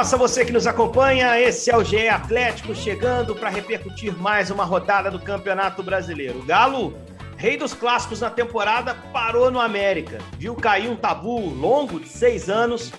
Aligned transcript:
abraço 0.00 0.14
a 0.14 0.18
você 0.18 0.46
que 0.46 0.52
nos 0.52 0.66
acompanha. 0.66 1.38
Esse 1.38 1.70
é 1.70 1.76
o 1.76 1.84
GE 1.84 2.08
Atlético 2.08 2.74
chegando 2.74 3.34
para 3.34 3.50
repercutir 3.50 4.16
mais 4.16 4.50
uma 4.50 4.64
rodada 4.64 5.10
do 5.10 5.20
Campeonato 5.20 5.82
Brasileiro. 5.82 6.38
O 6.38 6.42
Galo, 6.42 6.96
rei 7.36 7.58
dos 7.58 7.74
clássicos 7.74 8.18
na 8.22 8.30
temporada, 8.30 8.94
parou 9.12 9.50
no 9.50 9.60
América. 9.60 10.16
Viu 10.38 10.54
cair 10.54 10.88
um 10.88 10.96
tabu 10.96 11.50
longo 11.50 12.00
de 12.00 12.08
seis 12.08 12.48
anos, 12.48 12.90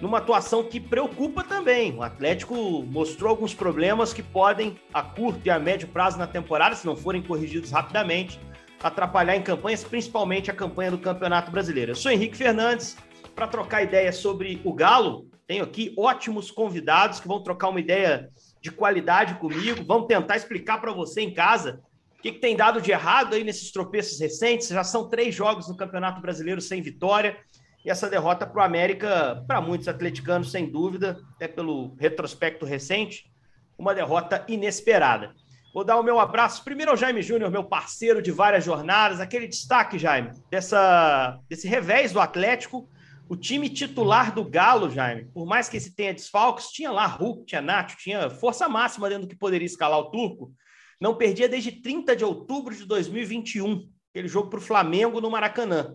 numa 0.00 0.16
atuação 0.16 0.64
que 0.64 0.80
preocupa 0.80 1.44
também. 1.44 1.94
O 1.94 2.02
Atlético 2.02 2.54
mostrou 2.82 3.28
alguns 3.28 3.52
problemas 3.52 4.14
que 4.14 4.22
podem, 4.22 4.80
a 4.94 5.02
curto 5.02 5.40
e 5.44 5.50
a 5.50 5.58
médio 5.58 5.88
prazo 5.88 6.16
na 6.16 6.26
temporada, 6.26 6.74
se 6.74 6.86
não 6.86 6.96
forem 6.96 7.20
corrigidos 7.20 7.70
rapidamente, 7.72 8.40
atrapalhar 8.82 9.36
em 9.36 9.42
campanhas, 9.42 9.84
principalmente 9.84 10.50
a 10.50 10.54
campanha 10.54 10.92
do 10.92 10.98
Campeonato 10.98 11.50
Brasileiro. 11.50 11.90
Eu 11.90 11.96
sou 11.96 12.10
Henrique 12.10 12.38
Fernandes. 12.38 12.96
Para 13.34 13.46
trocar 13.46 13.84
ideias 13.84 14.16
sobre 14.16 14.60
o 14.64 14.72
Galo, 14.72 15.28
tenho 15.48 15.64
aqui 15.64 15.94
ótimos 15.96 16.50
convidados 16.50 17.20
que 17.20 17.26
vão 17.26 17.42
trocar 17.42 17.70
uma 17.70 17.80
ideia 17.80 18.28
de 18.60 18.70
qualidade 18.70 19.36
comigo, 19.36 19.82
vão 19.82 20.06
tentar 20.06 20.36
explicar 20.36 20.78
para 20.78 20.92
você 20.92 21.22
em 21.22 21.32
casa 21.32 21.80
o 22.18 22.22
que, 22.22 22.32
que, 22.32 22.38
tem 22.38 22.54
dado 22.54 22.82
de 22.82 22.90
errado 22.90 23.34
aí 23.34 23.42
nesses 23.42 23.72
tropeços 23.72 24.20
recentes. 24.20 24.68
Já 24.68 24.84
são 24.84 25.08
três 25.08 25.34
jogos 25.34 25.66
no 25.66 25.76
Campeonato 25.76 26.20
Brasileiro 26.20 26.60
sem 26.60 26.82
vitória. 26.82 27.36
E 27.82 27.90
essa 27.90 28.10
derrota 28.10 28.46
para 28.46 28.60
o 28.60 28.64
América, 28.64 29.42
para 29.46 29.60
muitos 29.60 29.88
atleticanos, 29.88 30.50
sem 30.50 30.70
dúvida, 30.70 31.18
até 31.36 31.48
pelo 31.48 31.94
retrospecto 31.94 32.66
recente, 32.66 33.30
uma 33.78 33.94
derrota 33.94 34.44
inesperada. 34.48 35.32
Vou 35.72 35.84
dar 35.84 35.98
o 35.98 36.02
meu 36.02 36.18
abraço 36.18 36.62
primeiro 36.64 36.90
ao 36.90 36.96
Jaime 36.96 37.22
Júnior, 37.22 37.50
meu 37.50 37.64
parceiro 37.64 38.20
de 38.20 38.32
várias 38.32 38.64
jornadas. 38.64 39.20
Aquele 39.20 39.46
destaque, 39.46 39.98
Jaime, 39.98 40.32
dessa, 40.50 41.38
desse 41.48 41.66
revés 41.68 42.12
do 42.12 42.20
Atlético 42.20 42.86
o 43.28 43.36
time 43.36 43.68
titular 43.68 44.34
do 44.34 44.44
Galo, 44.44 44.90
Jaime, 44.90 45.26
por 45.26 45.46
mais 45.46 45.68
que 45.68 45.76
esse 45.76 45.94
tenha 45.94 46.14
desfalques, 46.14 46.68
tinha 46.68 46.90
lá 46.90 47.06
Hulk, 47.06 47.44
tinha 47.44 47.60
Nacho, 47.60 47.96
tinha 47.98 48.30
força 48.30 48.68
máxima 48.68 49.08
dentro 49.08 49.26
do 49.26 49.28
que 49.28 49.36
poderia 49.36 49.66
escalar 49.66 49.98
o 49.98 50.10
turco. 50.10 50.52
Não 51.00 51.14
perdia 51.14 51.48
desde 51.48 51.70
30 51.70 52.16
de 52.16 52.24
outubro 52.24 52.74
de 52.74 52.84
2021, 52.86 53.88
aquele 54.10 54.28
jogo 54.28 54.48
para 54.48 54.58
o 54.58 54.62
Flamengo 54.62 55.20
no 55.20 55.30
Maracanã. 55.30 55.94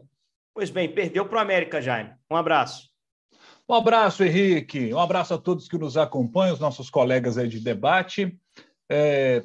Pois 0.54 0.70
bem, 0.70 0.94
perdeu 0.94 1.26
para 1.26 1.40
o 1.40 1.42
América, 1.42 1.82
Jaime. 1.82 2.14
Um 2.30 2.36
abraço. 2.36 2.90
Um 3.68 3.74
abraço, 3.74 4.24
Henrique. 4.24 4.94
Um 4.94 5.00
abraço 5.00 5.34
a 5.34 5.38
todos 5.38 5.68
que 5.68 5.78
nos 5.78 5.98
acompanham, 5.98 6.54
os 6.54 6.60
nossos 6.60 6.90
colegas 6.90 7.38
aí 7.38 7.48
de 7.48 7.60
debate. 7.60 8.38
É, 8.88 9.44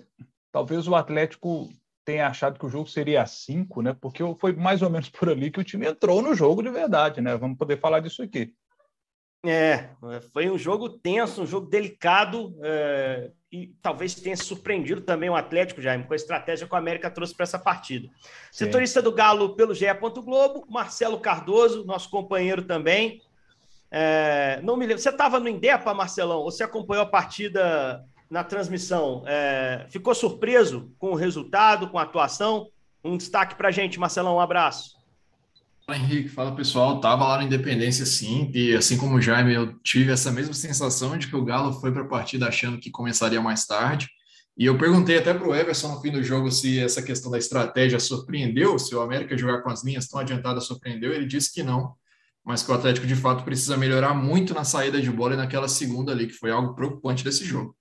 talvez 0.52 0.86
o 0.86 0.94
Atlético 0.94 1.70
tenha 2.08 2.26
achado 2.26 2.58
que 2.58 2.64
o 2.64 2.70
jogo 2.70 2.88
seria 2.88 3.20
a 3.20 3.26
5, 3.26 3.82
né? 3.82 3.94
Porque 4.00 4.22
foi 4.40 4.54
mais 4.54 4.80
ou 4.80 4.88
menos 4.88 5.10
por 5.12 5.28
ali 5.28 5.50
que 5.50 5.60
o 5.60 5.64
time 5.64 5.86
entrou 5.86 6.22
no 6.22 6.34
jogo 6.34 6.62
de 6.62 6.70
verdade, 6.70 7.20
né? 7.20 7.36
Vamos 7.36 7.58
poder 7.58 7.78
falar 7.78 8.00
disso 8.00 8.22
aqui. 8.22 8.54
É, 9.44 9.90
foi 10.32 10.50
um 10.50 10.56
jogo 10.56 10.88
tenso, 10.88 11.42
um 11.42 11.46
jogo 11.46 11.68
delicado 11.68 12.58
é, 12.62 13.30
e 13.52 13.68
talvez 13.82 14.14
tenha 14.14 14.36
surpreendido 14.36 15.02
também 15.02 15.28
o 15.28 15.36
Atlético, 15.36 15.82
Jaime, 15.82 16.04
com 16.04 16.14
a 16.14 16.16
estratégia 16.16 16.66
que 16.66 16.74
o 16.74 16.78
América 16.78 17.10
trouxe 17.10 17.34
para 17.34 17.44
essa 17.44 17.58
partida. 17.58 18.08
Sim. 18.50 18.64
Setorista 18.64 19.02
do 19.02 19.12
Galo 19.12 19.54
pelo 19.54 19.74
GE. 19.74 19.86
Globo, 20.24 20.66
Marcelo 20.68 21.20
Cardoso, 21.20 21.84
nosso 21.84 22.08
companheiro 22.08 22.62
também. 22.62 23.20
É, 23.90 24.60
não 24.62 24.78
me 24.78 24.86
lembro. 24.86 25.02
Você 25.02 25.10
estava 25.10 25.38
no 25.38 25.48
Indepa, 25.48 25.92
Marcelão? 25.92 26.38
Ou 26.38 26.50
você 26.50 26.64
acompanhou 26.64 27.04
a 27.04 27.08
partida 27.08 28.02
na 28.30 28.44
transmissão. 28.44 29.22
É, 29.26 29.86
ficou 29.90 30.14
surpreso 30.14 30.92
com 30.98 31.10
o 31.10 31.14
resultado, 31.14 31.88
com 31.88 31.98
a 31.98 32.02
atuação? 32.02 32.68
Um 33.02 33.16
destaque 33.16 33.54
para 33.54 33.68
a 33.68 33.72
gente, 33.72 33.98
Marcelão, 33.98 34.36
um 34.36 34.40
abraço. 34.40 34.98
Fala, 35.86 35.98
Henrique. 35.98 36.28
Fala, 36.28 36.54
pessoal. 36.54 37.00
Tava 37.00 37.26
lá 37.26 37.38
no 37.38 37.44
Independência, 37.44 38.04
sim, 38.04 38.50
e 38.54 38.74
assim 38.74 38.98
como 38.98 39.16
o 39.16 39.20
Jaime, 39.20 39.54
eu 39.54 39.78
tive 39.80 40.12
essa 40.12 40.30
mesma 40.30 40.52
sensação 40.52 41.16
de 41.16 41.26
que 41.26 41.36
o 41.36 41.44
Galo 41.44 41.72
foi 41.80 41.90
para 41.90 42.02
a 42.02 42.08
partida 42.08 42.46
achando 42.46 42.78
que 42.78 42.90
começaria 42.90 43.40
mais 43.40 43.64
tarde. 43.64 44.08
E 44.58 44.66
eu 44.66 44.76
perguntei 44.76 45.16
até 45.16 45.32
para 45.32 45.48
o 45.48 45.54
Everson 45.54 45.94
no 45.94 46.00
fim 46.00 46.10
do 46.10 46.22
jogo 46.22 46.50
se 46.50 46.80
essa 46.80 47.00
questão 47.00 47.30
da 47.30 47.38
estratégia 47.38 48.00
surpreendeu, 48.00 48.78
se 48.78 48.94
o 48.94 49.00
América 49.00 49.38
jogar 49.38 49.62
com 49.62 49.70
as 49.70 49.84
linhas 49.84 50.08
tão 50.08 50.18
adiantadas 50.20 50.66
surpreendeu. 50.66 51.12
Ele 51.12 51.26
disse 51.26 51.54
que 51.54 51.62
não, 51.62 51.94
mas 52.44 52.62
que 52.62 52.70
o 52.70 52.74
Atlético 52.74 53.06
de 53.06 53.14
fato 53.14 53.44
precisa 53.44 53.76
melhorar 53.76 54.12
muito 54.14 54.52
na 54.52 54.64
saída 54.64 55.00
de 55.00 55.10
bola 55.10 55.34
e 55.34 55.36
naquela 55.36 55.68
segunda 55.68 56.10
ali, 56.10 56.26
que 56.26 56.32
foi 56.32 56.50
algo 56.50 56.74
preocupante 56.74 57.22
desse 57.22 57.44
jogo. 57.44 57.77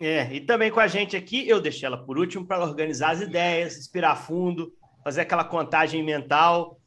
É, 0.00 0.32
e 0.32 0.40
também 0.40 0.70
com 0.70 0.78
a 0.78 0.86
gente 0.86 1.16
aqui, 1.16 1.48
eu 1.48 1.60
deixei 1.60 1.86
ela 1.86 1.98
por 1.98 2.18
último 2.18 2.46
para 2.46 2.62
organizar 2.62 3.10
as 3.10 3.20
ideias, 3.20 3.76
inspirar 3.76 4.14
fundo, 4.14 4.72
fazer 5.02 5.22
aquela 5.22 5.44
contagem 5.44 6.04
mental, 6.04 6.78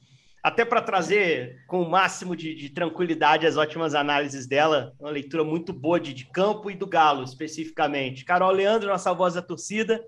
até 0.42 0.64
para 0.64 0.82
trazer 0.82 1.58
com 1.68 1.82
o 1.82 1.90
máximo 1.90 2.36
de, 2.36 2.56
de, 2.56 2.70
tranquilidade 2.70 3.46
as 3.46 3.58
ótimas 3.58 3.94
análises 3.94 4.48
dela, 4.48 4.94
uma 5.00 5.12
leitura 5.12 5.44
muito 5.44 5.74
boa 5.74 6.00
de, 6.00 6.14
de, 6.14 6.26
campo 6.26 6.72
e 6.72 6.76
do 6.76 6.88
Galo, 6.88 7.24
especificamente. 7.24 8.26
Carol 8.26 8.52
Leandro, 8.52 8.90
nossa 8.90 9.14
voz 9.14 9.34
da 9.34 9.42
torcida. 9.42 10.04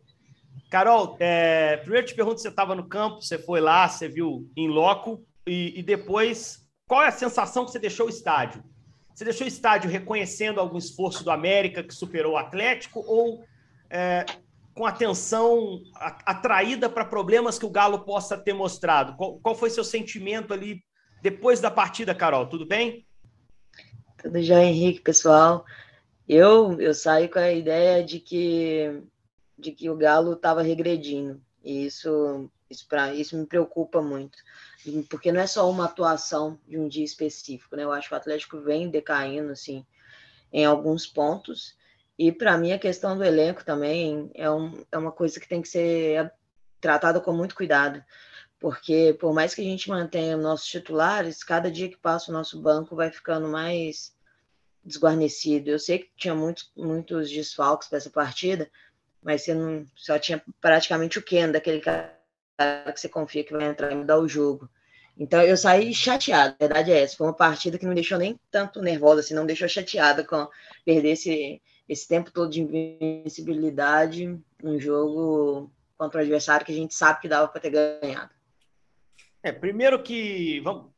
Carol, 0.72 1.18
é, 1.20 1.78
primeiro 1.78 2.08
te 2.08 2.16
pergunto 2.16 2.38
se 2.38 2.44
você 2.44 2.50
estava 2.50 2.74
no 2.74 2.88
campo, 2.88 3.22
você 3.22 3.38
foi 3.38 3.60
lá, 3.60 3.88
você 3.88 4.08
viu 4.08 4.50
em 4.58 4.68
loco, 4.68 5.24
e, 5.46 5.80
e 5.80 5.84
depois, 5.84 6.66
qual 6.88 7.04
é 7.04 7.10
a 7.10 7.12
sensação 7.12 7.66
que 7.66 7.72
você 7.72 7.80
deixou 7.80 8.08
o 8.08 8.10
estádio? 8.10 8.64
Você 9.14 9.24
deixou 9.24 9.46
o 9.46 9.48
estádio 9.48 9.90
reconhecendo 9.90 10.60
algum 10.60 10.78
esforço 10.78 11.24
do 11.24 11.32
América 11.32 11.84
que 11.84 11.94
superou 11.94 12.34
o 12.34 12.38
Atlético 12.38 13.04
ou 13.06 13.44
é, 13.90 14.26
com 14.74 14.86
atenção 14.86 15.84
atraída 16.26 16.90
para 16.90 17.06
problemas 17.06 17.60
que 17.60 17.66
o 17.66 17.70
Galo 17.70 18.00
possa 18.00 18.36
ter 18.38 18.54
mostrado? 18.54 19.16
Qual, 19.16 19.38
qual, 19.40 19.56
foi 19.56 19.70
seu 19.70 19.84
sentimento 19.84 20.52
ali 20.54 20.84
depois 21.22 21.60
da 21.60 21.70
partida, 21.70 22.16
Carol? 22.16 22.48
Tudo 22.48 22.66
bem? 22.66 23.06
Tudo 24.18 24.42
já, 24.42 24.64
Henrique, 24.64 25.02
pessoal. 25.02 25.64
Eu, 26.28 26.80
eu 26.82 26.94
saí 26.94 27.28
com 27.28 27.38
a 27.38 27.52
ideia 27.52 28.04
de 28.04 28.20
que, 28.20 29.04
de 29.60 29.72
que 29.72 29.90
o 29.90 29.96
Galo 29.96 30.34
estava 30.34 30.64
regredindo. 30.64 31.40
E 31.64 31.86
isso, 31.86 32.50
isso, 32.68 32.88
pra, 32.88 33.14
isso 33.14 33.38
me 33.38 33.46
preocupa 33.46 34.02
muito 34.02 34.38
porque 35.10 35.32
não 35.32 35.42
é 35.42 35.48
só 35.48 35.70
uma 35.70 35.86
atuação 35.86 36.60
de 36.68 36.78
um 36.78 36.88
dia 36.88 37.04
específico, 37.04 37.76
né? 37.76 37.84
Eu 37.84 37.92
acho 37.92 38.10
que 38.10 38.14
o 38.14 38.18
Atlético 38.18 38.60
vem 38.60 38.90
decaindo, 38.90 39.52
assim, 39.52 39.86
em 40.52 40.66
alguns 40.66 41.06
pontos. 41.08 41.76
E 42.18 42.32
para 42.32 42.58
mim 42.58 42.72
a 42.72 42.80
questão 42.80 43.18
do 43.18 43.24
elenco 43.24 43.64
também 43.64 44.30
é, 44.36 44.50
um, 44.50 44.84
é 44.92 44.98
uma 44.98 45.12
coisa 45.12 45.40
que 45.40 45.48
tem 45.48 45.62
que 45.62 45.68
ser 45.68 46.32
tratada 46.80 47.20
com 47.20 47.32
muito 47.32 47.56
cuidado, 47.56 48.04
porque 48.60 49.16
por 49.20 49.34
mais 49.34 49.56
que 49.56 49.62
a 49.62 49.64
gente 49.64 49.90
mantenha 49.90 50.38
nossos 50.38 50.68
titulares, 50.68 51.44
cada 51.44 51.72
dia 51.72 51.90
que 51.90 51.98
passa 51.98 52.30
o 52.30 52.34
nosso 52.34 52.62
banco 52.62 52.96
vai 52.96 53.10
ficando 53.10 53.48
mais 53.48 54.14
desguarnecido. 54.84 55.70
Eu 55.70 55.80
sei 55.80 56.00
que 56.00 56.12
tinha 56.18 56.36
muitos, 56.36 56.72
muitos 56.76 57.30
desfalques 57.32 57.88
para 57.88 57.98
essa 57.98 58.10
partida, 58.10 58.70
mas 59.22 59.44
você 59.44 59.54
não, 59.54 59.86
só 59.96 60.20
tinha 60.20 60.44
praticamente 60.60 61.18
o 61.18 61.24
Ken, 61.24 61.52
daquele 61.52 61.80
cara 61.80 62.23
que 62.94 63.00
você 63.00 63.10
confia 63.10 63.44
que 63.44 63.54
vai 63.54 63.66
entrar 63.66 63.92
e 63.92 63.96
mudar 63.96 64.18
o 64.20 64.28
jogo. 64.28 64.70
Então 65.18 65.42
eu 65.42 65.56
saí 65.56 65.94
chateada, 65.94 66.56
a 66.60 66.68
verdade 66.68 66.92
é 66.92 67.02
essa. 67.02 67.16
Foi 67.16 67.28
uma 67.28 67.34
partida 67.34 67.78
que 67.78 67.86
não 67.86 67.94
deixou 67.94 68.18
nem 68.18 68.40
tanto 68.50 68.82
nervosa, 68.82 69.20
assim, 69.20 69.34
não 69.34 69.46
deixou 69.46 69.68
chateada 69.68 70.24
com 70.24 70.48
perder 70.84 71.12
esse, 71.12 71.62
esse 71.88 72.08
tempo 72.08 72.32
todo 72.32 72.50
de 72.50 72.62
invencibilidade 72.62 74.40
um 74.64 74.80
jogo 74.80 75.72
contra 75.98 76.20
o 76.20 76.22
adversário 76.22 76.66
que 76.66 76.72
a 76.72 76.76
gente 76.76 76.96
sabe 76.96 77.22
que 77.22 77.28
dava 77.28 77.48
para 77.48 77.62
ter 77.62 77.70
ganhado. 77.70 78.32
É, 79.44 79.52
primeiro 79.52 80.02
que 80.02 80.60
vamos 80.62 80.92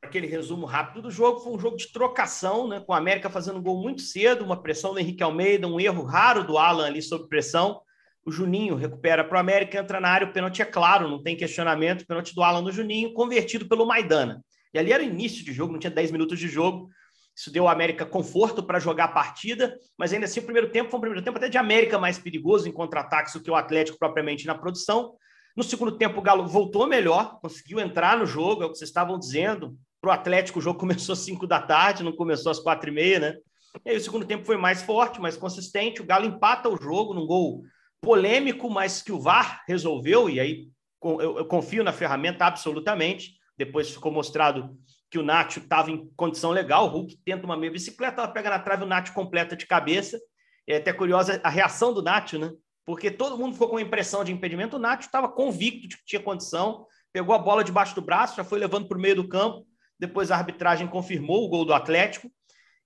aquele 0.00 0.26
resumo 0.26 0.66
rápido 0.66 1.02
do 1.02 1.10
jogo, 1.10 1.40
foi 1.40 1.52
um 1.52 1.58
jogo 1.58 1.76
de 1.76 1.92
trocação, 1.92 2.68
né, 2.68 2.80
com 2.80 2.92
a 2.92 2.98
América 2.98 3.30
fazendo 3.30 3.58
um 3.58 3.62
gol 3.62 3.80
muito 3.80 4.02
cedo, 4.02 4.44
uma 4.44 4.60
pressão 4.60 4.92
do 4.92 4.98
Henrique 4.98 5.22
Almeida, 5.22 5.66
um 5.66 5.80
erro 5.80 6.02
raro 6.02 6.44
do 6.44 6.58
Alan 6.58 6.86
ali 6.86 7.00
sob 7.00 7.28
pressão 7.28 7.80
o 8.24 8.30
Juninho 8.30 8.76
recupera 8.76 9.24
para 9.24 9.36
o 9.36 9.40
América, 9.40 9.78
entra 9.78 10.00
na 10.00 10.08
área, 10.08 10.26
o 10.26 10.32
pênalti 10.32 10.62
é 10.62 10.64
claro, 10.64 11.08
não 11.08 11.22
tem 11.22 11.36
questionamento, 11.36 12.06
pênalti 12.06 12.34
do 12.34 12.42
Alan 12.42 12.62
no 12.62 12.70
Juninho, 12.70 13.12
convertido 13.12 13.68
pelo 13.68 13.86
Maidana. 13.86 14.42
E 14.72 14.78
ali 14.78 14.92
era 14.92 15.02
o 15.02 15.06
início 15.06 15.44
de 15.44 15.52
jogo, 15.52 15.72
não 15.72 15.80
tinha 15.80 15.90
10 15.90 16.12
minutos 16.12 16.38
de 16.38 16.48
jogo. 16.48 16.88
Isso 17.36 17.50
deu 17.50 17.64
ao 17.64 17.74
América 17.74 18.06
conforto 18.06 18.62
para 18.62 18.78
jogar 18.78 19.04
a 19.04 19.08
partida, 19.08 19.76
mas 19.98 20.12
ainda 20.12 20.26
assim 20.26 20.40
o 20.40 20.44
primeiro 20.44 20.70
tempo 20.70 20.90
foi 20.90 20.98
um 20.98 21.00
primeiro 21.00 21.24
tempo 21.24 21.38
até 21.38 21.48
de 21.48 21.58
América 21.58 21.98
mais 21.98 22.18
perigoso 22.18 22.68
em 22.68 22.72
contra-ataques 22.72 23.32
do 23.32 23.42
que 23.42 23.50
o 23.50 23.54
Atlético 23.54 23.98
propriamente 23.98 24.46
na 24.46 24.54
produção. 24.54 25.14
No 25.56 25.62
segundo 25.62 25.92
tempo 25.92 26.20
o 26.20 26.22
Galo 26.22 26.46
voltou 26.46 26.86
melhor, 26.86 27.40
conseguiu 27.40 27.80
entrar 27.80 28.16
no 28.18 28.26
jogo, 28.26 28.62
é 28.62 28.66
o 28.66 28.70
que 28.70 28.78
vocês 28.78 28.90
estavam 28.90 29.18
dizendo. 29.18 29.76
Para 30.00 30.10
o 30.10 30.12
Atlético 30.12 30.58
o 30.58 30.62
jogo 30.62 30.78
começou 30.80 31.14
às 31.14 31.20
5 31.20 31.46
da 31.46 31.60
tarde, 31.60 32.04
não 32.04 32.12
começou 32.12 32.52
às 32.52 32.58
quatro 32.58 32.90
e 32.90 32.92
meia, 32.92 33.18
né? 33.18 33.36
E 33.84 33.90
aí 33.90 33.96
o 33.96 34.00
segundo 34.00 34.26
tempo 34.26 34.44
foi 34.44 34.58
mais 34.58 34.82
forte, 34.82 35.20
mais 35.20 35.36
consistente. 35.36 36.02
O 36.02 36.06
Galo 36.06 36.26
empata 36.26 36.68
o 36.68 36.76
jogo 36.76 37.14
num 37.14 37.26
gol 37.26 37.62
polêmico, 38.02 38.68
mas 38.68 39.00
que 39.00 39.12
o 39.12 39.20
VAR 39.20 39.62
resolveu, 39.66 40.28
e 40.28 40.40
aí 40.40 40.68
eu, 41.02 41.46
confio 41.46 41.84
na 41.84 41.92
ferramenta 41.92 42.44
absolutamente. 42.44 43.34
Depois 43.56 43.90
ficou 43.90 44.10
mostrado 44.12 44.76
que 45.08 45.18
o 45.18 45.22
Nacho 45.22 45.60
estava 45.60 45.90
em 45.90 46.10
condição 46.16 46.50
legal, 46.50 46.86
o 46.86 46.88
Hulk 46.88 47.16
tenta 47.24 47.46
uma 47.46 47.56
meia 47.56 47.72
bicicleta, 47.72 48.20
ela 48.20 48.32
pega 48.32 48.50
na 48.50 48.58
trave, 48.58 48.82
o 48.82 48.86
Nacho 48.86 49.14
completa 49.14 49.56
de 49.56 49.66
cabeça. 49.66 50.20
É 50.66 50.76
até 50.76 50.92
curiosa 50.92 51.40
a 51.44 51.48
reação 51.48 51.94
do 51.94 52.02
Nacho, 52.02 52.38
né? 52.38 52.50
Porque 52.84 53.10
todo 53.10 53.38
mundo 53.38 53.52
ficou 53.52 53.68
com 53.68 53.76
a 53.76 53.82
impressão 53.82 54.24
de 54.24 54.32
impedimento, 54.32 54.76
o 54.76 54.80
Nacho 54.80 55.06
estava 55.06 55.28
convicto 55.28 55.86
de 55.86 55.96
que 55.96 56.04
tinha 56.04 56.22
condição, 56.22 56.86
pegou 57.12 57.34
a 57.34 57.38
bola 57.38 57.62
debaixo 57.62 57.94
do 57.94 58.02
braço, 58.02 58.36
já 58.36 58.42
foi 58.42 58.58
levando 58.58 58.88
para 58.88 58.98
o 58.98 59.00
meio 59.00 59.14
do 59.14 59.28
campo, 59.28 59.64
depois 59.98 60.32
a 60.32 60.36
arbitragem 60.36 60.88
confirmou 60.88 61.44
o 61.44 61.48
gol 61.48 61.64
do 61.64 61.72
Atlético, 61.72 62.28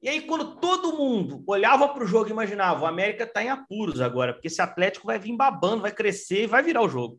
E 0.03 0.09
aí, 0.09 0.21
quando 0.21 0.57
todo 0.57 0.97
mundo 0.97 1.43
olhava 1.47 1.89
para 1.89 2.05
o 2.05 2.07
jogo 2.07 2.29
e 2.29 2.33
imaginava, 2.33 2.85
o 2.85 2.87
América 2.87 3.25
está 3.25 3.43
em 3.43 3.49
apuros 3.49 4.01
agora, 4.01 4.33
porque 4.33 4.49
esse 4.49 4.61
Atlético 4.61 5.07
vai 5.07 5.19
vir 5.19 5.35
babando, 5.37 5.83
vai 5.83 5.93
crescer 5.93 6.45
e 6.45 6.47
vai 6.47 6.63
virar 6.63 6.83
o 6.83 6.89
jogo. 6.89 7.19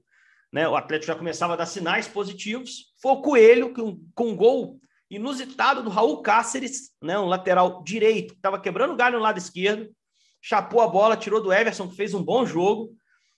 Né? 0.54 0.68
O 0.68 0.76
Atlético 0.76 1.12
já 1.12 1.18
começava 1.18 1.54
a 1.54 1.58
dar 1.58 1.66
sinais 1.66 2.08
positivos. 2.08 2.94
Foi 3.02 3.14
o 3.14 3.22
Coelho 3.22 3.74
que, 3.74 3.82
com 4.14 4.30
um 4.30 4.36
gol 4.36 4.80
inusitado 5.10 5.82
do 5.82 5.90
Raul 5.90 6.22
Cáceres, 6.22 6.92
né? 7.02 7.18
um 7.18 7.26
lateral 7.26 7.84
direito, 7.84 8.34
que 8.34 8.40
estava 8.40 8.60
quebrando 8.60 8.94
o 8.94 8.98
galho 8.98 9.18
no 9.18 9.24
lado 9.24 9.38
esquerdo, 9.38 9.90
chapou 10.42 10.82
a 10.82 10.88
bola, 10.88 11.18
tirou 11.18 11.42
do 11.42 11.52
Everson, 11.52 11.90
que 11.90 11.96
fez 11.96 12.14
um 12.14 12.24
bom 12.24 12.46
jogo 12.46 12.94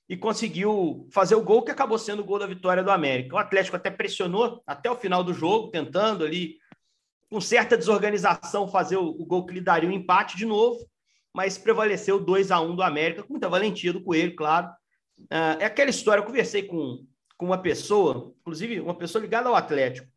e 0.07 0.17
conseguiu 0.17 1.07
fazer 1.13 1.35
o 1.35 1.43
gol 1.43 1.61
que 1.63 1.71
acabou 1.71 1.97
sendo 1.97 2.21
o 2.21 2.25
gol 2.25 2.39
da 2.39 2.47
vitória 2.47 2.83
do 2.83 2.91
América. 2.91 3.35
O 3.35 3.39
Atlético 3.39 3.77
até 3.77 3.91
pressionou 3.91 4.61
até 4.65 4.89
o 4.89 4.95
final 4.95 5.23
do 5.23 5.33
jogo, 5.33 5.69
tentando 5.69 6.25
ali, 6.25 6.57
com 7.29 7.39
certa 7.39 7.77
desorganização, 7.77 8.67
fazer 8.67 8.97
o, 8.97 9.07
o 9.07 9.25
gol 9.25 9.45
que 9.45 9.53
lhe 9.53 9.61
daria 9.61 9.89
um 9.89 9.93
empate 9.93 10.35
de 10.35 10.45
novo, 10.45 10.79
mas 11.33 11.57
prevaleceu 11.57 12.19
2 12.19 12.51
a 12.51 12.59
1 12.59 12.75
do 12.75 12.83
América, 12.83 13.23
com 13.23 13.33
muita 13.33 13.47
valentia 13.47 13.93
do 13.93 14.03
Coelho, 14.03 14.35
claro. 14.35 14.67
Uh, 15.19 15.59
é 15.59 15.65
aquela 15.65 15.89
história, 15.89 16.21
eu 16.21 16.25
conversei 16.25 16.63
com, 16.63 17.05
com 17.37 17.45
uma 17.45 17.61
pessoa, 17.61 18.33
inclusive 18.39 18.79
uma 18.79 18.95
pessoa 18.95 19.21
ligada 19.21 19.47
ao 19.47 19.55
Atlético, 19.55 20.07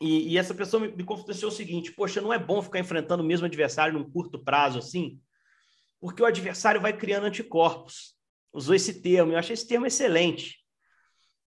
e, 0.00 0.32
e 0.32 0.38
essa 0.38 0.54
pessoa 0.54 0.80
me, 0.80 0.94
me 0.94 1.04
confidenciou 1.04 1.50
o 1.50 1.54
seguinte: 1.54 1.92
poxa, 1.92 2.20
não 2.20 2.32
é 2.32 2.38
bom 2.38 2.62
ficar 2.62 2.78
enfrentando 2.78 3.22
o 3.22 3.26
mesmo 3.26 3.46
adversário 3.46 3.98
num 3.98 4.08
curto 4.08 4.38
prazo 4.38 4.78
assim, 4.78 5.20
porque 6.00 6.22
o 6.22 6.26
adversário 6.26 6.80
vai 6.80 6.96
criando 6.96 7.24
anticorpos. 7.24 8.16
Usou 8.52 8.74
esse 8.74 9.02
termo, 9.02 9.32
eu 9.32 9.38
achei 9.38 9.54
esse 9.54 9.66
termo 9.66 9.86
excelente. 9.86 10.58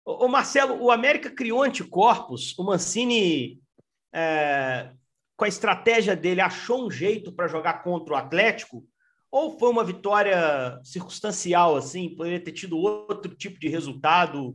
O, 0.04 0.24
o 0.24 0.28
Marcelo, 0.28 0.82
o 0.82 0.90
América 0.90 1.30
criou 1.30 1.62
anticorpos, 1.62 2.58
o 2.58 2.64
Mancini, 2.64 3.60
é, 4.12 4.90
com 5.36 5.44
a 5.44 5.48
estratégia 5.48 6.16
dele, 6.16 6.40
achou 6.40 6.86
um 6.86 6.90
jeito 6.90 7.32
para 7.32 7.48
jogar 7.48 7.82
contra 7.82 8.14
o 8.14 8.16
Atlético, 8.16 8.84
ou 9.30 9.58
foi 9.58 9.70
uma 9.70 9.84
vitória 9.84 10.80
circunstancial, 10.82 11.76
assim, 11.76 12.14
poderia 12.16 12.42
ter 12.42 12.52
tido 12.52 12.78
outro 12.78 13.34
tipo 13.34 13.60
de 13.60 13.68
resultado? 13.68 14.54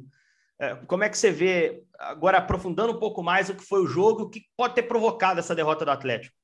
É, 0.60 0.76
como 0.88 1.04
é 1.04 1.10
que 1.10 1.18
você 1.18 1.32
vê, 1.32 1.84
agora 1.98 2.38
aprofundando 2.38 2.94
um 2.94 3.00
pouco 3.00 3.22
mais 3.22 3.50
o 3.50 3.56
que 3.56 3.64
foi 3.64 3.82
o 3.82 3.88
jogo, 3.88 4.24
o 4.24 4.30
que 4.30 4.42
pode 4.58 4.76
ter 4.76 4.84
provocado 4.84 5.40
essa 5.40 5.56
derrota 5.56 5.86
do 5.86 5.92
Atlético? 5.92 6.36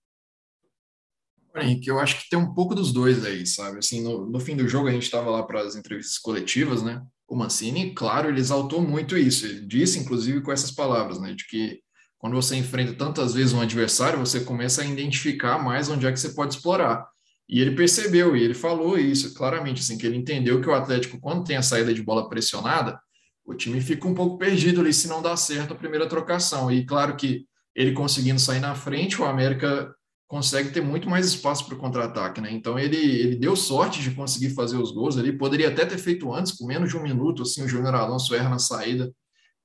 Henrique, 1.56 1.90
eu 1.90 2.00
acho 2.00 2.22
que 2.22 2.30
tem 2.30 2.38
um 2.38 2.54
pouco 2.54 2.76
dos 2.76 2.94
dois 2.94 3.26
aí, 3.26 3.46
sabe? 3.46 3.80
Assim, 3.80 4.04
no, 4.04 4.30
no 4.30 4.40
fim 4.40 4.56
do 4.56 4.68
jogo 4.68 4.88
a 4.88 4.92
gente 4.92 5.04
estava 5.04 5.30
lá 5.30 5.44
para 5.44 5.62
as 5.62 5.76
entrevistas 5.76 6.18
coletivas, 6.18 6.84
né? 6.84 7.04
O 7.28 7.36
Mancini, 7.36 7.94
claro, 7.94 8.30
ele 8.30 8.40
exaltou 8.40 8.82
muito 8.82 9.18
isso. 9.18 9.46
Ele 9.46 9.66
disse, 9.66 10.00
inclusive, 10.00 10.42
com 10.42 10.52
essas 10.52 10.72
palavras, 10.72 11.20
né? 11.20 11.34
De 11.34 11.46
que 11.48 11.82
quando 12.20 12.36
você 12.36 12.56
enfrenta 12.56 12.94
tantas 12.94 13.34
vezes 13.34 13.54
um 13.54 13.62
adversário, 13.62 14.20
você 14.20 14.42
começa 14.42 14.82
a 14.82 14.86
identificar 14.86 15.58
mais 15.58 15.90
onde 15.90 16.06
é 16.06 16.12
que 16.12 16.20
você 16.20 16.30
pode 16.30 16.54
explorar. 16.54 17.08
E 17.48 17.60
ele 17.62 17.72
percebeu 17.72 18.36
e 18.36 18.44
ele 18.44 18.54
falou 18.54 19.00
isso 19.00 19.34
claramente, 19.34 19.82
assim, 19.82 19.98
que 19.98 20.06
ele 20.06 20.18
entendeu 20.18 20.62
que 20.62 20.70
o 20.70 20.74
Atlético, 20.74 21.20
quando 21.20 21.46
tem 21.46 21.56
a 21.56 21.64
saída 21.64 21.94
de 21.94 22.04
bola 22.04 22.30
pressionada, 22.30 23.00
o 23.46 23.56
time 23.56 23.82
fica 23.82 24.08
um 24.08 24.14
pouco 24.14 24.38
perdido 24.38 24.82
ali 24.82 24.94
se 24.94 25.08
não 25.08 25.22
dá 25.22 25.36
certo 25.36 25.74
a 25.74 25.78
primeira 25.78 26.08
trocação. 26.08 26.70
E 26.70 26.86
claro 26.86 27.16
que 27.16 27.46
ele 27.74 27.94
conseguindo 27.94 28.40
sair 28.40 28.60
na 28.60 28.76
frente, 28.76 29.20
o 29.20 29.26
América 29.26 29.92
consegue 30.28 30.70
ter 30.70 30.82
muito 30.82 31.10
mais 31.10 31.26
espaço 31.26 31.66
para 31.66 31.74
o 31.74 31.78
contra-ataque, 31.80 32.40
né? 32.40 32.52
Então 32.52 32.78
ele, 32.78 32.98
ele 32.98 33.36
deu 33.36 33.56
sorte 33.56 34.02
de 34.02 34.12
conseguir 34.12 34.52
fazer 34.52 34.78
os 34.78 34.92
gols 34.92 35.18
ali, 35.18 35.32
poderia 35.32 35.70
até 35.70 35.86
ter 35.86 35.98
feito 35.98 36.32
antes, 36.32 36.52
com 36.52 36.68
menos 36.68 36.90
de 36.90 36.98
um 36.98 37.02
minuto, 37.02 37.42
assim, 37.42 37.64
o 37.64 37.68
Júnior 37.68 37.96
Alonso 37.96 38.36
erra 38.36 38.50
na 38.50 38.60
saída, 38.60 39.12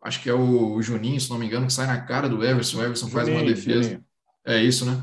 acho 0.04 0.22
que 0.22 0.28
é 0.28 0.34
o 0.34 0.80
Juninho, 0.82 1.20
se 1.20 1.30
não 1.30 1.38
me 1.38 1.46
engano, 1.46 1.66
que 1.66 1.72
sai 1.72 1.86
na 1.86 2.00
cara 2.00 2.28
do 2.28 2.44
Everson, 2.44 2.78
o 2.78 2.84
Everson 2.84 3.08
Juninho, 3.08 3.26
faz 3.26 3.28
uma 3.28 3.44
defesa. 3.44 3.82
Juninho. 3.82 4.04
É 4.46 4.62
isso, 4.62 4.84
né? 4.84 5.02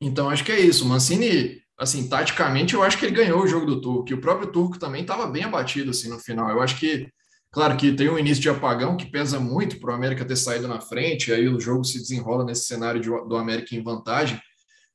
Então 0.00 0.28
acho 0.28 0.44
que 0.44 0.52
é 0.52 0.60
isso, 0.60 0.84
o 0.84 0.88
Mancini, 0.88 1.62
assim, 1.78 2.08
taticamente 2.08 2.74
eu 2.74 2.82
acho 2.82 2.98
que 2.98 3.06
ele 3.06 3.14
ganhou 3.14 3.42
o 3.42 3.46
jogo 3.46 3.64
do 3.64 3.80
Turco, 3.80 4.10
e 4.10 4.14
o 4.14 4.20
próprio 4.20 4.50
Turco 4.50 4.78
também 4.78 5.02
estava 5.02 5.26
bem 5.26 5.44
abatido, 5.44 5.90
assim, 5.90 6.08
no 6.08 6.18
final, 6.18 6.50
eu 6.50 6.60
acho 6.60 6.76
que 6.78 7.08
Claro 7.52 7.76
que 7.76 7.92
tem 7.92 8.08
um 8.08 8.18
início 8.18 8.40
de 8.40 8.48
apagão 8.48 8.96
que 8.96 9.04
pesa 9.04 9.38
muito 9.38 9.78
para 9.78 9.92
o 9.92 9.94
América 9.94 10.24
ter 10.24 10.36
saído 10.36 10.66
na 10.66 10.80
frente, 10.80 11.30
aí 11.30 11.46
o 11.46 11.60
jogo 11.60 11.84
se 11.84 11.98
desenrola 11.98 12.46
nesse 12.46 12.64
cenário 12.64 12.98
de, 12.98 13.10
do 13.10 13.36
América 13.36 13.76
em 13.76 13.82
vantagem, 13.82 14.40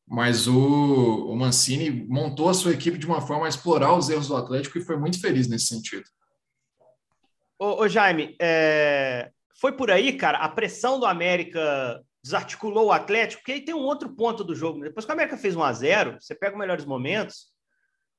mas 0.08 0.48
o, 0.48 1.28
o 1.30 1.36
Mancini 1.36 1.92
montou 2.10 2.50
a 2.50 2.56
sua 2.56 2.74
equipe 2.74 2.98
de 2.98 3.06
uma 3.06 3.22
forma 3.22 3.46
a 3.46 3.50
explorar 3.50 3.96
os 3.96 4.10
erros 4.10 4.30
do 4.30 4.36
Atlético 4.36 4.80
e 4.80 4.84
foi 4.84 4.98
muito 4.98 5.22
feliz 5.22 5.48
nesse 5.48 5.68
sentido. 5.68 6.06
Ô, 7.60 7.84
ô 7.84 7.88
Jaime, 7.88 8.36
é... 8.40 9.32
foi 9.60 9.72
por 9.72 9.90
aí, 9.90 10.14
cara, 10.14 10.40
a 10.40 10.50
pressão 10.50 11.00
do 11.00 11.06
América 11.06 12.04
desarticulou 12.24 12.88
o 12.88 12.92
Atlético, 12.92 13.42
porque 13.42 13.54
aí 13.54 13.62
tem 13.62 13.74
um 13.74 13.86
outro 13.86 14.10
ponto 14.10 14.44
do 14.44 14.54
jogo. 14.54 14.82
Depois 14.82 15.06
que 15.06 15.12
o 15.12 15.14
América 15.14 15.38
fez 15.38 15.56
1 15.56 15.64
a 15.64 15.74
0 15.74 16.18
você 16.20 16.36
pega 16.36 16.54
os 16.54 16.60
melhores 16.60 16.86
momentos, 16.86 17.48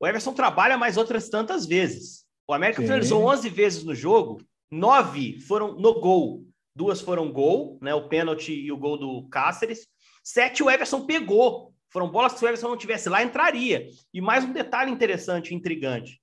o 0.01 0.07
Everson 0.07 0.33
trabalha 0.33 0.79
mais 0.79 0.97
outras 0.97 1.29
tantas 1.29 1.67
vezes. 1.67 2.25
O 2.47 2.55
América 2.55 2.81
Sim. 2.81 2.87
finalizou 2.87 3.23
11 3.25 3.49
vezes 3.51 3.85
no 3.85 3.95
jogo, 3.95 4.41
nove 4.71 5.39
foram 5.41 5.75
no 5.75 6.01
gol. 6.01 6.45
Duas 6.75 7.01
foram 7.01 7.33
gol, 7.33 7.77
né, 7.83 7.93
o 7.93 8.09
pênalti 8.09 8.53
e 8.53 8.71
o 8.71 8.77
gol 8.77 8.97
do 8.97 9.29
Cáceres. 9.29 9.89
Sete 10.23 10.63
o 10.63 10.71
Everson 10.71 11.05
pegou. 11.05 11.75
Foram 11.91 12.09
bolas 12.09 12.33
que 12.33 12.39
se 12.39 12.45
o 12.45 12.49
Everson 12.49 12.69
não 12.69 12.77
tivesse 12.77 13.09
lá, 13.09 13.23
entraria. 13.23 13.89
E 14.15 14.21
mais 14.21 14.45
um 14.45 14.53
detalhe 14.53 14.91
interessante, 14.91 15.55
intrigante. 15.55 16.21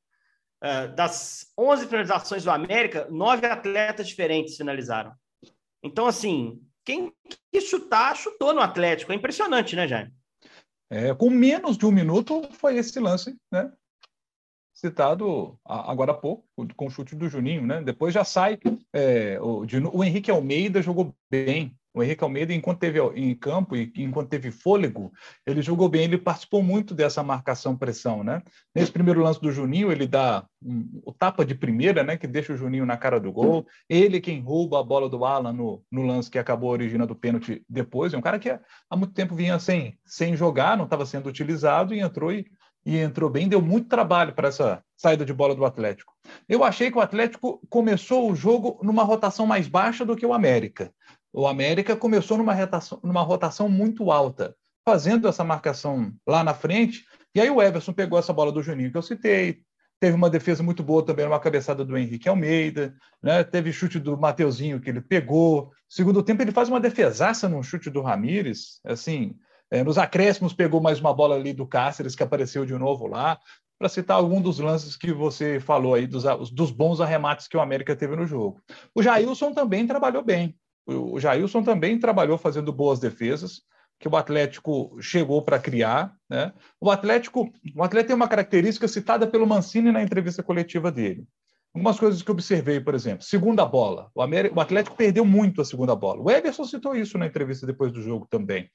Uh, 0.64 0.96
das 0.96 1.52
11 1.58 1.88
finalizações 1.88 2.44
do 2.44 2.50
América, 2.50 3.08
nove 3.10 3.46
atletas 3.46 4.08
diferentes 4.08 4.58
finalizaram. 4.58 5.14
Então, 5.84 6.08
assim, 6.08 6.60
quem 6.84 7.14
quis 7.52 7.66
chutar, 7.66 8.16
chutou 8.16 8.54
no 8.54 8.62
Atlético. 8.62 9.12
É 9.12 9.16
impressionante, 9.16 9.76
né, 9.76 9.88
Jaime? 9.88 10.14
É, 10.90 11.14
com 11.14 11.30
menos 11.30 11.78
de 11.78 11.86
um 11.86 11.92
minuto 11.92 12.48
foi 12.54 12.78
esse 12.78 13.00
lance, 13.00 13.36
né? 13.52 13.72
Citado 14.74 15.58
agora 15.64 16.12
há 16.12 16.16
pouco, 16.16 16.46
com 16.76 16.88
o 16.88 16.90
chute 16.90 17.16
do 17.16 17.30
Juninho, 17.30 17.66
né? 17.66 17.82
Depois 17.82 18.14
já 18.14 18.24
sai. 18.24 18.60
É, 18.94 19.40
o, 19.42 19.66
o 19.94 20.04
Henrique 20.04 20.30
Almeida 20.30 20.82
jogou 20.82 21.16
bem, 21.30 21.76
o 21.96 22.04
Henrique 22.04 22.24
Almeida, 22.26 22.54
enquanto 22.54 22.80
teve 22.80 23.00
em 23.16 23.34
campo 23.34 23.74
e 23.74 23.90
enquanto 23.96 24.28
teve 24.28 24.52
fôlego, 24.52 25.14
ele 25.46 25.62
jogou 25.62 25.88
bem, 25.88 26.04
ele 26.04 26.18
participou 26.18 26.62
muito 26.62 26.94
dessa 26.94 27.24
marcação-pressão, 27.24 28.22
né? 28.22 28.42
Nesse 28.76 28.92
primeiro 28.92 29.24
lance 29.24 29.40
do 29.40 29.50
Juninho, 29.50 29.94
ele 29.94 30.06
dá 30.06 30.46
um, 30.62 31.02
o 31.06 31.14
tapa 31.14 31.46
de 31.46 31.56
primeira, 31.56 32.04
né? 32.04 32.18
Que 32.18 32.28
deixa 32.28 32.52
o 32.52 32.58
Juninho 32.58 32.86
na 32.86 32.98
cara 32.98 33.18
do 33.18 33.32
gol. 33.32 33.66
Ele 33.90 34.20
quem 34.20 34.42
rouba 34.42 34.82
a 34.82 34.84
bola 34.84 35.08
do 35.08 35.24
Alan 35.24 35.54
no, 35.54 35.82
no 35.90 36.06
lance 36.06 36.30
que 36.30 36.38
acabou 36.38 36.70
originando 36.70 37.14
o 37.14 37.16
pênalti 37.16 37.64
depois. 37.70 38.14
É 38.14 38.18
um 38.18 38.22
cara 38.22 38.40
que 38.40 38.50
há 38.50 38.96
muito 38.98 39.14
tempo 39.14 39.34
vinha 39.34 39.58
sem, 39.58 39.98
sem 40.06 40.36
jogar, 40.36 40.76
não 40.76 40.84
estava 40.84 41.06
sendo 41.06 41.30
utilizado 41.30 41.94
e 41.94 42.02
entrou 42.02 42.30
e, 42.30 42.46
e 42.86 42.98
entrou 42.98 43.30
bem, 43.30 43.48
deu 43.48 43.62
muito 43.62 43.88
trabalho 43.88 44.34
para 44.34 44.50
essa 44.50 44.84
saída 44.98 45.26
de 45.26 45.34
bola 45.34 45.56
do 45.56 45.66
Atlético. 45.66 46.14
Eu 46.48 46.64
achei 46.64 46.92
que 46.92 46.98
o 46.98 47.02
Atlético 47.02 47.60
começou 47.70 48.30
o 48.30 48.36
jogo 48.36 48.80
numa 48.84 49.04
rotação 49.04 49.48
mais 49.48 49.68
baixa 49.68 50.06
do 50.06 50.16
que 50.16 50.26
o 50.26 50.34
América. 50.34 50.94
O 51.38 51.46
América 51.48 51.98
começou 51.98 52.38
numa 52.38 52.54
rotação, 52.54 52.98
numa 53.04 53.22
rotação 53.22 53.68
muito 53.68 54.10
alta, 54.10 54.56
fazendo 54.86 55.28
essa 55.28 55.44
marcação 55.44 56.14
lá 56.26 56.46
na 56.46 56.54
frente. 56.54 57.04
E 57.36 57.42
aí 57.42 57.50
o 57.50 57.62
Everson 57.62 57.92
pegou 57.92 58.18
essa 58.18 58.32
bola 58.32 58.54
do 58.54 58.64
Juninho 58.64 58.90
que 58.90 58.98
eu 58.98 59.02
citei. 59.02 59.60
Teve 60.00 60.16
uma 60.16 60.30
defesa 60.30 60.64
muito 60.64 60.82
boa 60.82 61.06
também, 61.06 61.26
uma 61.26 61.40
cabeçada 61.40 61.84
do 61.84 61.98
Henrique 61.98 62.30
Almeida, 62.30 62.96
né? 63.22 63.44
teve 63.44 63.74
chute 63.74 64.00
do 64.00 64.18
Mateuzinho 64.18 64.80
que 64.80 64.90
ele 64.90 65.02
pegou. 65.02 65.72
Segundo 65.90 66.24
tempo, 66.24 66.42
ele 66.42 66.54
faz 66.54 66.70
uma 66.70 66.80
defesaça 66.80 67.50
no 67.50 67.62
chute 67.62 67.90
do 67.90 68.02
Ramires. 68.02 68.80
Assim, 68.86 69.36
é, 69.70 69.84
nos 69.84 69.98
acréscimos, 69.98 70.54
pegou 70.54 70.80
mais 70.80 71.02
uma 71.02 71.14
bola 71.14 71.36
ali 71.36 71.52
do 71.52 71.68
Cáceres, 71.68 72.16
que 72.16 72.24
apareceu 72.24 72.66
de 72.66 72.78
novo 72.78 73.08
lá 73.08 73.38
para 73.78 73.90
citar 73.90 74.16
algum 74.16 74.42
dos 74.42 74.60
lances 74.60 74.96
que 74.96 75.12
você 75.12 75.60
falou 75.60 75.96
aí, 75.96 76.08
dos, 76.08 76.24
dos, 76.50 76.72
bons 76.72 77.02
arremates 77.02 77.46
que 77.46 77.58
o 77.58 77.60
América 77.60 77.94
teve 77.94 78.16
no 78.16 78.26
jogo. 78.26 78.62
O 78.96 79.04
Jailson 79.04 79.54
também 79.54 79.86
trabalhou 79.86 80.24
bem. 80.24 80.58
O 80.86 81.20
Jailson 81.20 81.64
também 81.64 82.00
trabalhou 82.00 82.38
fazendo 82.38 82.72
boas 82.72 83.00
defesas, 83.00 83.62
que 84.00 84.08
o 84.08 84.16
Atlético 84.16 84.96
chegou 85.02 85.42
para 85.42 85.60
criar. 85.60 86.14
Né? 86.30 86.54
O 86.80 86.92
Atlético, 86.92 87.52
o 87.76 87.84
Atlético 87.84 88.08
tem 88.08 88.16
uma 88.16 88.28
característica 88.28 88.88
citada 88.88 89.26
pelo 89.26 89.48
Mancini 89.48 89.92
na 89.92 90.04
entrevista 90.04 90.44
coletiva 90.44 90.92
dele. 90.92 91.26
Algumas 91.74 92.00
coisas 92.00 92.22
que 92.22 92.32
observei, 92.32 92.80
por 92.80 92.94
exemplo, 92.96 93.24
segunda 93.24 93.66
bola. 93.66 94.10
O, 94.16 94.22
o 94.22 94.62
Atlético 94.62 94.96
perdeu 94.96 95.26
muito 95.26 95.62
a 95.62 95.66
segunda 95.66 95.96
bola. 95.96 96.22
O 96.22 96.32
Everson 96.32 96.64
citou 96.66 96.96
isso 96.96 97.18
na 97.18 97.26
entrevista 97.26 97.66
depois 97.66 97.92
do 97.92 98.02
jogo 98.02 98.28
também. 98.30 98.70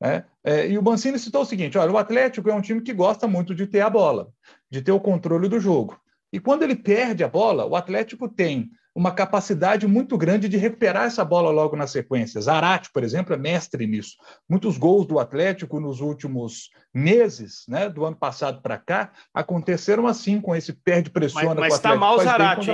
Né? 0.00 0.24
É, 0.42 0.66
e 0.66 0.78
o 0.78 0.82
Mancini 0.82 1.18
citou 1.18 1.42
o 1.42 1.46
seguinte: 1.46 1.78
olha, 1.78 1.92
o 1.92 1.98
Atlético 1.98 2.48
é 2.48 2.54
um 2.54 2.60
time 2.60 2.80
que 2.80 2.92
gosta 2.92 3.28
muito 3.28 3.54
de 3.54 3.66
ter 3.66 3.82
a 3.82 3.90
bola, 3.90 4.32
de 4.68 4.82
ter 4.82 4.92
o 4.92 5.00
controle 5.00 5.48
do 5.48 5.60
jogo. 5.60 6.00
E 6.32 6.40
quando 6.40 6.62
ele 6.62 6.74
perde 6.74 7.22
a 7.22 7.28
bola, 7.28 7.66
o 7.66 7.76
Atlético 7.76 8.28
tem 8.28 8.70
uma 9.00 9.12
capacidade 9.12 9.86
muito 9.86 10.18
grande 10.18 10.48
de 10.48 10.56
recuperar 10.56 11.04
essa 11.04 11.24
bola 11.24 11.50
logo 11.50 11.74
na 11.74 11.86
sequência. 11.86 12.40
Zarate, 12.40 12.90
por 12.92 13.02
exemplo, 13.02 13.34
é 13.34 13.38
mestre 13.38 13.86
nisso. 13.86 14.16
Muitos 14.48 14.76
gols 14.76 15.06
do 15.06 15.18
Atlético 15.18 15.80
nos 15.80 16.00
últimos 16.00 16.70
meses, 16.92 17.64
né, 17.66 17.88
do 17.88 18.04
ano 18.04 18.16
passado 18.16 18.60
para 18.60 18.76
cá, 18.76 19.10
aconteceram 19.32 20.06
assim, 20.06 20.40
com 20.40 20.54
esse 20.54 20.72
perde 20.72 21.08
pressiona. 21.10 21.60
Mas 21.60 21.74
está 21.74 21.96
mal 21.96 22.16
o 22.16 22.22
Zarate, 22.22 22.66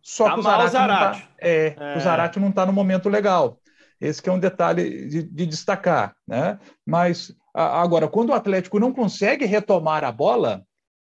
Só 0.00 0.24
tá 0.24 0.34
que 0.34 0.40
o 0.40 0.42
Zarate, 0.42 0.72
Zarate. 0.72 1.22
Tá, 1.22 1.28
é, 1.38 1.76
é. 1.78 1.96
o 1.96 2.00
Zarate 2.00 2.40
não 2.40 2.48
está 2.48 2.64
no 2.64 2.72
momento 2.72 3.08
legal. 3.08 3.60
Esse 4.00 4.26
é 4.28 4.32
um 4.32 4.38
detalhe 4.38 5.08
de, 5.08 5.22
de, 5.22 5.46
destacar, 5.46 6.14
né? 6.26 6.58
Mas 6.86 7.34
Agora, 7.56 8.06
quando 8.06 8.28
o 8.30 8.34
Atlético 8.34 8.78
não 8.78 8.92
consegue 8.92 9.46
retomar 9.46 10.04
a 10.04 10.12
bola, 10.12 10.62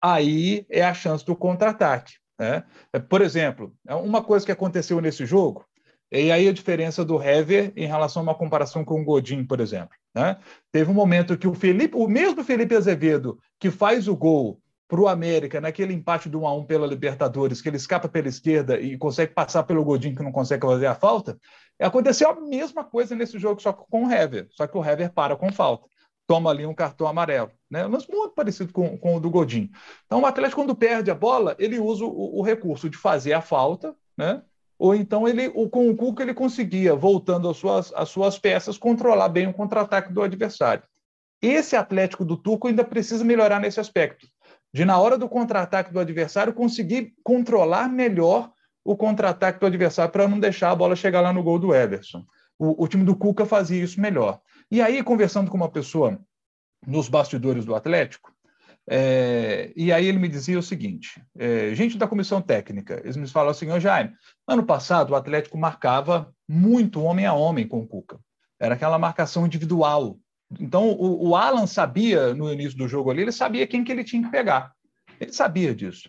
aí 0.02 0.66
é 0.68 0.84
a 0.84 0.92
chance 0.92 1.24
do 1.24 1.34
contra-ataque. 1.34 2.12
Né? 2.38 2.64
Por 3.08 3.22
exemplo, 3.22 3.74
uma 3.88 4.22
coisa 4.22 4.44
que 4.44 4.52
aconteceu 4.52 5.00
nesse 5.00 5.24
jogo, 5.24 5.64
e 6.10 6.30
aí 6.30 6.48
a 6.48 6.52
diferença 6.52 7.04
do 7.04 7.20
Hever 7.20 7.72
em 7.76 7.86
relação 7.86 8.20
a 8.20 8.24
uma 8.24 8.34
comparação 8.34 8.84
com 8.84 9.00
o 9.00 9.04
Godin, 9.04 9.44
por 9.44 9.60
exemplo. 9.60 9.96
Né? 10.14 10.36
Teve 10.70 10.90
um 10.90 10.94
momento 10.94 11.36
que 11.36 11.48
o 11.48 11.54
Felipe, 11.54 11.96
o 11.96 12.06
mesmo 12.06 12.44
Felipe 12.44 12.76
Azevedo, 12.76 13.38
que 13.58 13.70
faz 13.70 14.06
o 14.06 14.16
gol 14.16 14.60
para 14.88 15.00
o 15.00 15.08
América 15.08 15.60
naquele 15.60 15.92
empate 15.92 16.28
do 16.28 16.42
1 16.42 16.46
a 16.46 16.54
1 16.58 16.64
pela 16.64 16.86
Libertadores, 16.86 17.60
que 17.60 17.68
ele 17.68 17.76
escapa 17.76 18.08
pela 18.08 18.28
esquerda 18.28 18.78
e 18.80 18.96
consegue 18.96 19.34
passar 19.34 19.64
pelo 19.64 19.84
Godin, 19.84 20.14
que 20.14 20.22
não 20.22 20.30
consegue 20.30 20.64
fazer 20.64 20.86
a 20.86 20.94
falta, 20.94 21.36
aconteceu 21.80 22.30
a 22.30 22.40
mesma 22.40 22.84
coisa 22.84 23.14
nesse 23.16 23.38
jogo, 23.38 23.60
só 23.60 23.72
que 23.72 23.82
com 23.90 24.06
o 24.06 24.10
Hever. 24.12 24.46
Só 24.50 24.66
que 24.66 24.78
o 24.78 24.84
Hever 24.84 25.12
para 25.12 25.36
com 25.36 25.52
falta. 25.52 25.88
Toma 26.26 26.50
ali 26.50 26.66
um 26.66 26.74
cartão 26.74 27.06
amarelo. 27.06 27.50
Né? 27.70 27.86
Mas 27.86 28.06
muito 28.06 28.34
parecido 28.34 28.72
com, 28.72 28.96
com 28.98 29.16
o 29.16 29.20
do 29.20 29.30
Godin. 29.30 29.70
Então, 30.06 30.20
o 30.20 30.26
Atlético, 30.26 30.60
quando 30.60 30.74
perde 30.74 31.10
a 31.10 31.14
bola, 31.14 31.54
ele 31.58 31.78
usa 31.78 32.04
o, 32.04 32.38
o 32.38 32.42
recurso 32.42 32.90
de 32.90 32.96
fazer 32.96 33.32
a 33.32 33.40
falta, 33.40 33.94
né? 34.16 34.42
ou 34.78 34.94
então 34.94 35.26
ele, 35.26 35.48
com 35.68 35.88
o 35.88 35.96
Cuca 35.96 36.22
ele 36.22 36.34
conseguia, 36.34 36.94
voltando 36.94 37.48
às 37.48 37.56
suas, 37.56 37.92
às 37.94 38.08
suas 38.08 38.38
peças, 38.38 38.76
controlar 38.76 39.28
bem 39.28 39.46
o 39.46 39.54
contra-ataque 39.54 40.12
do 40.12 40.22
adversário. 40.22 40.82
Esse 41.40 41.76
Atlético 41.76 42.24
do 42.24 42.36
Turco 42.36 42.68
ainda 42.68 42.84
precisa 42.84 43.24
melhorar 43.24 43.60
nesse 43.60 43.80
aspecto, 43.80 44.26
de 44.72 44.84
na 44.84 44.98
hora 44.98 45.16
do 45.16 45.28
contra-ataque 45.28 45.92
do 45.92 46.00
adversário 46.00 46.52
conseguir 46.52 47.14
controlar 47.22 47.88
melhor 47.88 48.50
o 48.84 48.96
contra-ataque 48.96 49.58
do 49.58 49.66
adversário 49.66 50.12
para 50.12 50.28
não 50.28 50.38
deixar 50.38 50.70
a 50.70 50.76
bola 50.76 50.94
chegar 50.94 51.20
lá 51.20 51.32
no 51.32 51.42
gol 51.42 51.58
do 51.58 51.74
Everson. 51.74 52.24
O, 52.58 52.84
o 52.84 52.88
time 52.88 53.04
do 53.04 53.16
Cuca 53.16 53.44
fazia 53.44 53.82
isso 53.82 54.00
melhor. 54.00 54.40
E 54.70 54.82
aí, 54.82 55.02
conversando 55.02 55.50
com 55.50 55.56
uma 55.56 55.70
pessoa 55.70 56.18
nos 56.86 57.08
bastidores 57.08 57.64
do 57.64 57.74
Atlético, 57.74 58.36
é, 58.88 59.72
e 59.74 59.92
aí 59.92 60.06
ele 60.06 60.18
me 60.18 60.28
dizia 60.28 60.58
o 60.58 60.62
seguinte: 60.62 61.20
é, 61.36 61.74
gente 61.74 61.98
da 61.98 62.06
comissão 62.06 62.40
técnica, 62.40 63.00
eles 63.02 63.16
me 63.16 63.26
falam 63.26 63.50
assim, 63.50 63.70
ô 63.70 63.80
Jaime, 63.80 64.12
ano 64.46 64.64
passado 64.64 65.10
o 65.10 65.16
Atlético 65.16 65.58
marcava 65.58 66.32
muito 66.48 67.02
homem 67.02 67.26
a 67.26 67.32
homem 67.32 67.66
com 67.66 67.80
o 67.80 67.86
Cuca. 67.86 68.20
Era 68.60 68.74
aquela 68.74 68.98
marcação 68.98 69.44
individual. 69.44 70.18
Então 70.60 70.92
o, 70.92 71.30
o 71.30 71.36
Alan 71.36 71.66
sabia 71.66 72.32
no 72.32 72.52
início 72.52 72.78
do 72.78 72.86
jogo 72.86 73.10
ali, 73.10 73.22
ele 73.22 73.32
sabia 73.32 73.66
quem 73.66 73.82
que 73.82 73.90
ele 73.90 74.04
tinha 74.04 74.22
que 74.22 74.30
pegar. 74.30 74.72
Ele 75.18 75.32
sabia 75.32 75.74
disso. 75.74 76.08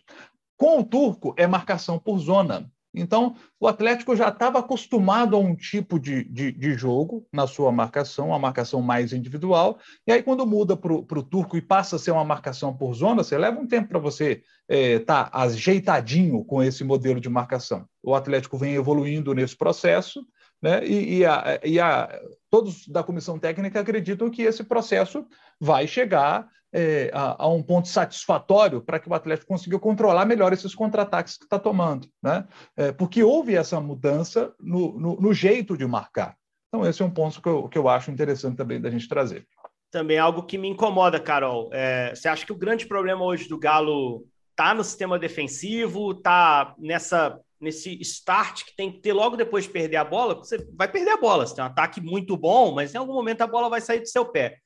Com 0.55 0.79
o 0.79 0.83
Turco 0.83 1.33
é 1.37 1.47
marcação 1.47 1.97
por 1.97 2.19
zona. 2.19 2.69
Então, 2.99 3.35
o 3.59 3.67
Atlético 3.67 4.15
já 4.15 4.29
estava 4.29 4.59
acostumado 4.59 5.35
a 5.35 5.39
um 5.39 5.55
tipo 5.55 5.99
de, 5.99 6.23
de, 6.23 6.51
de, 6.51 6.73
jogo 6.73 7.25
na 7.31 7.47
sua 7.47 7.71
marcação, 7.71 8.27
uma 8.27 8.39
marcação 8.39 8.81
mais 8.81 9.13
individual. 9.13 9.79
E 10.05 10.11
aí, 10.11 10.23
quando 10.23 10.45
muda 10.45 10.75
para 10.75 10.93
o 10.93 11.23
turco 11.23 11.57
e 11.57 11.61
passa 11.61 11.95
a 11.95 11.99
ser 11.99 12.11
uma 12.11 12.25
marcação 12.25 12.75
por 12.75 12.93
zona, 12.93 13.23
você 13.23 13.37
leva 13.37 13.59
um 13.59 13.67
tempo 13.67 13.89
para 13.89 13.99
você 13.99 14.41
estar 14.69 14.69
é, 14.69 14.99
tá 14.99 15.29
ajeitadinho 15.31 16.43
com 16.43 16.61
esse 16.61 16.83
modelo 16.83 17.21
de 17.21 17.29
marcação. 17.29 17.85
O 18.03 18.15
Atlético 18.15 18.57
vem 18.57 18.75
evoluindo 18.75 19.33
nesse 19.33 19.55
processo, 19.55 20.25
né? 20.61 20.85
E, 20.85 21.19
e, 21.19 21.25
a, 21.25 21.59
e 21.63 21.79
a, 21.79 22.19
todos 22.49 22.87
da 22.87 23.03
comissão 23.03 23.37
técnica 23.37 23.79
acreditam 23.79 24.29
que 24.29 24.41
esse 24.41 24.63
processo 24.63 25.25
vai 25.59 25.87
chegar 25.87 26.47
é, 26.73 27.09
a, 27.13 27.43
a, 27.43 27.47
um 27.47 27.63
ponto 27.63 27.87
satisfatório 27.87 28.81
para 28.81 28.99
que 28.99 29.09
o 29.09 29.13
Atlético 29.13 29.47
consiga 29.47 29.79
controlar 29.79 30.25
melhor 30.25 30.53
esses 30.53 30.75
contra-ataques 30.75 31.37
que 31.37 31.43
está 31.43 31.57
tomando, 31.57 32.07
né? 32.21 32.45
É, 32.75 32.91
porque 32.91 33.23
houve 33.23 33.55
essa 33.55 33.79
mudança 33.79 34.53
no, 34.59 34.99
no, 34.99 35.15
no, 35.19 35.33
jeito 35.33 35.77
de 35.77 35.85
marcar. 35.85 36.35
Então, 36.67 36.87
esse 36.87 37.01
é 37.01 37.05
um 37.05 37.11
ponto 37.11 37.41
que 37.41 37.47
eu, 37.47 37.69
que 37.69 37.77
eu 37.77 37.87
acho 37.87 38.11
interessante 38.11 38.57
também 38.57 38.81
da 38.81 38.89
gente 38.89 39.07
trazer. 39.07 39.47
Também 39.89 40.17
algo 40.17 40.43
que 40.43 40.57
me 40.57 40.67
incomoda, 40.67 41.19
Carol. 41.19 41.69
É, 41.71 42.13
você 42.13 42.27
acha 42.27 42.45
que 42.45 42.51
o 42.51 42.57
grande 42.57 42.85
problema 42.85 43.23
hoje 43.23 43.47
do 43.47 43.57
Galo 43.57 44.25
está 44.51 44.73
no 44.73 44.83
sistema 44.83 45.17
defensivo, 45.17 46.11
está 46.11 46.75
nessa 46.77 47.39
nesse 47.59 47.99
start 48.01 48.65
que 48.65 48.75
tem 48.75 48.91
que 48.91 48.99
ter 48.99 49.13
logo 49.13 49.35
depois 49.35 49.65
de 49.65 49.71
perder 49.71 49.97
a 49.97 50.03
bola, 50.03 50.35
você 50.35 50.57
vai 50.75 50.87
perder 50.87 51.11
a 51.11 51.17
bola. 51.17 51.45
Você 51.45 51.55
tem 51.55 51.63
um 51.63 51.67
ataque 51.67 51.99
muito 51.99 52.37
bom, 52.37 52.73
mas 52.73 52.93
em 52.93 52.97
algum 52.97 53.13
momento 53.13 53.41
a 53.41 53.47
bola 53.47 53.69
vai 53.69 53.81
sair 53.81 53.99
do 53.99 54.07
seu 54.07 54.25
pé. 54.25 54.59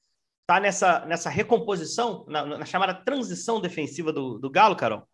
Tá 0.51 0.59
nessa, 0.59 1.05
nessa 1.05 1.29
recomposição, 1.29 2.25
na, 2.27 2.43
na 2.43 2.65
chamada 2.65 2.93
transição 2.93 3.61
defensiva 3.61 4.11
do, 4.11 4.37
do 4.37 4.49
Galo, 4.49 4.75
Carol? 4.75 5.07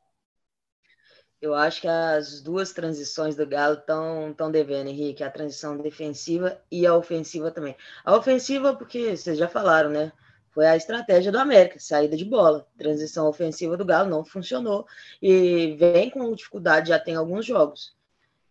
Eu 1.40 1.54
acho 1.54 1.82
que 1.82 1.88
as 1.88 2.42
duas 2.42 2.74
transições 2.74 3.36
do 3.36 3.46
Galo 3.46 3.76
estão 3.76 4.34
tão 4.36 4.50
devendo, 4.50 4.90
Henrique, 4.90 5.24
a 5.24 5.30
transição 5.30 5.78
defensiva 5.78 6.60
e 6.72 6.88
a 6.88 6.96
ofensiva 6.96 7.52
também. 7.52 7.76
A 8.04 8.16
ofensiva, 8.16 8.76
porque 8.76 9.16
vocês 9.16 9.38
já 9.38 9.48
falaram, 9.48 9.92
né? 9.92 10.12
Foi 10.50 10.66
a 10.66 10.76
estratégia 10.76 11.32
do 11.32 11.38
América, 11.38 11.80
saída 11.80 12.18
de 12.18 12.26
bola. 12.26 12.68
Transição 12.76 13.28
ofensiva 13.28 13.78
do 13.78 13.86
Galo 13.86 14.10
não 14.10 14.26
funcionou 14.26 14.88
e 15.22 15.76
vem 15.76 16.10
com 16.10 16.34
dificuldade 16.34 16.90
já 16.90 16.98
tem 16.98 17.16
alguns 17.16 17.46
jogos. 17.46 17.96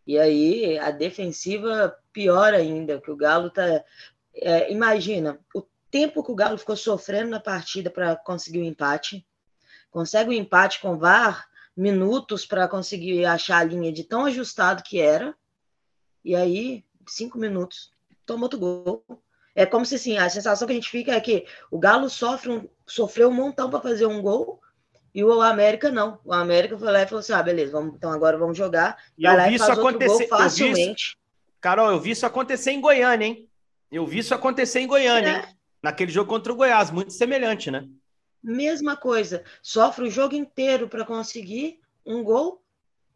E 0.06 0.16
aí 0.16 0.78
a 0.78 0.92
defensiva 0.92 1.98
pior 2.12 2.54
ainda, 2.54 3.00
que 3.00 3.10
o 3.10 3.16
Galo 3.16 3.50
tá. 3.50 3.84
É, 4.32 4.70
imagina, 4.70 5.40
o 5.52 5.62
tempo 5.90 6.22
que 6.22 6.32
o 6.32 6.34
Galo 6.34 6.58
ficou 6.58 6.76
sofrendo 6.76 7.30
na 7.30 7.40
partida 7.40 7.90
para 7.90 8.16
conseguir 8.16 8.60
o 8.60 8.64
empate. 8.64 9.26
Consegue 9.90 10.30
o 10.30 10.32
empate 10.32 10.80
com 10.80 10.98
VAR, 10.98 11.46
minutos 11.76 12.46
para 12.46 12.68
conseguir 12.68 13.24
achar 13.24 13.58
a 13.58 13.64
linha 13.64 13.92
de 13.92 14.04
tão 14.04 14.24
ajustado 14.24 14.82
que 14.82 15.00
era. 15.00 15.34
E 16.24 16.34
aí, 16.34 16.84
cinco 17.06 17.38
minutos, 17.38 17.90
toma 18.24 18.44
outro 18.44 18.58
gol. 18.58 19.04
É 19.54 19.64
como 19.64 19.86
se 19.86 19.94
assim, 19.94 20.18
a 20.18 20.28
sensação 20.28 20.66
que 20.66 20.72
a 20.72 20.76
gente 20.76 20.90
fica 20.90 21.12
é 21.12 21.20
que 21.20 21.46
o 21.70 21.78
Galo 21.78 22.10
sofre 22.10 22.50
um, 22.50 22.68
sofreu 22.86 23.28
um 23.28 23.34
montão 23.34 23.70
para 23.70 23.80
fazer 23.80 24.06
um 24.06 24.20
gol 24.20 24.60
e 25.14 25.24
o 25.24 25.40
América 25.40 25.90
não. 25.90 26.20
O 26.22 26.34
América 26.34 26.76
foi 26.76 26.92
lá 26.92 27.00
e 27.00 27.06
falou 27.06 27.20
assim: 27.20 27.32
ah, 27.32 27.42
beleza, 27.42 27.72
vamos, 27.72 27.94
então 27.94 28.12
agora 28.12 28.36
vamos 28.36 28.56
jogar. 28.56 28.98
E 29.16 29.24
eu 29.24 29.44
vi 29.44 29.54
isso 29.54 29.72
acontecer 29.72 30.28
facilmente. 30.28 31.06
Isso, 31.06 31.16
Carol, 31.58 31.90
eu 31.90 31.98
vi 31.98 32.10
isso 32.10 32.26
acontecer 32.26 32.72
em 32.72 32.82
Goiânia, 32.82 33.26
hein? 33.26 33.48
Eu 33.90 34.06
vi 34.06 34.18
isso 34.18 34.34
acontecer 34.34 34.80
em 34.80 34.86
Goiânia, 34.86 35.28
é. 35.28 35.36
hein? 35.36 35.55
Naquele 35.86 36.10
jogo 36.10 36.28
contra 36.28 36.52
o 36.52 36.56
Goiás, 36.56 36.90
muito 36.90 37.12
semelhante, 37.12 37.70
né? 37.70 37.88
Mesma 38.42 38.96
coisa, 38.96 39.44
sofre 39.62 40.08
o 40.08 40.10
jogo 40.10 40.34
inteiro 40.34 40.88
para 40.88 41.04
conseguir 41.04 41.78
um 42.04 42.24
gol, 42.24 42.60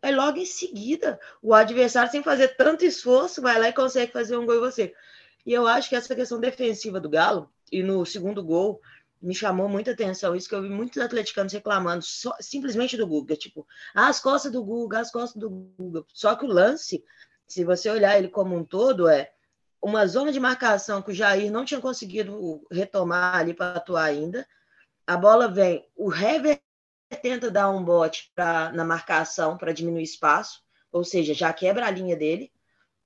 aí 0.01 0.15
logo 0.15 0.39
em 0.39 0.47
seguida 0.47 1.19
o 1.43 1.53
adversário, 1.53 2.11
sem 2.11 2.23
fazer 2.23 2.57
tanto 2.57 2.85
esforço, 2.85 3.43
vai 3.43 3.59
lá 3.59 3.69
e 3.69 3.73
consegue 3.73 4.13
fazer 4.13 4.37
um 4.37 4.47
gol 4.47 4.57
em 4.57 4.61
você. 4.61 4.95
E 5.45 5.53
eu 5.53 5.67
acho 5.67 5.89
que 5.89 5.97
essa 5.97 6.15
questão 6.15 6.39
defensiva 6.39 7.01
do 7.01 7.11
Galo, 7.11 7.51
e 7.73 7.83
no 7.83 8.07
segundo 8.07 8.43
gol, 8.43 8.81
me 9.21 9.35
chamou 9.35 9.69
muita 9.69 9.91
atenção. 9.91 10.37
Isso 10.37 10.49
que 10.49 10.55
eu 10.55 10.63
vi 10.63 10.69
muitos 10.69 11.03
atleticanos 11.03 11.53
reclamando 11.53 12.05
só, 12.05 12.35
simplesmente 12.41 12.97
do 12.97 13.07
Guga. 13.07 13.37
Tipo, 13.37 13.67
ah, 13.95 14.09
as 14.09 14.21
costas 14.21 14.53
do 14.53 14.63
Guga, 14.63 15.01
as 15.01 15.11
costas 15.11 15.41
do 15.41 15.51
Guga. 15.51 16.05
Só 16.15 16.37
que 16.37 16.45
o 16.45 16.49
lance, 16.49 17.05
se 17.47 17.65
você 17.65 17.91
olhar 17.91 18.17
ele 18.17 18.29
como 18.29 18.57
um 18.57 18.65
todo, 18.65 19.09
é 19.09 19.33
uma 19.83 20.07
zona 20.07 20.31
de 20.33 20.41
marcação 20.41 21.01
que 21.03 21.11
o 21.11 21.15
Jair 21.15 21.51
não 21.51 21.65
tinha 21.65 21.81
conseguido 21.81 22.67
retomar 22.71 23.37
ali 23.37 23.55
para 23.55 23.77
atuar 23.77 24.05
ainda. 24.05 24.47
A 25.07 25.17
bola 25.17 25.49
vem, 25.49 25.87
o 25.97 26.13
Hever 26.13 26.61
tenta 27.23 27.51
dar 27.51 27.71
um 27.71 27.83
bote 27.83 28.31
pra, 28.35 28.71
na 28.73 28.85
marcação 28.85 29.57
para 29.57 29.73
diminuir 29.73 30.03
espaço, 30.03 30.63
ou 30.93 31.03
seja, 31.03 31.35
já 31.35 31.53
quebra 31.53 31.87
a 31.87 31.91
linha 31.91 32.17
dele, 32.17 32.53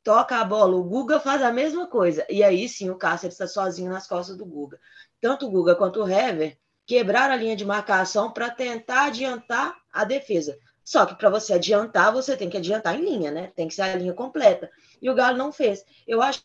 toca 0.02 0.36
a 0.36 0.44
bola, 0.44 0.76
o 0.76 0.84
Guga 0.84 1.18
faz 1.20 1.42
a 1.42 1.52
mesma 1.52 1.86
coisa, 1.86 2.26
e 2.28 2.42
aí 2.42 2.68
sim 2.68 2.90
o 2.90 2.96
Cáceres 2.96 3.34
está 3.34 3.46
sozinho 3.46 3.90
nas 3.90 4.06
costas 4.06 4.36
do 4.36 4.44
Guga. 4.44 4.78
Tanto 5.20 5.46
o 5.46 5.50
Guga 5.50 5.74
quanto 5.74 6.02
o 6.02 6.08
Hever 6.08 6.58
quebraram 6.86 7.32
a 7.32 7.36
linha 7.36 7.56
de 7.56 7.64
marcação 7.64 8.30
para 8.30 8.50
tentar 8.50 9.06
adiantar 9.06 9.74
a 9.90 10.04
defesa. 10.04 10.58
Só 10.84 11.06
que 11.06 11.14
para 11.14 11.30
você 11.30 11.54
adiantar, 11.54 12.12
você 12.12 12.36
tem 12.36 12.50
que 12.50 12.58
adiantar 12.58 12.94
em 12.94 13.02
linha, 13.02 13.30
né? 13.30 13.50
Tem 13.56 13.66
que 13.66 13.74
ser 13.74 13.82
a 13.82 13.96
linha 13.96 14.12
completa. 14.12 14.70
E 15.00 15.08
o 15.08 15.14
Galo 15.14 15.38
não 15.38 15.50
fez. 15.50 15.82
Eu 16.06 16.20
acho 16.20 16.42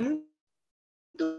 muito 0.00 0.26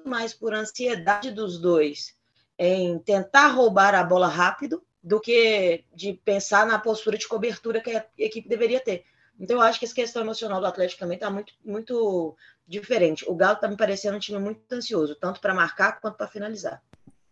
mais 0.06 0.34
por 0.34 0.54
ansiedade 0.54 1.32
dos 1.32 1.60
dois 1.60 2.16
em 2.58 3.00
tentar 3.00 3.48
roubar 3.48 3.96
a 3.96 4.04
bola 4.04 4.28
rápido 4.28 4.84
do 5.04 5.20
que 5.20 5.84
de 5.96 6.14
pensar 6.14 6.66
na 6.66 6.78
postura 6.78 7.18
de 7.18 7.28
cobertura 7.28 7.82
que 7.82 7.96
a 7.96 8.06
equipe 8.18 8.48
deveria 8.48 8.80
ter. 8.80 9.04
Então, 9.40 9.58
eu 9.58 9.62
acho 9.64 9.80
que 9.80 9.86
essa 9.86 9.96
questão 9.96 10.22
emocional 10.22 10.60
do 10.60 10.68
Atlético 10.68 11.00
também 11.00 11.16
está 11.16 11.30
muito, 11.30 11.54
muito 11.66 12.36
diferente. 12.68 13.26
O 13.28 13.34
Galo 13.34 13.56
está 13.56 13.68
me 13.68 13.76
parecendo 13.76 14.18
um 14.18 14.20
time 14.20 14.38
muito 14.38 14.72
ansioso, 14.72 15.16
tanto 15.16 15.42
para 15.42 15.56
marcar 15.56 16.00
quanto 16.00 16.18
para 16.18 16.28
finalizar. 16.28 16.80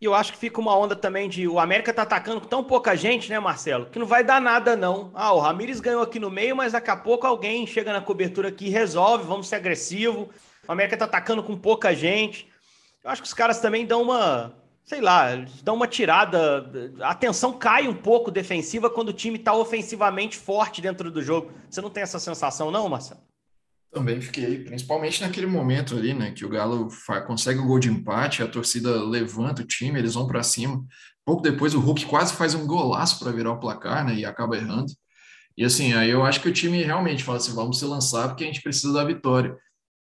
E 0.01 0.05
eu 0.05 0.15
acho 0.15 0.31
que 0.31 0.39
fica 0.39 0.59
uma 0.59 0.75
onda 0.75 0.95
também 0.95 1.29
de 1.29 1.47
o 1.47 1.59
América 1.59 1.93
tá 1.93 2.03
atacando 2.03 2.41
com 2.41 2.47
tão 2.47 2.63
pouca 2.63 2.95
gente, 2.95 3.29
né, 3.29 3.37
Marcelo? 3.37 3.85
Que 3.87 3.99
não 3.99 4.07
vai 4.07 4.23
dar 4.23 4.41
nada, 4.41 4.75
não. 4.75 5.11
Ah, 5.13 5.33
o 5.33 5.39
Ramires 5.39 5.81
ganhou 5.81 6.01
aqui 6.01 6.19
no 6.19 6.31
meio, 6.31 6.55
mas 6.55 6.71
daqui 6.71 6.89
a 6.89 6.95
pouco 6.95 7.27
alguém 7.27 7.67
chega 7.67 7.93
na 7.93 8.01
cobertura 8.01 8.47
aqui 8.47 8.67
e 8.67 8.69
resolve, 8.69 9.25
vamos 9.25 9.47
ser 9.47 9.57
agressivo. 9.57 10.29
O 10.69 10.71
América 10.71 10.95
tá 10.95 11.05
atacando 11.05 11.41
com 11.41 11.57
pouca 11.57 11.95
gente. 11.95 12.47
Eu 13.03 13.09
acho 13.09 13.23
que 13.23 13.27
os 13.27 13.33
caras 13.33 13.59
também 13.59 13.87
dão 13.87 14.03
uma, 14.03 14.53
sei 14.85 15.01
lá, 15.01 15.35
dão 15.63 15.73
uma 15.73 15.87
tirada. 15.87 16.93
A 17.01 17.09
atenção 17.09 17.51
cai 17.53 17.87
um 17.87 17.93
pouco 17.95 18.29
defensiva 18.29 18.87
quando 18.87 19.09
o 19.09 19.13
time 19.13 19.39
tá 19.39 19.51
ofensivamente 19.51 20.37
forte 20.37 20.79
dentro 20.79 21.09
do 21.09 21.23
jogo. 21.23 21.51
Você 21.67 21.81
não 21.81 21.89
tem 21.89 22.03
essa 22.03 22.19
sensação, 22.19 22.69
não, 22.69 22.87
Marcelo? 22.87 23.19
Também 23.91 24.21
fiquei, 24.21 24.63
principalmente 24.63 25.23
naquele 25.23 25.47
momento 25.47 25.95
ali, 25.95 26.13
né, 26.13 26.33
que 26.33 26.45
o 26.45 26.49
Galo 26.49 26.87
consegue 27.25 27.59
o 27.59 27.65
gol 27.65 27.79
de 27.79 27.89
empate, 27.89 28.43
a 28.43 28.47
torcida 28.47 29.03
levanta 29.03 29.63
o 29.63 29.65
time, 29.65 29.97
eles 29.97 30.13
vão 30.13 30.27
para 30.27 30.43
cima. 30.43 30.85
Pouco 31.25 31.41
depois 31.41 31.73
o 31.73 31.79
Hulk 31.79 32.05
quase 32.05 32.33
faz 32.33 32.53
um 32.53 32.67
golaço 32.67 33.17
para 33.17 33.31
virar 33.31 33.53
o 33.53 33.59
placar, 33.59 34.05
né, 34.05 34.13
e 34.13 34.23
acaba 34.23 34.55
errando. 34.55 34.91
E 35.57 35.65
assim, 35.65 35.93
aí 35.93 36.11
eu 36.11 36.23
acho 36.23 36.39
que 36.39 36.47
o 36.47 36.53
time 36.53 36.83
realmente 36.83 37.23
fala 37.23 37.39
assim, 37.39 37.55
vamos 37.55 37.79
se 37.79 37.85
lançar 37.85 38.27
porque 38.27 38.43
a 38.43 38.47
gente 38.47 38.61
precisa 38.61 38.93
da 38.93 39.03
vitória. 39.03 39.57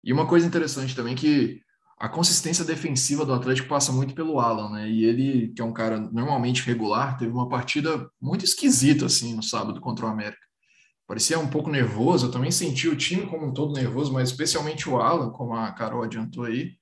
E 0.06 0.12
uma 0.12 0.26
coisa 0.26 0.46
interessante 0.46 0.96
também 0.96 1.14
que 1.14 1.60
a 1.98 2.08
consistência 2.08 2.64
defensiva 2.64 3.26
do 3.26 3.34
Atlético 3.34 3.68
passa 3.68 3.92
muito 3.92 4.14
pelo 4.14 4.40
Alan, 4.40 4.70
né? 4.70 4.88
E 4.88 5.04
ele, 5.04 5.48
que 5.48 5.60
é 5.60 5.64
um 5.64 5.72
cara 5.72 5.98
normalmente 5.98 6.62
regular, 6.62 7.18
teve 7.18 7.32
uma 7.32 7.48
partida 7.48 8.08
muito 8.20 8.44
esquisita 8.44 9.06
assim 9.06 9.34
no 9.34 9.42
sábado 9.42 9.80
contra 9.80 10.06
o 10.06 10.08
América 10.08 10.46
parecia 11.06 11.38
um 11.38 11.48
pouco 11.48 11.70
nervoso. 11.70 12.26
Eu 12.26 12.30
também 12.30 12.50
senti 12.50 12.88
o 12.88 12.96
time 12.96 13.26
como 13.26 13.46
um 13.46 13.52
todo 13.52 13.72
nervoso, 13.72 14.12
mas 14.12 14.30
especialmente 14.30 14.88
o 14.88 14.96
Alan, 15.00 15.30
como 15.30 15.54
a 15.54 15.70
Carol 15.72 16.02
adiantou 16.02 16.44
aí. 16.44 16.72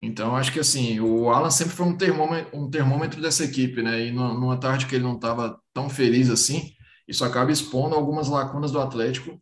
Então, 0.00 0.34
acho 0.34 0.52
que 0.52 0.60
assim, 0.60 0.98
o 1.00 1.30
Alan 1.30 1.50
sempre 1.50 1.74
foi 1.74 1.86
um 1.86 1.96
termômetro, 1.96 2.58
um 2.58 2.68
termômetro 2.68 3.20
dessa 3.20 3.44
equipe, 3.44 3.82
né? 3.82 4.06
E 4.06 4.12
numa 4.12 4.56
tarde 4.56 4.86
que 4.86 4.94
ele 4.94 5.04
não 5.04 5.14
estava 5.14 5.60
tão 5.72 5.88
feliz 5.88 6.28
assim, 6.28 6.72
isso 7.06 7.24
acaba 7.24 7.52
expondo 7.52 7.94
algumas 7.94 8.28
lacunas 8.28 8.72
do 8.72 8.80
Atlético, 8.80 9.40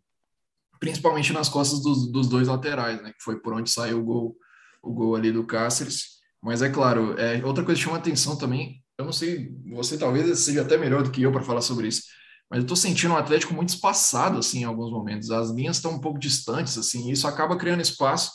principalmente 0.81 1.33
nas 1.33 1.49
costas 1.49 1.81
dos, 1.83 2.11
dos 2.11 2.29
dois 2.29 2.49
laterais, 2.49 3.01
né? 3.03 3.11
Que 3.13 3.23
foi 3.23 3.39
por 3.41 3.53
onde 3.53 3.71
saiu 3.71 4.01
o 4.01 4.05
gol, 4.05 4.37
o 4.83 4.93
gol 4.93 5.15
ali 5.15 5.31
do 5.31 5.47
Cáceres. 5.47 6.19
Mas 6.43 6.63
é 6.63 6.71
claro, 6.71 7.15
é, 7.19 7.45
outra 7.45 7.63
coisa 7.63 7.79
que 7.79 7.85
chama 7.85 7.99
atenção 7.99 8.37
também, 8.37 8.83
eu 8.99 9.05
não 9.05 9.13
sei, 9.13 9.53
você 9.71 9.97
talvez 9.97 10.39
seja 10.41 10.63
até 10.63 10.77
melhor 10.77 11.03
do 11.03 11.11
que 11.11 11.23
eu 11.23 11.31
para 11.31 11.43
falar 11.43 11.61
sobre 11.61 11.87
isso 11.87 12.03
mas 12.51 12.59
eu 12.59 12.63
estou 12.63 12.77
sentindo 12.77 13.15
o 13.15 13.17
Atlético 13.17 13.55
muito 13.55 13.69
espaçado 13.69 14.39
assim 14.39 14.63
em 14.63 14.65
alguns 14.65 14.91
momentos. 14.91 15.31
As 15.31 15.51
linhas 15.51 15.77
estão 15.77 15.93
um 15.93 16.01
pouco 16.01 16.19
distantes 16.19 16.77
assim, 16.77 17.09
e 17.09 17.13
isso 17.13 17.29
acaba 17.29 17.57
criando 17.57 17.81
espaço 17.81 18.33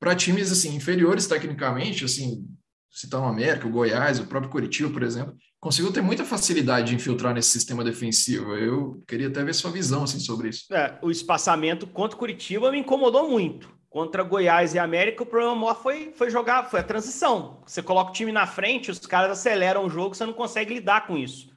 para 0.00 0.16
times 0.16 0.50
assim 0.50 0.74
inferiores 0.74 1.26
tecnicamente, 1.26 2.06
assim, 2.06 2.48
citar 2.90 3.20
o 3.20 3.26
América, 3.26 3.68
o 3.68 3.70
Goiás, 3.70 4.18
o 4.18 4.26
próprio 4.26 4.50
Curitiba, 4.50 4.88
por 4.88 5.02
exemplo, 5.02 5.36
conseguiu 5.60 5.92
ter 5.92 6.00
muita 6.00 6.24
facilidade 6.24 6.88
de 6.88 6.94
infiltrar 6.94 7.34
nesse 7.34 7.50
sistema 7.50 7.84
defensivo. 7.84 8.56
Eu 8.56 9.02
queria 9.06 9.28
até 9.28 9.44
ver 9.44 9.54
sua 9.54 9.70
visão 9.70 10.04
assim 10.04 10.18
sobre 10.18 10.48
isso. 10.48 10.72
É, 10.72 10.98
o 11.02 11.10
espaçamento 11.10 11.86
contra 11.86 12.16
Curitiba 12.16 12.72
me 12.72 12.78
incomodou 12.78 13.28
muito. 13.28 13.68
Contra 13.90 14.22
Goiás 14.22 14.72
e 14.72 14.78
América, 14.78 15.22
o 15.22 15.26
problema 15.26 15.54
maior 15.54 15.82
foi, 15.82 16.12
foi 16.16 16.30
jogar, 16.30 16.70
foi 16.70 16.80
a 16.80 16.84
transição. 16.84 17.60
Você 17.66 17.82
coloca 17.82 18.10
o 18.10 18.14
time 18.14 18.32
na 18.32 18.46
frente, 18.46 18.90
os 18.90 19.00
caras 19.00 19.32
aceleram 19.32 19.84
o 19.84 19.90
jogo, 19.90 20.14
você 20.14 20.24
não 20.24 20.32
consegue 20.32 20.74
lidar 20.74 21.06
com 21.06 21.18
isso. 21.18 21.50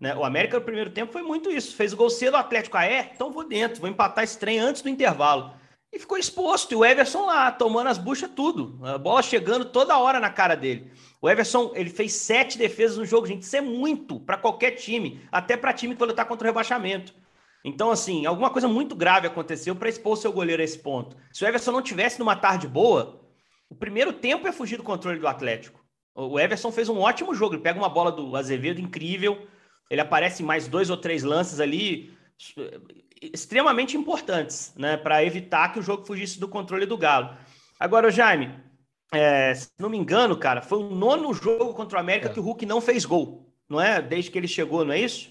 Né? 0.00 0.14
O 0.14 0.24
América 0.24 0.58
no 0.58 0.64
primeiro 0.64 0.90
tempo 0.90 1.12
foi 1.12 1.22
muito 1.22 1.50
isso. 1.50 1.76
Fez 1.76 1.92
o 1.92 1.96
gol 1.96 2.08
cedo, 2.08 2.34
o 2.34 2.38
Atlético, 2.38 2.76
ah, 2.76 2.86
é? 2.86 3.10
Então 3.12 3.32
vou 3.32 3.46
dentro, 3.46 3.80
vou 3.80 3.90
empatar 3.90 4.24
esse 4.24 4.38
trem 4.38 4.58
antes 4.58 4.82
do 4.82 4.88
intervalo. 4.88 5.52
E 5.92 5.98
ficou 5.98 6.16
exposto. 6.16 6.72
E 6.72 6.76
o 6.76 6.84
Everson 6.84 7.26
lá, 7.26 7.50
tomando 7.50 7.88
as 7.88 7.98
buchas 7.98 8.30
tudo. 8.34 8.78
A 8.84 8.96
bola 8.98 9.22
chegando 9.22 9.64
toda 9.64 9.98
hora 9.98 10.20
na 10.20 10.30
cara 10.30 10.54
dele. 10.54 10.90
O 11.20 11.28
Everson, 11.28 11.72
ele 11.74 11.90
fez 11.90 12.12
sete 12.12 12.56
defesas 12.56 12.96
no 12.96 13.04
jogo, 13.04 13.26
gente. 13.26 13.42
Isso 13.42 13.56
é 13.56 13.60
muito 13.60 14.20
para 14.20 14.36
qualquer 14.36 14.72
time. 14.72 15.20
Até 15.30 15.56
para 15.56 15.72
time 15.72 15.94
que 15.94 15.98
vai 15.98 16.08
lutar 16.08 16.26
contra 16.26 16.46
o 16.46 16.50
rebaixamento. 16.50 17.14
Então, 17.64 17.90
assim, 17.90 18.24
alguma 18.24 18.50
coisa 18.50 18.68
muito 18.68 18.94
grave 18.94 19.26
aconteceu 19.26 19.74
para 19.74 19.88
expor 19.88 20.16
seu 20.16 20.32
goleiro 20.32 20.62
a 20.62 20.64
esse 20.64 20.78
ponto. 20.78 21.16
Se 21.32 21.44
o 21.44 21.48
Everson 21.48 21.72
não 21.72 21.82
tivesse 21.82 22.18
numa 22.18 22.36
tarde 22.36 22.66
boa, 22.66 23.20
o 23.68 23.74
primeiro 23.74 24.12
tempo 24.12 24.48
é 24.48 24.52
fugir 24.52 24.76
do 24.76 24.82
controle 24.82 25.18
do 25.18 25.28
Atlético. 25.28 25.80
O 26.14 26.38
Everson 26.40 26.72
fez 26.72 26.88
um 26.88 26.98
ótimo 26.98 27.34
jogo. 27.34 27.54
Ele 27.54 27.62
pega 27.62 27.78
uma 27.78 27.88
bola 27.88 28.10
do 28.10 28.34
Azevedo 28.36 28.80
incrível 28.80 29.46
ele 29.90 30.00
aparece 30.00 30.42
em 30.42 30.46
mais 30.46 30.68
dois 30.68 30.88
ou 30.88 30.96
três 30.96 31.24
lances 31.24 31.58
ali 31.58 32.16
extremamente 33.20 33.96
importantes, 33.96 34.72
né, 34.76 34.96
para 34.96 35.24
evitar 35.24 35.72
que 35.72 35.78
o 35.78 35.82
jogo 35.82 36.06
fugisse 36.06 36.40
do 36.40 36.48
controle 36.48 36.86
do 36.86 36.96
Galo. 36.96 37.36
Agora, 37.78 38.10
Jaime, 38.10 38.58
é, 39.12 39.54
se 39.54 39.68
não 39.78 39.90
me 39.90 39.98
engano, 39.98 40.36
cara, 40.36 40.62
foi 40.62 40.78
o 40.78 40.90
nono 40.90 41.32
jogo 41.34 41.74
contra 41.74 41.98
o 41.98 42.00
América 42.00 42.28
é. 42.28 42.32
que 42.32 42.40
o 42.40 42.42
Hulk 42.42 42.64
não 42.64 42.80
fez 42.80 43.04
gol, 43.04 43.52
não 43.68 43.80
é? 43.80 44.00
Desde 44.00 44.30
que 44.30 44.38
ele 44.38 44.48
chegou, 44.48 44.84
não 44.84 44.92
é 44.92 45.00
isso? 45.00 45.30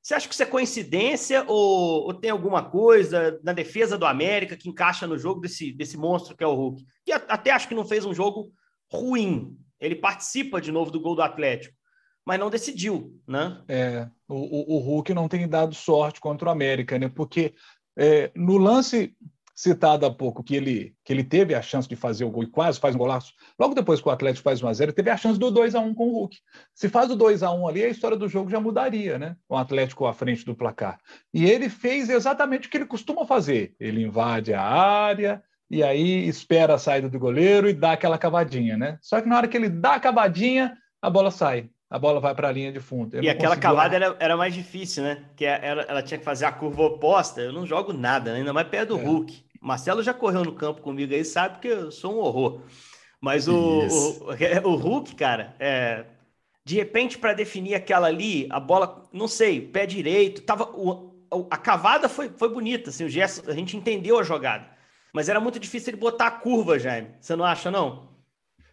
Você 0.00 0.14
acha 0.14 0.26
que 0.26 0.34
isso 0.34 0.42
é 0.42 0.46
coincidência 0.46 1.44
ou, 1.46 2.06
ou, 2.06 2.14
tem 2.14 2.30
alguma 2.30 2.64
coisa 2.64 3.38
na 3.44 3.52
defesa 3.52 3.96
do 3.96 4.04
América 4.04 4.56
que 4.56 4.68
encaixa 4.68 5.06
no 5.06 5.16
jogo 5.16 5.40
desse, 5.40 5.72
desse 5.72 5.96
monstro 5.96 6.36
que 6.36 6.42
é 6.42 6.46
o 6.46 6.54
Hulk? 6.54 6.84
Que 7.04 7.12
até 7.12 7.52
acho 7.52 7.68
que 7.68 7.74
não 7.74 7.84
fez 7.84 8.04
um 8.04 8.12
jogo 8.12 8.50
ruim. 8.90 9.56
Ele 9.78 9.94
participa 9.94 10.60
de 10.60 10.72
novo 10.72 10.90
do 10.90 11.00
gol 11.00 11.14
do 11.14 11.22
Atlético 11.22 11.76
mas 12.24 12.38
não 12.38 12.50
decidiu, 12.50 13.20
né? 13.26 13.60
É, 13.68 14.08
o, 14.28 14.76
o, 14.76 14.78
Hulk 14.78 15.12
não 15.12 15.28
tem 15.28 15.48
dado 15.48 15.74
sorte 15.74 16.20
contra 16.20 16.48
o 16.48 16.52
América, 16.52 16.98
né? 16.98 17.08
Porque 17.08 17.54
é, 17.96 18.30
no 18.34 18.56
lance 18.56 19.14
citado 19.54 20.06
há 20.06 20.10
pouco, 20.10 20.42
que 20.42 20.56
ele, 20.56 20.94
que 21.04 21.12
ele 21.12 21.22
teve 21.22 21.54
a 21.54 21.62
chance 21.62 21.88
de 21.88 21.94
fazer 21.94 22.24
o 22.24 22.30
gol 22.30 22.42
e 22.42 22.50
quase 22.50 22.80
faz 22.80 22.94
um 22.94 22.98
golaço, 22.98 23.32
logo 23.58 23.74
depois 23.74 24.00
que 24.00 24.08
o 24.08 24.10
Atlético 24.10 24.42
faz 24.42 24.62
1x0, 24.62 24.82
ele 24.82 24.92
teve 24.92 25.10
a 25.10 25.16
chance 25.16 25.38
do 25.38 25.50
2 25.50 25.74
a 25.74 25.80
1 25.80 25.94
com 25.94 26.08
o 26.08 26.12
Hulk. 26.12 26.36
Se 26.74 26.88
faz 26.88 27.10
o 27.10 27.16
2 27.16 27.42
a 27.42 27.52
1 27.52 27.68
ali, 27.68 27.84
a 27.84 27.88
história 27.88 28.16
do 28.16 28.28
jogo 28.28 28.50
já 28.50 28.58
mudaria, 28.58 29.18
né? 29.18 29.36
O 29.48 29.56
Atlético 29.56 30.06
à 30.06 30.14
frente 30.14 30.44
do 30.44 30.54
placar. 30.54 30.98
E 31.32 31.44
ele 31.44 31.68
fez 31.68 32.08
exatamente 32.08 32.66
o 32.66 32.70
que 32.70 32.76
ele 32.76 32.86
costuma 32.86 33.26
fazer. 33.26 33.74
Ele 33.78 34.02
invade 34.02 34.54
a 34.54 34.62
área, 34.62 35.42
e 35.70 35.82
aí 35.82 36.26
espera 36.26 36.74
a 36.74 36.78
saída 36.78 37.08
do 37.08 37.18
goleiro 37.18 37.68
e 37.68 37.72
dá 37.72 37.92
aquela 37.92 38.18
cavadinha, 38.18 38.76
né? 38.76 38.98
Só 39.00 39.20
que 39.20 39.28
na 39.28 39.36
hora 39.36 39.48
que 39.48 39.56
ele 39.56 39.68
dá 39.68 39.94
a 39.94 40.00
cavadinha, 40.00 40.76
a 41.00 41.10
bola 41.10 41.30
sai 41.30 41.70
a 41.92 41.98
bola 41.98 42.20
vai 42.20 42.34
para 42.34 42.48
a 42.48 42.52
linha 42.52 42.72
de 42.72 42.80
fundo. 42.80 43.18
Eu 43.18 43.22
e 43.22 43.28
aquela 43.28 43.54
cavada 43.54 43.94
era, 43.94 44.16
era, 44.18 44.34
mais 44.34 44.54
difícil, 44.54 45.02
né? 45.02 45.24
Que 45.36 45.44
ela, 45.44 45.82
ela, 45.82 46.02
tinha 46.02 46.16
que 46.16 46.24
fazer 46.24 46.46
a 46.46 46.50
curva 46.50 46.84
oposta. 46.84 47.42
Eu 47.42 47.52
não 47.52 47.66
jogo 47.66 47.92
nada, 47.92 48.32
né? 48.32 48.38
ainda 48.38 48.50
mais 48.50 48.66
perto 48.66 48.96
do 48.96 48.98
é. 48.98 49.04
Hulk. 49.04 49.44
Marcelo 49.60 50.02
já 50.02 50.14
correu 50.14 50.42
no 50.42 50.54
campo 50.54 50.80
comigo 50.80 51.12
aí, 51.12 51.22
sabe 51.22 51.58
que 51.58 51.68
eu 51.68 51.92
sou 51.92 52.14
um 52.14 52.20
horror. 52.20 52.62
Mas 53.20 53.46
o, 53.46 53.54
o, 53.54 54.24
o, 54.72 54.74
Hulk, 54.74 55.14
cara, 55.14 55.54
é, 55.60 56.06
de 56.64 56.76
repente, 56.76 57.18
para 57.18 57.34
definir 57.34 57.74
aquela 57.74 58.06
ali, 58.06 58.48
a 58.50 58.58
bola, 58.58 59.02
não 59.12 59.28
sei, 59.28 59.60
pé 59.60 59.84
direito, 59.84 60.40
tava. 60.40 60.64
O, 60.74 61.12
a 61.50 61.58
cavada 61.58 62.08
foi, 62.08 62.30
foi 62.30 62.48
bonita, 62.48 62.88
assim, 62.88 63.04
o 63.04 63.10
gesto, 63.10 63.50
a 63.50 63.54
gente 63.54 63.76
entendeu 63.76 64.18
a 64.18 64.22
jogada. 64.22 64.66
Mas 65.12 65.28
era 65.28 65.38
muito 65.38 65.60
difícil 65.60 65.90
ele 65.90 66.00
botar 66.00 66.28
a 66.28 66.30
curva, 66.30 66.78
Jaime. 66.78 67.10
Você 67.20 67.36
não 67.36 67.44
acha, 67.44 67.70
não? 67.70 68.11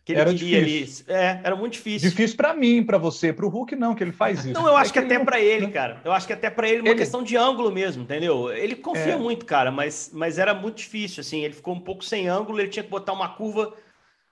Que 0.09 0.13
ele 0.13 0.21
era 0.21 0.33
difícil. 0.33 1.05
ali. 1.07 1.19
É, 1.19 1.41
era 1.43 1.55
muito 1.55 1.73
difícil. 1.73 2.09
Difícil 2.09 2.35
para 2.35 2.53
mim, 2.53 2.83
para 2.83 2.97
você, 2.97 3.31
para 3.31 3.45
o 3.45 3.49
Hulk 3.49 3.75
não, 3.75 3.93
que 3.93 4.03
ele 4.03 4.11
faz 4.11 4.39
isso. 4.39 4.53
Não, 4.53 4.67
eu 4.67 4.75
acho 4.75 4.89
é 4.89 4.93
que, 4.93 4.99
que 4.99 5.13
até 5.13 5.23
para 5.23 5.39
ele, 5.39 5.67
cara. 5.67 6.01
Eu 6.03 6.11
acho 6.11 6.25
que 6.25 6.33
até 6.33 6.49
para 6.49 6.67
ele 6.67 6.81
uma 6.81 6.89
ele... 6.89 6.97
questão 6.97 7.21
de 7.21 7.37
ângulo 7.37 7.71
mesmo, 7.71 8.03
entendeu? 8.03 8.51
Ele 8.51 8.75
confia 8.75 9.13
é. 9.13 9.17
muito, 9.17 9.45
cara, 9.45 9.69
mas, 9.71 10.09
mas 10.11 10.39
era 10.39 10.53
muito 10.53 10.77
difícil, 10.77 11.21
assim. 11.21 11.43
Ele 11.43 11.53
ficou 11.53 11.75
um 11.75 11.79
pouco 11.79 12.03
sem 12.03 12.27
ângulo, 12.27 12.59
ele 12.59 12.69
tinha 12.69 12.83
que 12.83 12.89
botar 12.89 13.13
uma 13.13 13.29
curva 13.29 13.73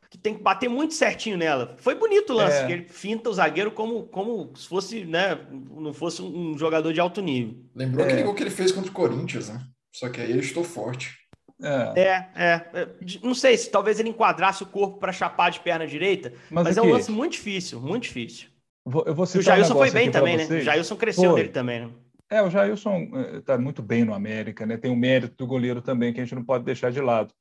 que 0.10 0.18
tem 0.18 0.34
que 0.34 0.42
bater 0.42 0.68
muito 0.68 0.96
certinho 0.96 1.38
nela. 1.38 1.76
Foi 1.78 1.94
bonito 1.94 2.34
o 2.34 2.36
lance, 2.36 2.58
é. 2.58 2.72
ele 2.72 2.88
finta 2.88 3.30
o 3.30 3.34
zagueiro 3.34 3.70
como, 3.70 4.04
como 4.04 4.52
se 4.56 4.68
fosse, 4.68 5.06
né, 5.06 5.38
não 5.52 5.94
fosse 5.94 6.24
um 6.24 6.58
jogador 6.58 6.92
de 6.92 7.00
alto 7.00 7.22
nível. 7.22 7.56
Lembrou 7.76 8.04
aquele 8.04 8.22
é. 8.22 8.24
gol 8.24 8.34
que 8.34 8.42
ele 8.42 8.50
fez 8.50 8.72
contra 8.72 8.90
o 8.90 8.94
Corinthians, 8.94 9.50
né? 9.50 9.62
Só 9.92 10.10
que 10.10 10.22
aí 10.22 10.32
ele 10.32 10.40
estou 10.40 10.64
forte. 10.64 11.27
É. 11.62 12.02
é. 12.02 12.30
É, 12.36 12.88
Não 13.24 13.34
sei 13.34 13.58
se 13.58 13.70
talvez 13.70 14.00
ele 14.00 14.10
enquadrasse 14.10 14.64
o 14.64 14.68
corpo 14.68 14.98
para 15.00 15.12
chapar 15.12 15.50
de 15.50 15.60
perna 15.60 15.88
direita, 15.88 16.34
mas, 16.52 16.66
mas 16.66 16.78
é 16.78 16.82
um 16.82 16.92
lance 16.92 17.12
muito 17.12 17.34
difícil, 17.34 17.82
muito 17.82 18.04
difícil. 18.04 18.50
eu 18.86 19.16
vou 19.16 19.26
o 19.26 19.42
Jailson 19.42 19.74
um 19.74 19.78
foi 19.78 19.92
bem 19.92 20.12
também, 20.12 20.38
né? 20.38 20.46
O 20.46 20.62
Jailson 20.62 20.96
cresceu 20.96 21.32
foi. 21.32 21.40
nele 21.40 21.50
também, 21.50 21.82
né? 21.82 21.92
É, 22.30 22.42
o 22.42 22.50
Jailson 22.50 23.10
está 23.38 23.54
eh, 23.54 23.58
muito 23.58 23.82
bem 23.82 24.04
no 24.04 24.14
América, 24.14 24.66
né? 24.66 24.78
Tem 24.78 24.92
o 24.92 24.96
mérito 24.96 25.36
do 25.38 25.48
goleiro 25.48 25.82
também, 25.82 26.14
que 26.14 26.20
a 26.20 26.24
gente 26.24 26.36
não 26.36 26.44
pode 26.44 26.66
deixar 26.66 26.92
de 26.92 27.00
lado. 27.00 27.34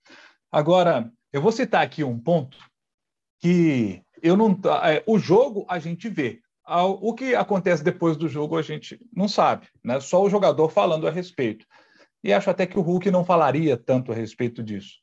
Agora, 0.50 1.10
eu 1.32 1.42
vou 1.42 1.50
citar 1.50 1.82
aqui 1.82 2.04
um 2.04 2.18
ponto 2.18 2.56
que 3.40 4.00
eu 4.22 4.36
não. 4.36 4.58
É, 4.84 5.02
o 5.06 5.18
jogo 5.18 5.66
a 5.68 5.78
gente 5.78 6.08
vê. 6.08 6.40
O 6.68 7.14
que 7.14 7.34
acontece 7.34 7.84
depois 7.84 8.16
do 8.16 8.28
jogo 8.28 8.56
a 8.56 8.62
gente 8.62 8.98
não 9.14 9.28
sabe, 9.28 9.68
né? 9.84 10.00
Só 10.00 10.22
o 10.22 10.30
jogador 10.30 10.68
falando 10.68 11.06
a 11.06 11.10
respeito. 11.10 11.66
E 12.26 12.32
acho 12.32 12.50
até 12.50 12.66
que 12.66 12.76
o 12.76 12.82
Hulk 12.82 13.08
não 13.08 13.24
falaria 13.24 13.76
tanto 13.76 14.10
a 14.10 14.14
respeito 14.16 14.60
disso. 14.60 14.94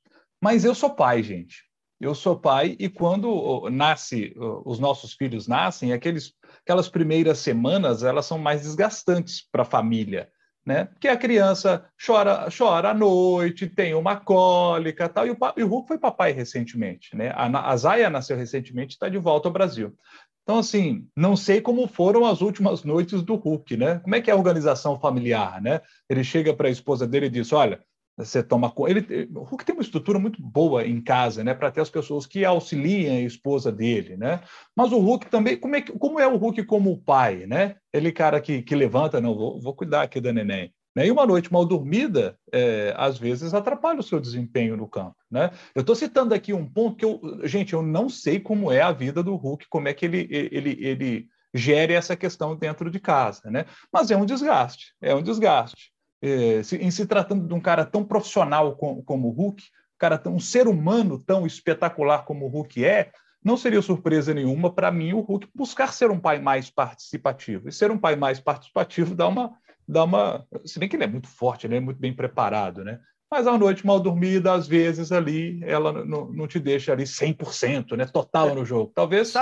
Mas 0.42 0.66
eu 0.66 0.76
sou 0.76 0.90
pai, 0.90 1.24
gente. 1.24 1.64
Eu 1.98 2.14
sou 2.14 2.38
pai 2.38 2.76
e 2.78 2.90
quando 2.90 3.70
nasce, 3.70 4.36
os 4.66 4.78
nossos 4.78 5.14
filhos 5.14 5.48
nascem, 5.48 5.94
aqueles, 5.94 6.34
aquelas 6.64 6.90
primeiras 6.90 7.38
semanas 7.38 8.04
elas 8.04 8.26
são 8.26 8.38
mais 8.38 8.64
desgastantes 8.64 9.42
para 9.50 9.62
a 9.62 9.66
família, 9.66 10.30
né? 10.66 10.84
Porque 10.84 11.08
a 11.08 11.16
criança 11.16 11.86
chora, 12.06 12.50
chora 12.56 12.90
à 12.90 12.94
noite, 12.94 13.70
tem 13.70 13.94
uma 13.94 14.18
cólica, 14.18 15.08
tal. 15.08 15.26
E 15.26 15.32
o, 15.32 15.38
e 15.56 15.64
o 15.64 15.68
Hulk 15.68 15.88
foi 15.88 15.98
papai 15.98 16.34
recentemente, 16.34 17.16
né? 17.16 17.32
A, 17.34 17.70
a 17.72 17.78
Zaya 17.78 18.10
nasceu 18.10 18.36
recentemente, 18.36 18.96
está 18.96 19.08
de 19.08 19.18
volta 19.18 19.48
ao 19.48 19.54
Brasil. 19.54 19.96
Então, 20.44 20.60
assim, 20.60 21.08
não 21.16 21.38
sei 21.38 21.62
como 21.62 21.88
foram 21.88 22.26
as 22.26 22.42
últimas 22.42 22.84
noites 22.84 23.22
do 23.24 23.36
Hulk, 23.36 23.78
né? 23.78 24.00
Como 24.00 24.14
é 24.14 24.22
que 24.22 24.30
é 24.30 24.34
a 24.34 24.38
organização 24.38 25.00
familiar, 25.00 25.62
né? 25.62 25.82
Ele 26.10 26.24
chega 26.24 26.54
para 26.54 26.68
a 26.68 26.72
esposa 26.72 27.08
dele 27.08 27.28
e 27.28 27.30
diz: 27.30 27.54
Olha, 27.54 27.82
você 28.18 28.44
toma 28.44 28.72
ele 28.88 29.30
O 29.34 29.44
Hulk 29.44 29.66
tem 29.66 29.74
uma 29.74 29.82
estrutura 29.82 30.20
muito 30.20 30.42
boa 30.42 30.86
em 30.86 31.02
casa, 31.02 31.44
né? 31.44 31.54
Para 31.54 31.72
ter 31.72 31.82
as 31.82 31.90
pessoas 31.90 32.26
que 32.26 32.44
auxiliem 32.46 33.10
a 33.10 33.22
esposa 33.22 33.72
dele, 33.72 34.18
né? 34.18 34.42
Mas 34.76 34.92
o 34.92 35.00
Hulk 35.00 35.28
também, 35.28 35.58
como 35.58 35.76
é, 35.76 35.82
como 35.82 36.20
é 36.20 36.28
o 36.28 36.38
Hulk 36.38 36.64
como 36.66 37.02
pai, 37.02 37.46
né? 37.48 37.78
Ele 37.92 38.12
cara 38.12 38.40
que, 38.42 38.62
que 38.62 38.76
levanta, 38.76 39.22
não, 39.22 39.36
vou, 39.36 39.62
vou 39.62 39.74
cuidar 39.74 40.04
aqui 40.04 40.20
da 40.20 40.34
neném. 40.34 40.74
Né? 40.96 41.08
E 41.08 41.12
uma 41.12 41.26
noite 41.26 41.52
mal 41.52 41.66
dormida, 41.66 42.38
é, 42.52 42.94
às 42.98 43.18
vezes, 43.18 43.54
atrapalha 43.54 44.00
o 44.00 44.04
seu 44.04 44.20
desempenho 44.20 44.78
no 44.78 44.88
campo. 44.88 45.16
Né? 45.30 45.52
Eu 45.74 45.82
estou 45.82 45.96
citando 45.96 46.34
aqui 46.34 46.54
um 46.54 46.68
ponto 46.68 46.98
que 46.98 47.06
eu, 47.06 47.20
gente, 47.44 47.74
eu 47.74 47.82
não 47.82 48.08
sei 48.10 48.40
como 48.40 48.72
é 48.72 48.82
a 48.82 48.92
vida 48.92 49.24
do 49.24 49.36
Hulk, 49.36 49.68
como 49.70 49.88
é 49.88 49.94
que 49.94 50.06
ele, 50.06 50.28
ele, 50.30 50.78
ele 50.80 51.28
gere 51.54 51.94
essa 51.94 52.16
questão 52.16 52.56
dentro 52.56 52.90
de 52.90 53.00
casa, 53.00 53.50
né? 53.50 53.66
Mas 53.92 54.10
é 54.10 54.18
um 54.18 54.26
desgaste, 54.26 54.94
é 55.00 55.14
um 55.14 55.22
desgaste. 55.22 55.92
É, 56.22 56.64
se, 56.64 56.78
em 56.78 56.90
se 56.90 57.06
tratando 57.06 57.48
de 57.48 57.54
um 57.54 57.60
cara 57.60 57.86
tão 57.86 58.04
profissional 58.04 58.76
como, 58.76 59.04
como 59.04 59.28
o 59.28 59.32
Hulk, 59.32 59.64
cara, 60.00 60.22
um 60.28 60.40
ser 60.40 60.68
humano 60.68 61.20
tão 61.20 61.46
espetacular 61.46 62.26
como 62.26 62.46
o 62.46 62.50
Hulk 62.50 62.84
é, 62.84 63.12
não 63.44 63.58
seria 63.58 63.82
surpresa 63.82 64.34
nenhuma 64.34 64.74
para 64.74 64.90
mim 64.90 65.14
o 65.14 65.20
Hulk 65.20 65.50
buscar 65.54 65.92
ser 65.94 66.10
um 66.10 66.20
pai 66.20 66.40
mais 66.40 66.70
participativo. 66.70 67.68
E 67.68 67.74
ser 67.74 67.92
um 67.92 67.98
pai 67.98 68.16
mais 68.16 68.40
participativo 68.40 69.14
dá 69.14 69.28
uma, 69.28 69.52
dá 69.88 70.04
uma. 70.04 70.46
Se 70.66 70.80
bem 70.80 70.90
que 70.90 70.96
ele 70.96 71.04
é 71.04 71.08
muito 71.08 71.28
forte, 71.28 71.68
ele 71.68 71.78
é 71.78 71.80
muito 71.80 72.00
bem 72.00 72.14
preparado, 72.14 72.84
né? 72.84 73.00
Mas 73.32 73.48
a 73.48 73.58
noite 73.58 73.86
mal 73.86 74.00
dormida, 74.00 74.54
às 74.54 74.68
vezes, 74.68 75.12
ali, 75.12 75.60
ela 75.64 75.92
não, 76.06 76.32
não 76.32 76.48
te 76.48 76.60
deixa 76.60 76.92
ali 76.92 77.04
100%, 77.04 77.98
né? 77.98 78.06
Total 78.06 78.54
no 78.54 78.64
jogo. 78.64 78.92
Talvez. 78.94 79.34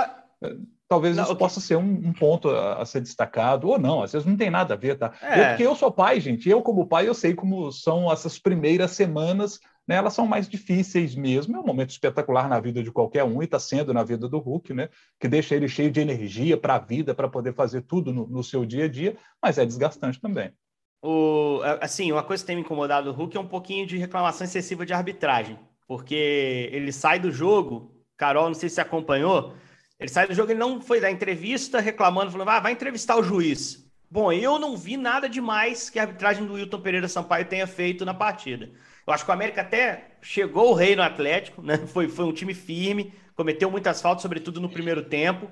Talvez 0.92 1.16
não, 1.16 1.24
isso 1.24 1.36
possa 1.36 1.58
ser 1.58 1.76
um, 1.76 2.08
um 2.08 2.12
ponto 2.12 2.50
a, 2.50 2.82
a, 2.82 2.84
ser 2.84 3.00
destacado, 3.00 3.66
ou 3.66 3.78
não, 3.78 4.02
às 4.02 4.12
vezes 4.12 4.26
não 4.26 4.36
tem 4.36 4.50
nada 4.50 4.74
a 4.74 4.76
ver, 4.76 4.98
tá? 4.98 5.10
É. 5.22 5.40
Eu, 5.40 5.48
porque 5.48 5.66
eu 5.68 5.74
sou 5.74 5.90
pai, 5.90 6.20
gente, 6.20 6.50
eu, 6.50 6.60
como 6.60 6.86
pai, 6.86 7.08
eu 7.08 7.14
sei 7.14 7.32
como 7.32 7.72
são 7.72 8.12
essas 8.12 8.38
primeiras 8.38 8.90
semanas, 8.90 9.58
né? 9.88 9.94
Elas 9.94 10.12
são 10.12 10.26
mais 10.26 10.46
difíceis 10.46 11.14
mesmo, 11.14 11.56
é 11.56 11.60
um 11.60 11.64
momento 11.64 11.88
espetacular 11.88 12.46
na 12.46 12.60
vida 12.60 12.82
de 12.82 12.92
qualquer 12.92 13.24
um, 13.24 13.40
e 13.40 13.46
está 13.46 13.58
sendo 13.58 13.94
na 13.94 14.04
vida 14.04 14.28
do 14.28 14.38
Hulk, 14.38 14.74
né? 14.74 14.90
Que 15.18 15.28
deixa 15.28 15.54
ele 15.54 15.66
cheio 15.66 15.90
de 15.90 15.98
energia 15.98 16.58
para 16.58 16.74
a 16.74 16.78
vida, 16.78 17.14
para 17.14 17.26
poder 17.26 17.54
fazer 17.54 17.80
tudo 17.80 18.12
no, 18.12 18.26
no 18.26 18.44
seu 18.44 18.66
dia 18.66 18.84
a 18.84 18.88
dia, 18.88 19.16
mas 19.42 19.56
é 19.56 19.64
desgastante 19.64 20.20
também. 20.20 20.52
O, 21.00 21.60
assim, 21.80 22.12
uma 22.12 22.22
coisa 22.22 22.42
que 22.42 22.48
tem 22.48 22.56
me 22.56 22.60
incomodado 22.60 23.08
o 23.08 23.14
Hulk 23.14 23.34
é 23.34 23.40
um 23.40 23.48
pouquinho 23.48 23.86
de 23.86 23.96
reclamação 23.96 24.44
excessiva 24.44 24.84
de 24.84 24.92
arbitragem, 24.92 25.58
porque 25.88 26.68
ele 26.70 26.92
sai 26.92 27.18
do 27.18 27.32
jogo, 27.32 27.96
Carol, 28.14 28.48
não 28.48 28.54
sei 28.54 28.68
se 28.68 28.78
acompanhou, 28.78 29.54
ele 30.02 30.10
sai 30.10 30.26
do 30.26 30.34
jogo, 30.34 30.50
ele 30.50 30.58
não 30.58 30.80
foi 30.80 31.00
dar 31.00 31.10
entrevista 31.10 31.80
reclamando, 31.80 32.32
falando, 32.32 32.48
ah, 32.48 32.60
vai 32.60 32.72
entrevistar 32.72 33.16
o 33.16 33.22
juiz. 33.22 33.88
Bom, 34.10 34.32
eu 34.32 34.58
não 34.58 34.76
vi 34.76 34.96
nada 34.96 35.28
demais 35.28 35.88
que 35.88 35.98
a 35.98 36.02
arbitragem 36.02 36.44
do 36.44 36.54
Wilton 36.54 36.80
Pereira 36.80 37.08
Sampaio 37.08 37.46
tenha 37.46 37.66
feito 37.66 38.04
na 38.04 38.12
partida. 38.12 38.68
Eu 39.06 39.12
acho 39.12 39.24
que 39.24 39.30
o 39.30 39.34
América 39.34 39.62
até 39.62 40.16
chegou 40.20 40.70
o 40.70 40.74
rei 40.74 40.94
no 40.94 41.02
Atlético, 41.02 41.62
né? 41.62 41.78
Foi, 41.88 42.08
foi 42.08 42.24
um 42.24 42.32
time 42.32 42.52
firme, 42.52 43.12
cometeu 43.34 43.70
muitas 43.70 44.02
faltas, 44.02 44.22
sobretudo 44.22 44.60
no 44.60 44.68
primeiro 44.68 45.02
tempo. 45.04 45.48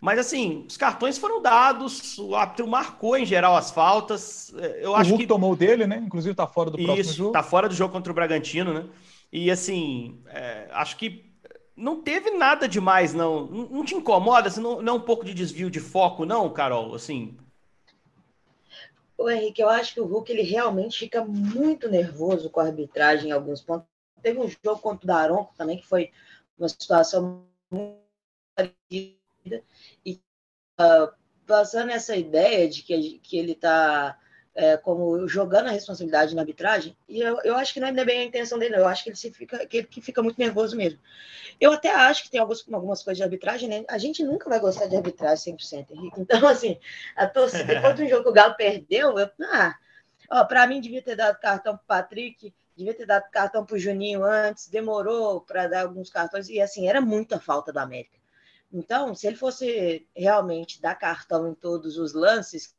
Mas 0.00 0.18
assim, 0.18 0.64
os 0.68 0.76
cartões 0.76 1.18
foram 1.18 1.42
dados, 1.42 2.16
o 2.18 2.36
árbitro 2.36 2.68
marcou 2.68 3.16
em 3.16 3.26
geral 3.26 3.56
as 3.56 3.70
faltas. 3.70 4.54
Eu 4.80 4.94
acho 4.94 5.10
o 5.10 5.12
Hulk 5.14 5.24
que 5.24 5.28
tomou 5.28 5.56
dele, 5.56 5.86
né? 5.86 5.96
Inclusive 5.96 6.34
tá 6.36 6.46
fora 6.46 6.70
do 6.70 6.78
Isso, 6.78 6.86
próximo 6.86 7.14
jogo. 7.14 7.32
Tá 7.32 7.42
fora 7.42 7.68
do 7.68 7.74
jogo 7.74 7.92
contra 7.92 8.12
o 8.12 8.14
Bragantino, 8.14 8.72
né? 8.72 8.84
E 9.32 9.50
assim, 9.50 10.22
é, 10.28 10.68
acho 10.70 10.96
que 10.96 11.27
não 11.78 12.02
teve 12.02 12.30
nada 12.32 12.68
demais, 12.68 13.14
não. 13.14 13.46
Não, 13.46 13.84
te 13.84 13.94
incomoda? 13.94 14.48
Assim, 14.48 14.60
não, 14.60 14.82
não 14.82 14.94
é 14.94 14.96
um 14.96 15.00
pouco 15.00 15.24
de 15.24 15.32
desvio 15.32 15.70
de 15.70 15.80
foco, 15.80 16.24
não, 16.24 16.52
Carol? 16.52 16.94
Assim. 16.94 17.36
O 19.16 19.30
Henrique, 19.30 19.62
eu 19.62 19.68
acho 19.68 19.94
que 19.94 20.00
o 20.00 20.06
Hulk 20.06 20.30
ele 20.30 20.42
realmente 20.42 20.98
fica 20.98 21.24
muito 21.24 21.88
nervoso 21.88 22.50
com 22.50 22.60
a 22.60 22.64
arbitragem 22.64 23.30
em 23.30 23.32
alguns 23.32 23.62
pontos. 23.62 23.86
Teve 24.20 24.40
um 24.40 24.48
jogo 24.48 24.80
contra 24.80 25.04
o 25.04 25.06
Daronco 25.06 25.54
também, 25.56 25.78
que 25.78 25.86
foi 25.86 26.10
uma 26.58 26.68
situação 26.68 27.44
muito 27.70 27.98
parecida. 28.54 29.62
E 30.04 30.20
uh, 30.80 31.12
passando 31.46 31.90
essa 31.90 32.16
ideia 32.16 32.68
de 32.68 32.82
que, 32.82 33.18
que 33.20 33.38
ele 33.38 33.52
está 33.52 34.18
é, 34.58 34.76
como 34.76 35.28
jogando 35.28 35.68
a 35.68 35.70
responsabilidade 35.70 36.34
na 36.34 36.42
arbitragem, 36.42 36.96
e 37.08 37.20
eu, 37.20 37.40
eu 37.44 37.54
acho 37.54 37.72
que 37.72 37.78
não 37.78 37.86
é 37.86 38.04
bem 38.04 38.22
a 38.22 38.24
intenção 38.24 38.58
dele, 38.58 38.74
eu 38.74 38.88
acho 38.88 39.04
que 39.04 39.10
ele 39.10 39.16
se 39.16 39.30
fica, 39.30 39.64
que 39.64 39.76
ele 39.76 39.86
que 39.86 40.00
fica 40.00 40.20
muito 40.20 40.36
nervoso 40.36 40.76
mesmo. 40.76 40.98
Eu 41.60 41.72
até 41.72 41.94
acho 41.94 42.24
que 42.24 42.30
tem 42.30 42.40
alguns, 42.40 42.66
algumas 42.72 43.00
coisas 43.04 43.18
de 43.18 43.22
arbitragem, 43.22 43.68
né? 43.68 43.84
A 43.88 43.98
gente 43.98 44.24
nunca 44.24 44.50
vai 44.50 44.58
gostar 44.58 44.86
de 44.86 44.96
arbitragem 44.96 45.56
100%, 45.56 45.92
Henrique. 45.92 46.20
Então, 46.20 46.44
assim, 46.48 46.76
a 47.14 47.24
torcida, 47.28 47.62
depois 47.72 47.94
do 47.94 48.08
jogo 48.08 48.24
que 48.24 48.30
o 48.30 48.32
Galo 48.32 48.56
perdeu, 48.56 49.16
eu, 49.16 49.30
ah, 50.28 50.44
para 50.44 50.66
mim 50.66 50.80
devia 50.80 51.02
ter 51.02 51.14
dado 51.14 51.38
cartão 51.38 51.76
para 51.76 52.02
Patrick, 52.02 52.52
devia 52.76 52.94
ter 52.94 53.06
dado 53.06 53.30
cartão 53.30 53.64
para 53.64 53.76
o 53.76 53.78
Juninho 53.78 54.24
antes, 54.24 54.66
demorou 54.66 55.40
para 55.40 55.68
dar 55.68 55.82
alguns 55.82 56.10
cartões, 56.10 56.48
e 56.48 56.60
assim, 56.60 56.88
era 56.88 57.00
muita 57.00 57.38
falta 57.38 57.72
do 57.72 57.78
América. 57.78 58.18
Então, 58.72 59.14
se 59.14 59.28
ele 59.28 59.36
fosse 59.36 60.04
realmente 60.16 60.82
dar 60.82 60.96
cartão 60.96 61.48
em 61.48 61.54
todos 61.54 61.96
os 61.96 62.12
lances, 62.12 62.76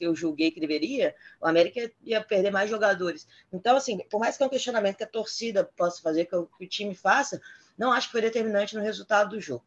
que 0.00 0.06
eu 0.06 0.16
julguei 0.16 0.50
que 0.50 0.58
deveria, 0.58 1.14
o 1.38 1.46
América 1.46 1.92
ia 2.02 2.22
perder 2.22 2.50
mais 2.50 2.70
jogadores. 2.70 3.28
Então, 3.52 3.76
assim, 3.76 3.98
por 4.10 4.18
mais 4.18 4.34
que 4.34 4.42
é 4.42 4.46
um 4.46 4.50
questionamento 4.50 4.96
que 4.96 5.04
a 5.04 5.06
torcida 5.06 5.70
possa 5.76 6.00
fazer, 6.00 6.24
que 6.24 6.34
o, 6.34 6.46
que 6.46 6.64
o 6.64 6.68
time 6.68 6.94
faça, 6.94 7.38
não 7.76 7.92
acho 7.92 8.06
que 8.08 8.12
foi 8.12 8.22
determinante 8.22 8.74
no 8.74 8.82
resultado 8.82 9.30
do 9.30 9.40
jogo. 9.40 9.62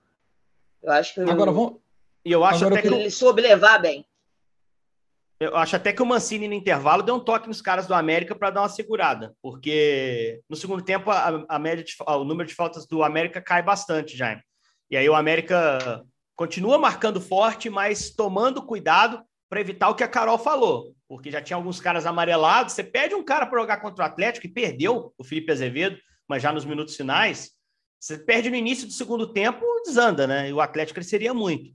Eu 0.81 0.91
acho 0.91 1.13
que. 1.13 1.21
Agora 1.21 1.51
vamos. 1.51 1.79
E 2.25 2.31
eu 2.31 2.43
acho 2.43 2.65
Agora 2.65 2.79
até 2.79 2.89
que. 2.89 2.95
Ele 2.95 3.11
soube 3.11 3.43
levar 3.43 3.77
bem. 3.77 4.03
Eu 5.39 5.55
acho 5.55 5.75
até 5.75 5.93
que 5.93 6.01
o 6.01 6.05
Mancini, 6.05 6.47
no 6.47 6.53
intervalo, 6.53 7.03
deu 7.03 7.15
um 7.15 7.19
toque 7.19 7.47
nos 7.47 7.61
caras 7.61 7.85
do 7.85 7.93
América 7.93 8.33
para 8.33 8.49
dar 8.49 8.61
uma 8.61 8.69
segurada, 8.69 9.35
porque 9.41 10.41
no 10.49 10.55
segundo 10.55 10.81
tempo 10.81 11.11
a, 11.11 11.45
a 11.47 11.59
média 11.59 11.83
de, 11.83 11.95
o 12.07 12.23
número 12.23 12.47
de 12.47 12.55
faltas 12.55 12.87
do 12.87 13.03
América 13.03 13.41
cai 13.41 13.61
bastante, 13.61 14.15
Jaime. 14.15 14.41
E 14.89 14.95
aí 14.95 15.07
o 15.07 15.15
América 15.15 16.03
continua 16.35 16.77
marcando 16.77 17.19
forte, 17.19 17.69
mas 17.69 18.09
tomando 18.09 18.65
cuidado 18.65 19.23
para 19.53 19.61
evitar 19.61 19.89
o 19.89 19.93
que 19.93 20.03
a 20.03 20.07
Carol 20.07 20.39
falou, 20.39 20.95
porque 21.07 21.29
já 21.29 21.39
tinha 21.39 21.55
alguns 21.55 21.79
caras 21.79 22.07
amarelados. 22.07 22.73
Você 22.73 22.83
pede 22.83 23.13
um 23.13 23.23
cara 23.23 23.45
para 23.45 23.61
jogar 23.61 23.77
contra 23.77 24.03
o 24.03 24.07
Atlético 24.07 24.47
e 24.47 24.49
perdeu 24.49 25.13
o 25.15 25.23
Felipe 25.23 25.51
Azevedo, 25.51 25.95
mas 26.27 26.41
já 26.41 26.51
nos 26.51 26.65
minutos 26.65 26.95
finais, 26.95 27.51
você 27.99 28.17
perde 28.17 28.49
no 28.49 28.55
início 28.55 28.87
do 28.87 28.93
segundo 28.93 29.31
tempo, 29.31 29.63
desanda, 29.85 30.25
né? 30.25 30.49
E 30.49 30.53
o 30.53 30.59
Atlético 30.59 30.95
cresceria 30.95 31.35
muito. 31.35 31.69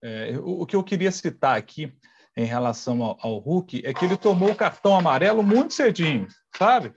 É, 0.00 0.38
o, 0.40 0.64
que 0.64 0.76
eu 0.76 0.84
queria 0.84 1.10
citar 1.10 1.58
aqui 1.58 1.92
em 2.36 2.44
relação 2.44 3.02
ao, 3.02 3.18
ao 3.20 3.38
Hulk 3.38 3.82
é 3.84 3.92
que 3.92 4.04
ele 4.04 4.16
tomou 4.16 4.52
o 4.52 4.56
cartão 4.56 4.96
amarelo 4.96 5.42
muito 5.42 5.74
cedinho, 5.74 6.28
sabe? 6.56 6.94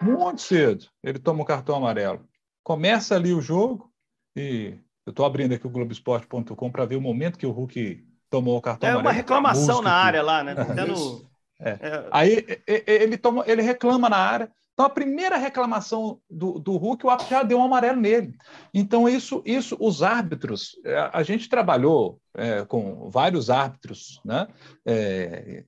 Muito 0.00 0.42
cedo 0.42 0.86
ele 1.02 1.18
toma 1.18 1.42
o 1.42 1.46
cartão 1.46 1.74
amarelo. 1.74 2.24
Começa 2.62 3.16
ali 3.16 3.32
o 3.32 3.40
jogo 3.40 3.92
e 4.36 4.78
eu 5.04 5.10
estou 5.10 5.26
abrindo 5.26 5.54
aqui 5.54 5.66
o 5.66 5.70
Globoesporte.com 5.70 6.70
para 6.70 6.84
ver 6.84 6.94
o 6.94 7.00
momento 7.00 7.36
que 7.36 7.46
o 7.46 7.50
Hulk 7.50 8.06
tomou 8.30 8.56
o 8.56 8.62
cartão 8.62 8.88
é 8.88 8.92
amarelo. 8.92 9.08
É 9.08 9.10
uma 9.10 9.16
reclamação 9.16 9.82
na 9.82 9.92
área 9.92 10.22
lá, 10.22 10.42
né? 10.44 10.54
Tentando... 10.54 11.26
É. 11.60 11.70
É. 11.70 12.08
Aí 12.10 12.46
ele, 12.66 13.16
toma, 13.16 13.44
ele 13.46 13.62
reclama 13.62 14.08
na 14.08 14.16
área. 14.16 14.52
Então, 14.78 14.86
a 14.86 14.90
primeira 14.90 15.36
reclamação 15.36 16.20
do, 16.30 16.60
do 16.60 16.76
Hulk, 16.76 17.04
o 17.04 17.10
árbitro 17.10 17.30
já 17.34 17.42
deu 17.42 17.58
um 17.58 17.64
amarelo 17.64 18.00
nele. 18.00 18.32
Então, 18.72 19.08
isso, 19.08 19.42
isso 19.44 19.76
os 19.80 20.04
árbitros, 20.04 20.76
é, 20.84 21.10
a 21.12 21.24
gente 21.24 21.48
trabalhou 21.48 22.20
é, 22.32 22.64
com 22.64 23.10
vários 23.10 23.50
árbitros, 23.50 24.20
né? 24.24 24.46
É, 24.86 25.64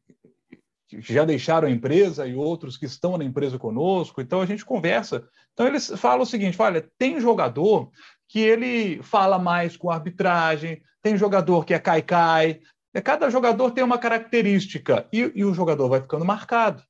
que 0.89 1.13
já 1.13 1.25
deixaram 1.25 1.67
a 1.67 1.71
empresa 1.73 2.25
e 2.25 2.37
outros 2.37 2.77
que 2.77 2.87
estão 2.87 3.19
na 3.19 3.25
empresa 3.25 3.59
conosco, 3.59 4.21
então 4.21 4.41
a 4.41 4.47
gente 4.47 4.65
conversa. 4.65 5.25
Então, 5.55 5.67
eles 5.67 5.91
falam 5.97 6.23
o 6.23 6.27
seguinte: 6.27 6.63
olha, 6.63 6.89
tem 6.97 7.21
jogador 7.21 7.91
que 8.31 8.39
ele 8.39 9.03
fala 9.03 9.41
mais 9.41 9.77
com 9.77 9.91
arbitragem, 9.91 10.81
tem 11.03 11.17
jogador 11.17 11.65
que 11.65 11.75
é 11.75 11.81
cai-cai. 11.81 12.61
Cada 13.05 13.29
jogador 13.29 13.73
tem 13.73 13.83
uma 13.83 13.99
característica 13.99 15.09
e, 15.13 15.33
e 15.35 15.45
o 15.45 15.53
jogador 15.53 15.89
vai 15.89 16.01
ficando 16.01 16.25
marcado. 16.25 16.81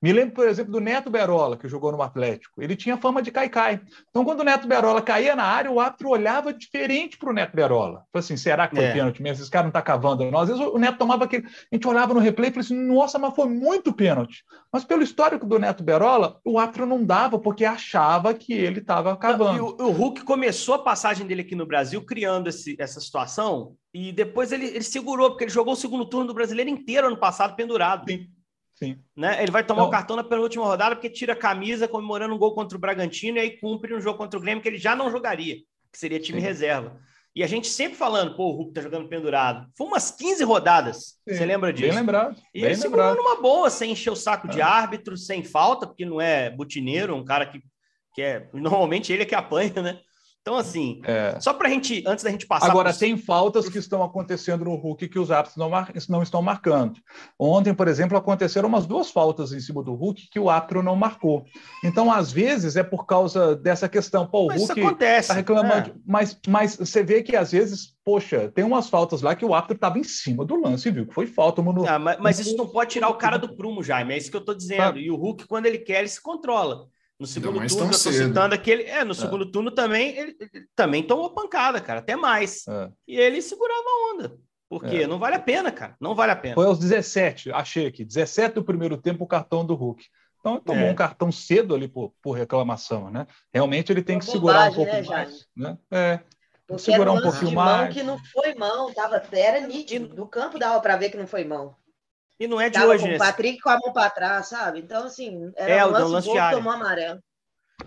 Me 0.00 0.12
lembro, 0.12 0.34
por 0.34 0.46
exemplo, 0.46 0.70
do 0.70 0.80
Neto 0.80 1.10
Berola, 1.10 1.56
que 1.56 1.68
jogou 1.68 1.90
no 1.90 2.00
Atlético. 2.00 2.62
Ele 2.62 2.76
tinha 2.76 2.96
fama 2.96 3.20
de 3.20 3.32
cai-cai. 3.32 3.80
Então, 4.08 4.24
quando 4.24 4.40
o 4.40 4.44
Neto 4.44 4.68
Berola 4.68 5.02
caía 5.02 5.34
na 5.34 5.42
área, 5.42 5.70
o 5.70 5.80
árbitro 5.80 6.10
olhava 6.10 6.52
diferente 6.52 7.18
para 7.18 7.30
o 7.30 7.32
Neto 7.32 7.56
Berola. 7.56 8.04
Falei 8.12 8.24
assim, 8.24 8.36
será 8.36 8.68
que 8.68 8.76
foi 8.76 8.84
é. 8.84 8.92
pênalti 8.92 9.20
mesmo? 9.20 9.42
Esse 9.42 9.50
cara 9.50 9.64
não 9.64 9.70
está 9.70 9.82
cavando. 9.82 10.24
Às 10.38 10.48
vezes 10.48 10.64
o 10.64 10.78
Neto 10.78 10.98
tomava 10.98 11.24
aquele... 11.24 11.46
A 11.46 11.74
gente 11.74 11.88
olhava 11.88 12.14
no 12.14 12.20
replay 12.20 12.50
e 12.50 12.52
falava 12.52 12.66
assim, 12.66 12.80
nossa, 12.80 13.18
mas 13.18 13.34
foi 13.34 13.48
muito 13.48 13.92
pênalti. 13.92 14.44
Mas 14.72 14.84
pelo 14.84 15.02
histórico 15.02 15.44
do 15.44 15.58
Neto 15.58 15.82
Berola, 15.82 16.38
o 16.44 16.60
árbitro 16.60 16.86
não 16.86 17.04
dava, 17.04 17.36
porque 17.36 17.64
achava 17.64 18.32
que 18.34 18.52
ele 18.52 18.78
estava 18.78 19.16
cavando. 19.16 19.76
O, 19.80 19.88
o, 19.88 19.90
Hulk 19.90 20.22
começou 20.22 20.76
a 20.76 20.82
passagem 20.82 21.26
dele 21.26 21.40
aqui 21.40 21.56
no 21.56 21.66
Brasil 21.66 22.00
criando 22.04 22.48
esse, 22.48 22.76
essa 22.78 23.00
situação 23.00 23.74
e 23.92 24.12
depois 24.12 24.52
ele, 24.52 24.66
ele 24.66 24.84
segurou, 24.84 25.30
porque 25.30 25.44
ele 25.44 25.50
jogou 25.50 25.72
o 25.72 25.76
segundo 25.76 26.04
turno 26.04 26.28
do 26.28 26.34
brasileiro 26.34 26.70
inteiro 26.70 27.08
ano 27.08 27.18
passado 27.18 27.56
pendurado. 27.56 28.04
Sim. 28.08 28.28
Sim. 28.78 28.96
Né? 29.16 29.42
Ele 29.42 29.50
vai 29.50 29.64
tomar 29.64 29.80
então, 29.80 29.88
o 29.88 29.90
cartão 29.90 30.16
na 30.16 30.22
penúltima 30.22 30.64
rodada 30.64 30.94
porque 30.94 31.10
tira 31.10 31.32
a 31.32 31.36
camisa 31.36 31.88
comemorando 31.88 32.32
um 32.32 32.38
gol 32.38 32.54
contra 32.54 32.78
o 32.78 32.80
Bragantino 32.80 33.36
e 33.36 33.40
aí 33.40 33.58
cumpre 33.58 33.92
um 33.92 34.00
jogo 34.00 34.16
contra 34.16 34.38
o 34.38 34.42
Grêmio 34.42 34.62
que 34.62 34.68
ele 34.68 34.78
já 34.78 34.94
não 34.94 35.10
jogaria, 35.10 35.56
que 35.90 35.98
seria 35.98 36.20
time 36.20 36.40
sim. 36.40 36.46
reserva. 36.46 36.96
E 37.34 37.42
a 37.42 37.46
gente 37.46 37.66
sempre 37.66 37.98
falando, 37.98 38.36
pô, 38.36 38.50
o 38.50 38.52
Hulk 38.52 38.72
tá 38.72 38.80
jogando 38.80 39.08
pendurado. 39.08 39.68
Foi 39.76 39.86
umas 39.86 40.12
15 40.12 40.44
rodadas. 40.44 40.96
Sim. 41.28 41.34
Você 41.34 41.44
lembra 41.44 41.72
disso? 41.72 41.88
Bem 41.88 41.98
lembrado. 41.98 42.36
E 42.54 42.60
bem 42.60 42.70
ele 42.70 42.76
segurou 42.76 43.14
numa 43.16 43.40
boa, 43.40 43.68
sem 43.68 43.92
encher 43.92 44.10
o 44.10 44.16
saco 44.16 44.46
é. 44.46 44.50
de 44.50 44.62
árbitro, 44.62 45.16
sem 45.16 45.42
falta, 45.42 45.86
porque 45.86 46.04
não 46.04 46.20
é 46.20 46.50
butineiro, 46.50 47.14
um 47.16 47.24
cara 47.24 47.46
que, 47.46 47.60
que 48.14 48.22
é. 48.22 48.48
Normalmente 48.52 49.12
ele 49.12 49.24
é 49.24 49.26
que 49.26 49.34
apanha, 49.34 49.82
né? 49.82 50.00
Então, 50.40 50.56
assim, 50.56 51.02
é. 51.04 51.38
só 51.40 51.52
para 51.52 51.68
a 51.68 51.70
gente, 51.70 52.02
antes 52.06 52.24
da 52.24 52.30
gente 52.30 52.46
passar. 52.46 52.70
Agora, 52.70 52.90
por... 52.90 52.98
tem 52.98 53.18
faltas 53.18 53.68
que 53.68 53.78
estão 53.78 54.02
acontecendo 54.02 54.64
no 54.64 54.76
Hulk 54.76 55.08
que 55.08 55.18
os 55.18 55.30
árbitros 55.30 55.58
não, 55.58 55.68
mar... 55.68 55.92
não, 56.08 56.22
estão 56.22 56.40
marcando. 56.40 56.98
Ontem, 57.38 57.74
por 57.74 57.86
exemplo, 57.86 58.16
aconteceram 58.16 58.66
umas 58.66 58.86
duas 58.86 59.10
faltas 59.10 59.52
em 59.52 59.60
cima 59.60 59.82
do 59.82 59.94
Hulk 59.94 60.28
que 60.30 60.40
o 60.40 60.48
árbitro 60.48 60.82
não 60.82 60.96
marcou. 60.96 61.44
Então, 61.84 62.10
às 62.10 62.32
vezes, 62.32 62.76
é 62.76 62.82
por 62.82 63.04
causa 63.04 63.54
dessa 63.54 63.88
questão. 63.90 64.26
Pô, 64.26 64.44
o 64.44 64.46
mas 64.46 64.68
Hulk 64.70 65.04
está 65.04 65.34
reclamando. 65.34 65.90
É. 65.90 65.94
Mas, 66.06 66.40
mas 66.48 66.76
você 66.76 67.02
vê 67.02 67.22
que, 67.22 67.36
às 67.36 67.52
vezes, 67.52 67.94
poxa, 68.02 68.50
tem 68.54 68.64
umas 68.64 68.88
faltas 68.88 69.20
lá 69.20 69.34
que 69.34 69.44
o 69.44 69.52
árbitro 69.52 69.74
estava 69.76 69.98
em 69.98 70.04
cima 70.04 70.46
do 70.46 70.56
lance, 70.56 70.90
viu? 70.90 71.06
Que 71.06 71.12
foi 71.12 71.26
falta. 71.26 71.60
No... 71.60 71.86
Ah, 71.86 71.98
mas, 71.98 72.18
mas, 72.20 72.38
isso 72.38 72.56
não 72.56 72.66
pode 72.66 72.90
tirar 72.90 73.10
o 73.10 73.16
cara 73.16 73.36
do 73.36 73.54
prumo, 73.54 73.82
Jaime. 73.82 74.14
É 74.14 74.16
isso 74.16 74.30
que 74.30 74.36
eu 74.36 74.40
estou 74.40 74.54
dizendo. 74.54 74.96
Ah. 74.96 75.00
E 75.00 75.10
o 75.10 75.16
Hulk, 75.16 75.46
quando 75.46 75.66
ele 75.66 75.78
quer, 75.78 75.98
ele 75.98 76.08
se 76.08 76.22
controla. 76.22 76.86
No 77.18 77.26
segundo 77.26 77.58
turno, 77.66 77.86
eu 77.86 77.90
tô 77.90 77.92
citando 77.94 78.54
aquele. 78.54 78.84
É, 78.84 79.04
no 79.04 79.10
é. 79.10 79.14
segundo 79.14 79.50
turno 79.50 79.72
também, 79.72 80.16
ele, 80.16 80.36
ele, 80.38 80.66
também 80.76 81.02
tomou 81.02 81.30
pancada, 81.30 81.80
cara, 81.80 81.98
até 81.98 82.14
mais. 82.14 82.66
É. 82.68 82.90
E 83.08 83.18
ele 83.18 83.42
segurava 83.42 83.82
a 83.82 84.14
onda. 84.14 84.38
Porque 84.68 84.98
é. 84.98 85.06
não 85.06 85.18
vale 85.18 85.34
a 85.34 85.40
pena, 85.40 85.72
cara. 85.72 85.96
Não 86.00 86.14
vale 86.14 86.30
a 86.30 86.36
pena. 86.36 86.54
Foi 86.54 86.66
aos 86.66 86.78
17, 86.78 87.50
achei 87.52 87.86
aqui. 87.86 88.04
17 88.04 88.54
do 88.54 88.64
primeiro 88.64 88.96
tempo, 88.96 89.24
o 89.24 89.26
cartão 89.26 89.66
do 89.66 89.74
Hulk. 89.74 90.04
Então, 90.38 90.60
tomou 90.60 90.84
é. 90.84 90.90
um 90.90 90.94
cartão 90.94 91.32
cedo 91.32 91.74
ali 91.74 91.88
por, 91.88 92.12
por 92.22 92.32
reclamação, 92.32 93.10
né? 93.10 93.26
Realmente 93.52 93.90
ele 93.90 94.02
tem 94.02 94.16
Uma 94.16 94.20
que 94.20 94.30
segurar 94.30 94.70
um 94.70 94.74
pouco 94.74 94.92
né, 94.92 95.02
mais. 95.02 95.46
Né? 95.56 95.78
É. 95.90 96.20
Porque 96.66 96.82
segurar 96.82 97.12
um 97.12 97.22
pouquinho 97.22 97.52
mais. 97.52 97.92
que 97.92 98.02
não 98.02 98.18
foi 98.18 98.54
mão, 98.54 98.92
tava, 98.92 99.22
era 99.32 99.66
nítido. 99.66 100.14
No 100.14 100.28
campo 100.28 100.58
dava 100.58 100.78
para 100.80 100.96
ver 100.96 101.10
que 101.10 101.16
não 101.16 101.26
foi 101.26 101.44
mão. 101.44 101.74
E 102.40 102.46
não 102.46 102.60
é 102.60 102.68
de 102.68 102.78
Tava 102.78 102.92
hoje, 102.92 103.02
com 103.02 103.10
né? 103.10 103.16
o 103.16 103.18
Patrick 103.18 103.60
com 103.60 103.68
a 103.68 103.78
mão 103.78 103.92
para 103.92 104.10
trás, 104.10 104.48
sabe? 104.48 104.78
Então, 104.78 105.06
assim, 105.06 105.52
era 105.56 105.72
é, 105.72 105.86
um 105.86 105.90
lance, 105.90 106.12
lance 106.12 106.32
de 106.32 106.50
tomou 106.50 106.72
amarelo. 106.72 107.20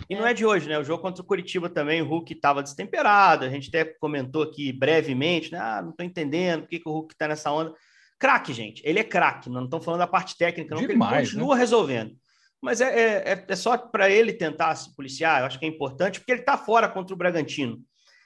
E 0.10 0.14
é. 0.14 0.18
não 0.18 0.28
é 0.28 0.34
de 0.34 0.46
hoje, 0.46 0.68
né? 0.68 0.78
O 0.78 0.84
jogo 0.84 1.02
contra 1.02 1.22
o 1.22 1.26
Curitiba 1.26 1.70
também, 1.70 2.02
o 2.02 2.08
Hulk 2.08 2.34
estava 2.34 2.62
destemperado. 2.62 3.46
A 3.46 3.50
gente 3.50 3.70
até 3.70 3.86
comentou 3.86 4.44
aqui 4.44 4.74
brevemente, 4.74 5.52
né? 5.52 5.60
Ah, 5.60 5.82
não 5.82 5.92
estou 5.92 6.06
entendendo 6.06 6.62
por 6.62 6.70
que, 6.70 6.80
que 6.80 6.90
o 6.90 6.92
Hulk 6.92 7.14
está 7.14 7.28
nessa 7.28 7.52
onda. 7.52 7.74
Craque, 8.20 8.54
gente. 8.54 8.82
Ele 8.86 9.00
é 9.00 9.04
craque. 9.04 9.50
Não 9.50 9.64
estamos 9.64 9.86
falando 9.86 10.00
da 10.00 10.08
parte 10.08 10.38
técnica, 10.38 10.76
não, 10.76 10.86
Demais, 10.86 11.14
ele 11.14 11.28
continua 11.28 11.56
né? 11.56 11.62
resolvendo. 11.62 12.16
Mas 12.62 12.80
é, 12.80 12.86
é, 12.86 13.34
é, 13.34 13.46
é 13.48 13.56
só 13.56 13.76
para 13.78 14.10
ele 14.10 14.34
tentar 14.34 14.76
se 14.76 14.96
policiar, 14.96 15.40
eu 15.40 15.48
acho 15.48 15.58
que 15.58 15.66
é 15.66 15.68
importante, 15.68 16.20
porque 16.20 16.32
ele 16.32 16.42
está 16.42 16.58
fora 16.58 16.88
contra 16.88 17.14
o 17.14 17.18
Bragantino. 17.18 17.80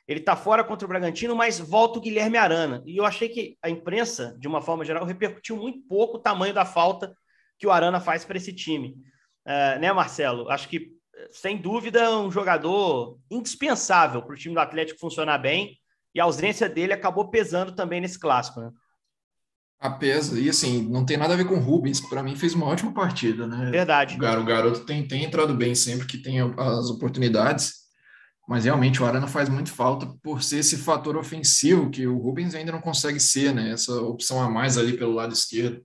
Ele 0.08 0.20
está 0.20 0.36
fora 0.36 0.63
contra 0.63 0.86
o 0.86 0.89
Bragantino, 0.89 1.36
mas 1.36 1.60
volta 1.60 1.98
o 1.98 2.02
Guilherme 2.02 2.38
Arana. 2.38 2.84
E 2.86 2.98
eu 2.98 3.06
achei 3.06 3.28
que 3.28 3.58
a 3.62 3.70
imprensa, 3.70 4.36
de 4.39 4.48
uma 4.48 4.62
forma 4.62 4.86
geral, 4.86 5.04
repercutiu 5.04 5.58
muito 5.58 5.80
pouco 5.88 6.18
o 6.18 6.22
tamanho 6.22 6.54
da 6.54 6.63
falta 6.63 7.15
que 7.58 7.65
o 7.65 7.72
Arana 7.72 8.00
faz 8.00 8.24
para 8.24 8.38
esse 8.38 8.54
time. 8.54 8.96
Uh, 9.46 9.80
né, 9.80 9.91
Marcelo? 9.91 10.50
Acho 10.50 10.70
que, 10.70 10.91
sem 11.32 11.58
dúvida, 11.58 12.18
um 12.20 12.30
jogador 12.30 13.18
indispensável 13.32 14.22
para 14.22 14.34
o 14.34 14.38
time 14.38 14.54
do 14.54 14.60
Atlético 14.60 15.00
funcionar 15.00 15.39
bem. 15.39 15.80
E 16.13 16.20
a 16.20 16.24
ausência 16.24 16.70
dele 16.70 16.94
acabou 16.94 17.30
pesando 17.30 17.76
também 17.76 18.00
nesse 18.00 18.20
clássico, 18.20 18.62
né? 18.62 18.72
A 19.80 19.89
pesa, 19.89 20.39
e 20.39 20.50
assim, 20.50 20.88
não 20.88 21.06
tem 21.06 21.18
nada 21.18 21.34
a 21.34 21.38
ver 21.38 21.46
com 21.46 21.56
o 21.56 21.60
Rubens, 21.60 22.00
que 22.00 22.10
para 22.10 22.24
mim 22.24 22.36
fez 22.36 22.54
uma 22.54 22.65
ótima 22.68 22.94
partida, 22.94 23.46
né? 23.46 23.70
Verdade. 23.70 24.15
O 24.15 24.20
garoto 24.46 24.86
tem, 24.86 25.06
tem 25.06 25.24
entrado 25.26 25.54
bem 25.54 25.76
sempre 25.76 26.08
que 26.08 26.18
tem 26.18 26.39
as 26.39 26.89
oportunidades 26.89 27.85
mas 28.48 28.66
realmente 28.66 29.02
o 29.02 29.06
Arana 29.06 29.28
faz 29.28 29.50
muito 29.50 29.72
falta 29.72 30.08
por 30.22 30.44
ser 30.44 30.60
esse 30.60 30.78
fator 30.78 31.18
ofensivo 31.18 31.90
que 31.90 32.06
o 32.06 32.18
Rubens 32.18 32.54
ainda 32.54 32.72
não 32.72 32.82
consegue 32.82 33.20
ser, 33.20 33.54
né? 33.54 33.72
Essa 33.72 33.94
opção 34.02 34.42
a 34.42 34.50
mais 34.50 34.78
ali 34.78 34.98
pelo 34.98 35.14
lado 35.14 35.34
esquerdo. 35.34 35.82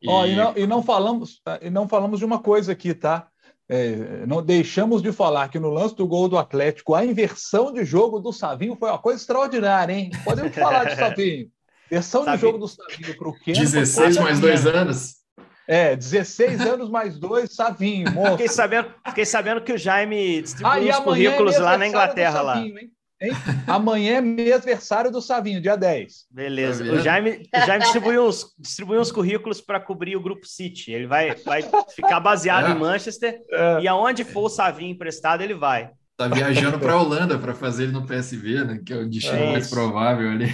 E, 0.00 0.08
oh, 0.08 0.26
e, 0.26 0.36
não, 0.36 0.56
e 0.56 0.66
não, 0.66 0.82
falamos 0.82 1.40
e 1.62 1.70
não 1.70 1.88
falamos 1.88 2.18
de 2.18 2.24
uma 2.24 2.38
coisa 2.38 2.72
aqui, 2.72 2.92
tá? 2.92 3.26
É, 3.66 4.26
não 4.26 4.44
deixamos 4.44 5.00
de 5.00 5.10
falar 5.10 5.48
que 5.48 5.58
no 5.58 5.70
lance 5.70 5.96
do 5.96 6.06
gol 6.06 6.28
do 6.28 6.36
Atlético, 6.36 6.94
a 6.94 7.04
inversão 7.04 7.72
de 7.72 7.82
jogo 7.82 8.20
do 8.20 8.30
Savinho 8.30 8.76
foi 8.76 8.90
uma 8.90 8.98
coisa 8.98 9.20
extraordinária, 9.20 9.94
hein? 9.94 10.10
Podemos 10.22 10.54
falar 10.54 10.84
de 10.84 10.96
Savinho. 11.00 11.50
Inversão 11.90 12.26
de 12.26 12.36
jogo 12.36 12.58
do 12.58 12.68
Savinho 12.68 13.16
para 13.16 13.28
o 13.28 13.32
Keno. 13.32 13.58
16 13.58 14.18
mais 14.18 14.38
dois 14.38 14.66
anos. 14.66 15.23
É, 15.66 15.96
16 15.96 16.60
anos 16.66 16.90
mais 16.90 17.18
dois, 17.18 17.54
Savinho, 17.54 18.10
moço. 18.12 18.32
Fiquei 18.32 18.48
sabendo, 18.48 18.88
fiquei 19.06 19.26
sabendo 19.26 19.60
que 19.60 19.72
o 19.72 19.78
Jaime 19.78 20.42
distribuiu 20.42 20.92
ah, 20.92 20.96
os 20.96 21.00
é 21.00 21.02
currículos 21.02 21.54
é 21.56 21.60
lá 21.60 21.78
na 21.78 21.86
Inglaterra. 21.86 22.42
Savinho, 22.42 22.74
lá. 22.74 22.80
Hein? 22.80 22.90
Hein? 23.20 23.32
Amanhã 23.66 24.16
é 24.16 24.20
mêsversário 24.20 25.10
do 25.10 25.22
Savinho, 25.22 25.60
dia 25.60 25.76
10. 25.76 26.26
Beleza. 26.30 26.84
Tá 26.84 26.92
o 26.92 26.98
Jaime, 26.98 27.48
o 27.54 27.66
Jaime 27.66 27.84
distribuiu, 27.84 28.26
uns, 28.26 28.46
distribuiu 28.58 29.00
uns 29.00 29.12
currículos 29.12 29.60
para 29.60 29.80
cobrir 29.80 30.16
o 30.16 30.22
Grupo 30.22 30.46
City. 30.46 30.92
Ele 30.92 31.06
vai, 31.06 31.34
vai 31.36 31.62
ficar 31.94 32.20
baseado 32.20 32.68
é. 32.68 32.70
em 32.72 32.78
Manchester 32.78 33.40
é. 33.50 33.80
e 33.82 33.88
aonde 33.88 34.24
for 34.24 34.44
o 34.44 34.48
Savinho 34.48 34.92
emprestado, 34.92 35.42
ele 35.42 35.54
vai. 35.54 35.90
Tá 36.16 36.28
viajando 36.28 36.78
para 36.78 36.92
a 36.92 37.02
Holanda 37.02 37.38
para 37.38 37.54
fazer 37.54 37.84
ele 37.84 37.92
no 37.92 38.06
PSV, 38.06 38.64
né? 38.64 38.80
Que 38.84 38.92
é 38.92 38.96
o 38.96 39.08
destino 39.08 39.36
é 39.36 39.52
mais 39.52 39.68
provável 39.68 40.30
ali. 40.30 40.46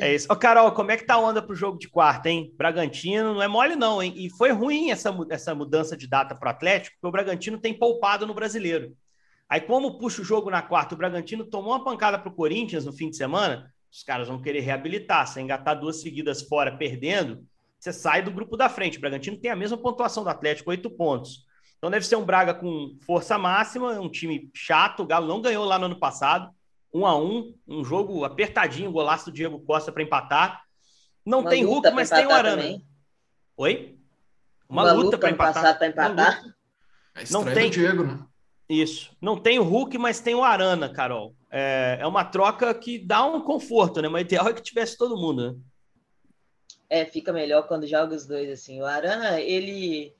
É 0.00 0.14
isso. 0.14 0.26
Ô, 0.30 0.36
Carol, 0.36 0.72
como 0.72 0.90
é 0.90 0.96
que 0.96 1.06
tá 1.06 1.14
a 1.14 1.20
onda 1.20 1.40
pro 1.40 1.54
jogo 1.54 1.78
de 1.78 1.88
quarta, 1.88 2.28
hein? 2.28 2.52
Bragantino 2.56 3.34
não 3.34 3.42
é 3.42 3.48
mole, 3.48 3.76
não, 3.76 4.02
hein? 4.02 4.12
E 4.16 4.28
foi 4.30 4.50
ruim 4.50 4.90
essa, 4.90 5.14
essa 5.30 5.54
mudança 5.54 5.96
de 5.96 6.06
data 6.06 6.34
para 6.34 6.48
o 6.48 6.50
Atlético, 6.50 6.96
porque 6.96 7.08
o 7.08 7.12
Bragantino 7.12 7.58
tem 7.58 7.72
poupado 7.72 8.26
no 8.26 8.34
brasileiro. 8.34 8.96
Aí, 9.48 9.60
como 9.60 9.98
puxa 9.98 10.22
o 10.22 10.24
jogo 10.24 10.50
na 10.50 10.62
quarta, 10.62 10.94
o 10.94 10.98
Bragantino 10.98 11.44
tomou 11.44 11.72
uma 11.72 11.84
pancada 11.84 12.18
pro 12.18 12.32
Corinthians 12.32 12.84
no 12.84 12.92
fim 12.92 13.10
de 13.10 13.16
semana, 13.16 13.72
os 13.90 14.02
caras 14.02 14.26
vão 14.26 14.40
querer 14.40 14.60
reabilitar. 14.60 15.26
Se 15.28 15.40
engatar 15.40 15.78
duas 15.78 16.00
seguidas 16.00 16.42
fora 16.42 16.76
perdendo, 16.76 17.46
você 17.78 17.92
sai 17.92 18.22
do 18.22 18.32
grupo 18.32 18.56
da 18.56 18.68
frente. 18.68 18.98
O 18.98 19.00
Bragantino 19.00 19.36
tem 19.36 19.50
a 19.50 19.56
mesma 19.56 19.76
pontuação 19.76 20.24
do 20.24 20.30
Atlético, 20.30 20.70
oito 20.70 20.90
pontos. 20.90 21.44
Então 21.78 21.90
deve 21.90 22.06
ser 22.06 22.16
um 22.16 22.24
Braga 22.24 22.54
com 22.54 22.96
força 23.06 23.38
máxima, 23.38 24.00
um 24.00 24.10
time 24.10 24.50
chato. 24.54 25.02
O 25.02 25.06
Galo 25.06 25.28
não 25.28 25.40
ganhou 25.40 25.64
lá 25.64 25.78
no 25.78 25.84
ano 25.84 26.00
passado. 26.00 26.50
Um 26.94 27.04
a 27.04 27.18
um, 27.18 27.52
um 27.66 27.84
jogo 27.84 28.24
apertadinho, 28.24 28.92
golaço 28.92 29.26
do 29.26 29.32
Diego 29.32 29.58
Costa 29.58 29.90
para 29.90 30.02
empatar. 30.02 30.62
Não 31.26 31.40
Uma 31.40 31.50
tem 31.50 31.64
Hulk, 31.64 31.90
mas 31.90 32.08
tem 32.08 32.24
o 32.24 32.30
Arana. 32.30 32.62
Também. 32.62 32.86
Oi? 33.56 33.98
Uma, 34.68 34.82
Uma 34.82 34.92
luta, 34.92 35.04
luta 35.04 35.18
para 35.18 35.30
empatar. 35.30 35.78
Pra 35.78 35.88
empatar. 35.88 36.44
É 37.16 37.24
não 37.30 37.44
tem 37.44 37.68
Diego, 37.68 38.04
né? 38.04 38.24
Isso. 38.68 39.10
Não 39.20 39.36
tem 39.38 39.58
o 39.58 39.64
Hulk, 39.64 39.98
mas 39.98 40.20
tem 40.20 40.34
o 40.34 40.44
Arana, 40.44 40.88
Carol. 40.88 41.34
É, 41.50 41.98
é 42.00 42.06
uma 42.06 42.24
troca 42.24 42.72
que 42.74 42.98
dá 42.98 43.24
um 43.24 43.40
conforto, 43.40 44.00
né? 44.00 44.08
Mas 44.08 44.22
o 44.22 44.26
ideal 44.26 44.48
é 44.48 44.52
que 44.52 44.62
tivesse 44.62 44.96
todo 44.96 45.16
mundo, 45.16 45.52
né? 45.52 45.58
É, 46.88 47.04
fica 47.04 47.32
melhor 47.32 47.66
quando 47.66 47.86
joga 47.86 48.14
os 48.14 48.26
dois, 48.26 48.48
assim. 48.50 48.80
O 48.80 48.86
Arana, 48.86 49.40
ele 49.40 50.14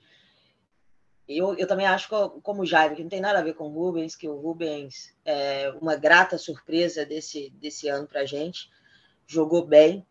eu, 1.28 1.54
eu 1.54 1.66
também 1.66 1.86
acho, 1.86 2.08
como 2.42 2.62
o 2.62 2.66
Jaime, 2.66 2.96
que 2.96 3.02
não 3.02 3.08
tem 3.08 3.20
nada 3.20 3.38
a 3.38 3.42
ver 3.42 3.54
com 3.54 3.64
o 3.64 3.72
Rubens, 3.72 4.14
que 4.14 4.28
o 4.28 4.36
Rubens 4.36 5.14
é 5.24 5.70
uma 5.80 5.96
grata 5.96 6.36
surpresa 6.36 7.06
desse, 7.06 7.50
desse 7.50 7.88
ano 7.88 8.06
para 8.06 8.20
a 8.20 8.26
gente, 8.26 8.70
jogou 9.26 9.64
bem, 9.66 10.06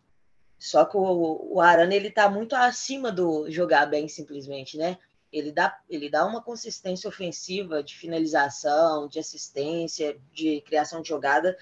só 0.57 0.85
que 0.85 0.97
o, 0.97 1.55
o 1.55 1.61
Arana 1.61 1.93
ele 1.93 2.07
está 2.07 2.29
muito 2.29 2.55
acima 2.55 3.11
do 3.11 3.49
jogar 3.51 3.85
bem 3.85 4.07
simplesmente, 4.07 4.77
né? 4.77 4.97
Ele 5.31 5.51
dá, 5.51 5.77
ele 5.89 6.09
dá 6.09 6.25
uma 6.25 6.41
consistência 6.41 7.07
ofensiva 7.07 7.83
de 7.83 7.95
finalização, 7.95 9.07
de 9.07 9.19
assistência, 9.19 10.17
de 10.31 10.61
criação 10.61 11.01
de 11.01 11.09
jogada, 11.09 11.57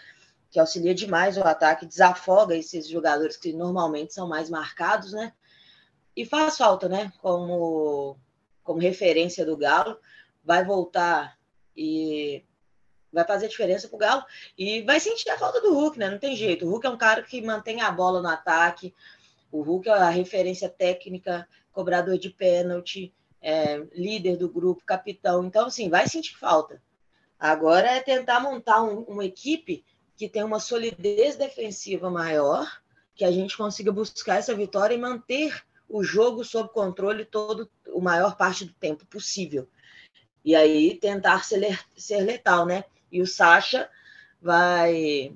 que 0.49 0.59
auxilia 0.59 0.93
demais 0.93 1.37
o 1.37 1.43
ataque, 1.43 1.85
desafoga 1.85 2.55
esses 2.55 2.87
jogadores 2.87 3.37
que 3.37 3.53
normalmente 3.53 4.13
são 4.13 4.27
mais 4.27 4.49
marcados, 4.49 5.13
né? 5.13 5.33
E 6.15 6.25
faz 6.25 6.57
falta, 6.57 6.87
né? 6.87 7.11
Como 7.21 8.17
como 8.71 8.81
referência 8.81 9.45
do 9.45 9.57
Galo, 9.57 9.99
vai 10.41 10.63
voltar 10.63 11.37
e 11.75 12.41
vai 13.11 13.25
fazer 13.25 13.49
diferença 13.49 13.89
para 13.89 13.95
o 13.97 13.99
Galo 13.99 14.23
e 14.57 14.81
vai 14.83 14.97
sentir 14.97 15.29
a 15.29 15.37
falta 15.37 15.59
do 15.59 15.73
Hulk, 15.73 15.99
né? 15.99 16.09
Não 16.09 16.17
tem 16.17 16.37
jeito. 16.37 16.65
O 16.65 16.69
Hulk 16.69 16.87
é 16.87 16.89
um 16.89 16.97
cara 16.97 17.21
que 17.21 17.41
mantém 17.41 17.81
a 17.81 17.91
bola 17.91 18.21
no 18.21 18.29
ataque, 18.29 18.95
o 19.51 19.61
Hulk 19.61 19.89
é 19.89 19.91
a 19.91 20.09
referência 20.09 20.69
técnica, 20.69 21.45
cobrador 21.73 22.17
de 22.17 22.29
pênalti, 22.29 23.13
é, 23.41 23.85
líder 23.93 24.37
do 24.37 24.47
grupo, 24.47 24.85
capitão. 24.85 25.43
Então, 25.43 25.65
assim, 25.65 25.89
vai 25.89 26.07
sentir 26.07 26.37
falta. 26.37 26.81
Agora 27.37 27.89
é 27.89 27.99
tentar 27.99 28.39
montar 28.39 28.81
um, 28.83 29.01
uma 29.01 29.25
equipe 29.25 29.83
que 30.15 30.29
tem 30.29 30.45
uma 30.45 30.61
solidez 30.61 31.35
defensiva 31.35 32.09
maior, 32.09 32.81
que 33.15 33.25
a 33.25 33.31
gente 33.31 33.57
consiga 33.57 33.91
buscar 33.91 34.37
essa 34.37 34.55
vitória 34.55 34.95
e 34.95 34.97
manter 34.97 35.61
o 35.89 36.01
jogo 36.05 36.45
sob 36.45 36.69
controle 36.69 37.25
todo 37.25 37.69
o 37.91 38.01
maior 38.01 38.35
parte 38.35 38.65
do 38.65 38.73
tempo 38.73 39.05
possível. 39.05 39.67
E 40.43 40.55
aí 40.55 40.95
tentar 40.95 41.43
ser, 41.43 41.79
ser 41.95 42.21
letal, 42.21 42.65
né? 42.65 42.83
E 43.11 43.21
o 43.21 43.27
Sacha 43.27 43.89
vai 44.41 45.33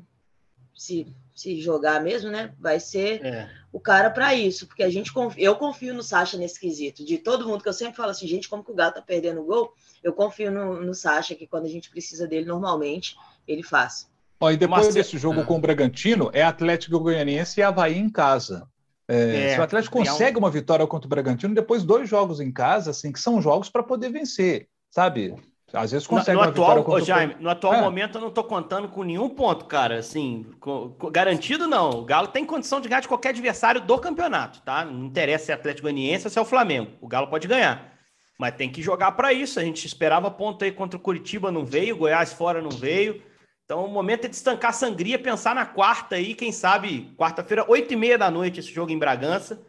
se, 0.74 1.08
se 1.34 1.62
jogar 1.62 2.02
mesmo, 2.02 2.32
né? 2.32 2.54
Vai 2.60 2.80
ser 2.80 3.24
é. 3.24 3.50
o 3.72 3.80
cara 3.80 4.10
para 4.10 4.34
isso, 4.34 4.66
porque 4.68 4.84
a 4.84 4.90
gente 4.90 5.12
eu 5.38 5.56
confio 5.56 5.94
no 5.94 6.02
Sacha 6.02 6.38
nesse 6.38 6.60
quesito. 6.60 7.06
De 7.06 7.18
todo 7.18 7.48
mundo 7.48 7.62
que 7.62 7.70
eu 7.70 7.74
sempre 7.74 7.96
falo 7.96 8.12
assim, 8.12 8.28
gente, 8.28 8.50
como 8.50 8.64
que 8.64 8.72
o 8.72 8.76
Galo 8.76 8.94
tá 8.94 9.02
perdendo 9.02 9.42
o 9.42 9.46
gol? 9.46 9.74
Eu 10.04 10.14
confio 10.14 10.52
no, 10.52 10.82
no 10.82 10.94
Sacha 10.94 11.36
que 11.36 11.46
quando 11.46 11.66
a 11.66 11.70
gente 11.70 11.90
precisa 11.90 12.28
dele 12.28 12.46
normalmente, 12.46 13.16
ele 13.48 13.64
faz. 13.64 14.10
Ó, 14.40 14.52
e 14.52 14.58
depois 14.58 14.94
desse 14.94 15.18
jogo 15.18 15.46
com 15.46 15.58
o 15.58 15.62
Bragantino, 15.62 16.30
é 16.34 16.44
Atlético 16.44 17.00
Goianiense 17.00 17.60
e 17.60 17.64
Havaí 17.64 17.98
em 17.98 18.10
casa. 18.10 18.68
É, 19.08 19.52
é, 19.52 19.54
se 19.54 19.60
o 19.60 19.64
Atlético 19.64 19.98
consegue 19.98 20.38
uma 20.38 20.50
vitória 20.50 20.86
contra 20.88 21.06
o 21.06 21.10
Bragantino, 21.10 21.54
depois 21.54 21.84
dois 21.84 22.10
jogos 22.10 22.40
em 22.40 22.52
casa, 22.52 22.92
assim, 22.92 23.12
que 23.12 23.20
são 23.20 23.42
jogos 23.42 23.70
para 23.70 23.84
poder 23.84 24.10
vencer, 24.10 24.68
sabe? 24.90 25.36
Às 25.74 25.92
vezes 25.92 26.08
consegue. 26.08 26.38
No, 26.38 26.44
no 26.44 26.50
atual, 26.50 26.90
ô, 26.90 27.00
Jaime, 27.00 27.36
no 27.40 27.50
atual 27.50 27.74
é. 27.74 27.82
momento 27.82 28.18
eu 28.18 28.22
não 28.22 28.30
estou 28.30 28.44
contando 28.44 28.88
com 28.88 29.04
nenhum 29.04 29.30
ponto, 29.30 29.66
cara. 29.66 30.00
Assim, 30.00 30.46
com, 30.60 30.92
com, 30.98 31.12
garantido 31.12 31.68
não. 31.68 31.90
O 31.90 32.06
Galo 32.06 32.28
tem 32.28 32.46
condição 32.46 32.80
de 32.80 32.88
ganhar 32.88 33.02
de 33.02 33.08
qualquer 33.08 33.30
adversário 33.30 33.82
do 33.82 33.98
campeonato, 33.98 34.62
tá? 34.62 34.86
Não 34.86 35.06
interessa 35.06 35.46
se 35.46 35.52
é 35.52 35.56
Atlético 35.56 35.84
Goianiense 35.84 36.26
ou 36.26 36.32
se 36.32 36.40
é 36.40 36.42
o 36.42 36.46
Flamengo. 36.46 36.92
O 37.02 37.08
Galo 37.08 37.28
pode 37.28 37.48
ganhar. 37.48 37.94
Mas 38.40 38.56
tem 38.56 38.70
que 38.70 38.82
jogar 38.82 39.14
para 39.14 39.34
isso. 39.34 39.60
A 39.60 39.64
gente 39.64 39.86
esperava 39.86 40.30
ponto 40.30 40.64
aí 40.64 40.72
contra 40.72 40.98
o 40.98 41.02
Curitiba, 41.02 41.52
não 41.52 41.66
veio. 41.66 41.98
Goiás 41.98 42.34
fora 42.34 42.62
não 42.62 42.70
veio. 42.70 43.22
Então 43.66 43.84
o 43.84 43.90
momento 43.90 44.26
é 44.26 44.28
de 44.28 44.36
estancar 44.36 44.70
a 44.70 44.74
sangria, 44.74 45.18
pensar 45.18 45.56
na 45.56 45.66
quarta 45.66 46.16
aí, 46.16 46.36
quem 46.36 46.52
sabe, 46.52 47.14
quarta-feira, 47.18 47.66
oito 47.68 47.92
e 47.92 47.96
meia 47.96 48.18
da 48.18 48.30
noite, 48.30 48.60
esse 48.60 48.72
jogo 48.72 48.92
em 48.92 49.00
Bragança 49.00 49.60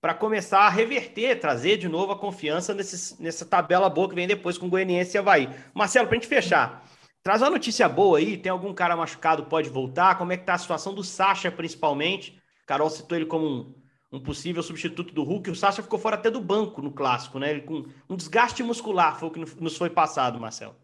para 0.00 0.14
começar 0.14 0.60
a 0.60 0.68
reverter, 0.68 1.40
trazer 1.40 1.76
de 1.76 1.88
novo 1.88 2.12
a 2.12 2.18
confiança 2.18 2.72
nesse, 2.72 3.20
nessa 3.20 3.44
tabela 3.44 3.88
boa 3.88 4.08
que 4.08 4.14
vem 4.14 4.28
depois 4.28 4.56
com 4.56 4.66
o 4.66 4.68
Goianiense 4.68 5.16
e 5.16 5.18
Havaí. 5.18 5.48
Marcelo, 5.74 6.06
para 6.06 6.16
a 6.16 6.20
gente 6.20 6.28
fechar, 6.28 6.84
traz 7.22 7.42
uma 7.42 7.50
notícia 7.50 7.88
boa 7.88 8.18
aí, 8.18 8.36
tem 8.36 8.50
algum 8.50 8.72
cara 8.72 8.96
machucado, 8.96 9.46
pode 9.46 9.68
voltar, 9.68 10.16
como 10.16 10.32
é 10.32 10.36
que 10.36 10.44
tá 10.44 10.54
a 10.54 10.58
situação 10.58 10.94
do 10.94 11.02
Sacha, 11.02 11.50
principalmente? 11.50 12.40
Carol 12.64 12.90
citou 12.90 13.16
ele 13.16 13.26
como 13.26 13.46
um, 13.46 13.74
um 14.12 14.20
possível 14.20 14.62
substituto 14.62 15.12
do 15.12 15.24
Hulk, 15.24 15.50
o 15.50 15.56
Sacha 15.56 15.82
ficou 15.82 15.98
fora 15.98 16.14
até 16.14 16.30
do 16.30 16.40
banco 16.40 16.80
no 16.80 16.92
Clássico, 16.92 17.38
né? 17.38 17.50
Ele, 17.50 17.62
com 17.62 17.84
um 18.08 18.16
desgaste 18.16 18.62
muscular 18.62 19.18
foi 19.18 19.28
o 19.28 19.32
que 19.32 19.60
nos 19.60 19.76
foi 19.76 19.90
passado, 19.90 20.38
Marcelo. 20.38 20.76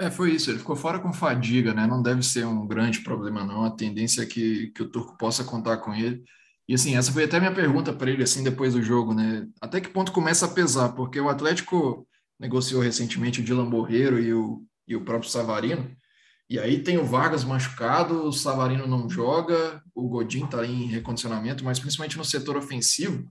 É, 0.00 0.10
foi 0.10 0.32
isso, 0.32 0.50
ele 0.50 0.60
ficou 0.60 0.76
fora 0.76 1.00
com 1.00 1.12
fadiga, 1.12 1.74
né? 1.74 1.84
Não 1.86 2.00
deve 2.00 2.22
ser 2.22 2.46
um 2.46 2.66
grande 2.66 3.00
problema, 3.00 3.44
não. 3.44 3.64
A 3.64 3.70
tendência 3.70 4.22
é 4.22 4.26
que, 4.26 4.68
que 4.68 4.82
o 4.82 4.88
Turco 4.88 5.18
possa 5.18 5.42
contar 5.42 5.78
com 5.78 5.92
ele. 5.92 6.22
E 6.68 6.74
assim, 6.74 6.96
essa 6.96 7.10
foi 7.12 7.24
até 7.24 7.40
minha 7.40 7.54
pergunta 7.54 7.92
para 7.92 8.10
ele 8.10 8.22
assim 8.22 8.44
depois 8.44 8.74
do 8.74 8.82
jogo, 8.82 9.12
né? 9.12 9.48
Até 9.60 9.80
que 9.80 9.88
ponto 9.88 10.12
começa 10.12 10.46
a 10.46 10.50
pesar? 10.50 10.90
Porque 10.90 11.18
o 11.18 11.28
Atlético 11.28 12.06
negociou 12.38 12.80
recentemente 12.80 13.40
o 13.40 13.44
Dylan 13.44 13.68
Borreiro 13.68 14.20
e 14.20 14.32
o, 14.32 14.62
e 14.86 14.94
o 14.94 15.04
próprio 15.04 15.30
Savarino. 15.30 15.90
E 16.48 16.58
aí 16.58 16.82
tem 16.82 16.96
o 16.98 17.04
Vargas 17.04 17.44
machucado, 17.44 18.24
o 18.24 18.32
Savarino 18.32 18.86
não 18.86 19.10
joga, 19.10 19.82
o 19.94 20.08
Godin 20.08 20.44
está 20.44 20.64
em 20.64 20.86
recondicionamento, 20.86 21.64
mas 21.64 21.78
principalmente 21.80 22.16
no 22.16 22.24
setor 22.24 22.56
ofensivo, 22.56 23.30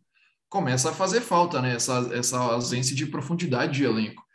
começa 0.49 0.89
a 0.89 0.93
fazer 0.93 1.21
falta, 1.21 1.61
né? 1.61 1.75
Essa, 1.75 2.09
essa 2.13 2.37
ausência 2.37 2.95
de 2.95 3.05
profundidade 3.05 3.73
de 3.73 3.85
elenco. 3.85 4.26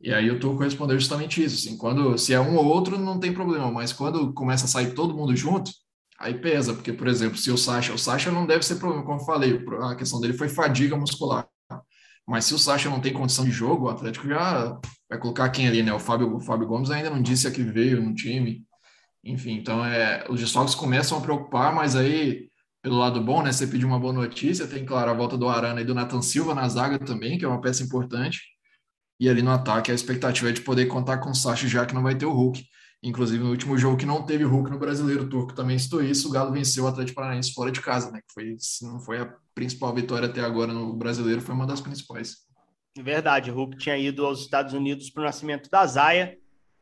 E 0.00 0.12
aí 0.12 0.30
o 0.30 0.38
Turco 0.38 0.62
respondeu 0.62 0.98
justamente 0.98 1.42
isso. 1.42 1.56
Assim, 1.56 1.76
quando 1.76 2.16
se 2.16 2.32
é 2.32 2.40
um 2.40 2.56
ou 2.56 2.64
outro, 2.66 2.98
não 2.98 3.18
tem 3.18 3.32
problema, 3.32 3.70
mas 3.70 3.92
quando 3.92 4.32
começa 4.32 4.66
a 4.66 4.68
sair 4.68 4.94
todo 4.94 5.14
mundo 5.14 5.34
junto, 5.36 5.70
Aí 6.18 6.34
pesa, 6.34 6.74
porque, 6.74 6.92
por 6.92 7.06
exemplo, 7.06 7.38
se 7.38 7.50
o 7.50 7.56
Sacha, 7.56 7.92
o 7.94 7.98
Sacha 7.98 8.30
não 8.32 8.44
deve 8.44 8.64
ser 8.64 8.76
problema, 8.76 9.04
como 9.04 9.20
eu 9.20 9.24
falei, 9.24 9.64
a 9.82 9.94
questão 9.94 10.20
dele 10.20 10.32
foi 10.32 10.48
fadiga 10.48 10.96
muscular. 10.96 11.46
Mas 12.26 12.44
se 12.44 12.54
o 12.54 12.58
Sacha 12.58 12.90
não 12.90 13.00
tem 13.00 13.12
condição 13.12 13.44
de 13.44 13.52
jogo, 13.52 13.86
o 13.86 13.88
Atlético 13.88 14.26
já 14.26 14.78
vai 15.08 15.18
colocar 15.18 15.48
quem 15.50 15.68
ali, 15.68 15.82
né? 15.82 15.92
O 15.92 16.00
Fábio, 16.00 16.36
o 16.36 16.40
Fábio 16.40 16.66
Gomes 16.66 16.90
ainda 16.90 17.08
não 17.08 17.22
disse 17.22 17.46
a 17.46 17.50
que 17.52 17.62
veio 17.62 18.02
no 18.02 18.14
time. 18.14 18.64
Enfim, 19.24 19.52
então 19.52 19.84
é, 19.84 20.26
os 20.28 20.40
desfalques 20.40 20.74
começam 20.74 21.18
a 21.18 21.20
preocupar, 21.20 21.74
mas 21.74 21.94
aí, 21.96 22.48
pelo 22.82 22.98
lado 22.98 23.22
bom, 23.22 23.42
né? 23.42 23.52
Você 23.52 23.66
pediu 23.66 23.88
uma 23.88 23.98
boa 23.98 24.12
notícia, 24.12 24.66
tem, 24.66 24.84
claro, 24.84 25.10
a 25.10 25.14
volta 25.14 25.38
do 25.38 25.48
Arana 25.48 25.80
e 25.80 25.84
do 25.84 25.94
Nathan 25.94 26.20
Silva 26.20 26.54
na 26.54 26.68
zaga 26.68 26.98
também, 26.98 27.38
que 27.38 27.44
é 27.44 27.48
uma 27.48 27.60
peça 27.60 27.82
importante. 27.82 28.40
E 29.20 29.28
ali 29.28 29.42
no 29.42 29.50
ataque, 29.50 29.90
a 29.90 29.94
expectativa 29.94 30.48
é 30.48 30.52
de 30.52 30.60
poder 30.60 30.86
contar 30.86 31.18
com 31.18 31.30
o 31.30 31.34
Sacha, 31.34 31.66
já 31.66 31.84
que 31.84 31.94
não 31.94 32.02
vai 32.02 32.14
ter 32.14 32.26
o 32.26 32.32
Hulk. 32.32 32.64
Inclusive, 33.02 33.42
no 33.42 33.50
último 33.50 33.78
jogo 33.78 33.96
que 33.96 34.06
não 34.06 34.24
teve 34.24 34.44
Hulk 34.44 34.70
no 34.70 34.78
Brasileiro, 34.78 35.24
o 35.24 35.28
Turco 35.28 35.54
também 35.54 35.78
citou 35.78 36.02
isso, 36.02 36.28
o 36.28 36.32
Galo 36.32 36.52
venceu 36.52 36.84
o 36.84 36.88
Atlético 36.88 37.16
Paranaense 37.16 37.52
fora 37.52 37.70
de 37.70 37.80
casa, 37.80 38.10
né? 38.10 38.20
Que 38.20 38.32
foi, 38.32 38.56
se 38.58 38.84
não 38.84 38.98
foi 38.98 39.20
a 39.20 39.34
principal 39.54 39.94
vitória 39.94 40.28
até 40.28 40.40
agora 40.40 40.72
no 40.72 40.96
Brasileiro, 40.96 41.40
foi 41.40 41.54
uma 41.54 41.66
das 41.66 41.80
principais. 41.80 42.48
Verdade, 42.96 43.50
Hulk 43.50 43.76
tinha 43.76 43.96
ido 43.96 44.26
aos 44.26 44.40
Estados 44.40 44.72
Unidos 44.72 45.10
para 45.10 45.22
o 45.22 45.26
nascimento 45.26 45.70
da 45.70 45.86
Zaia, 45.86 46.36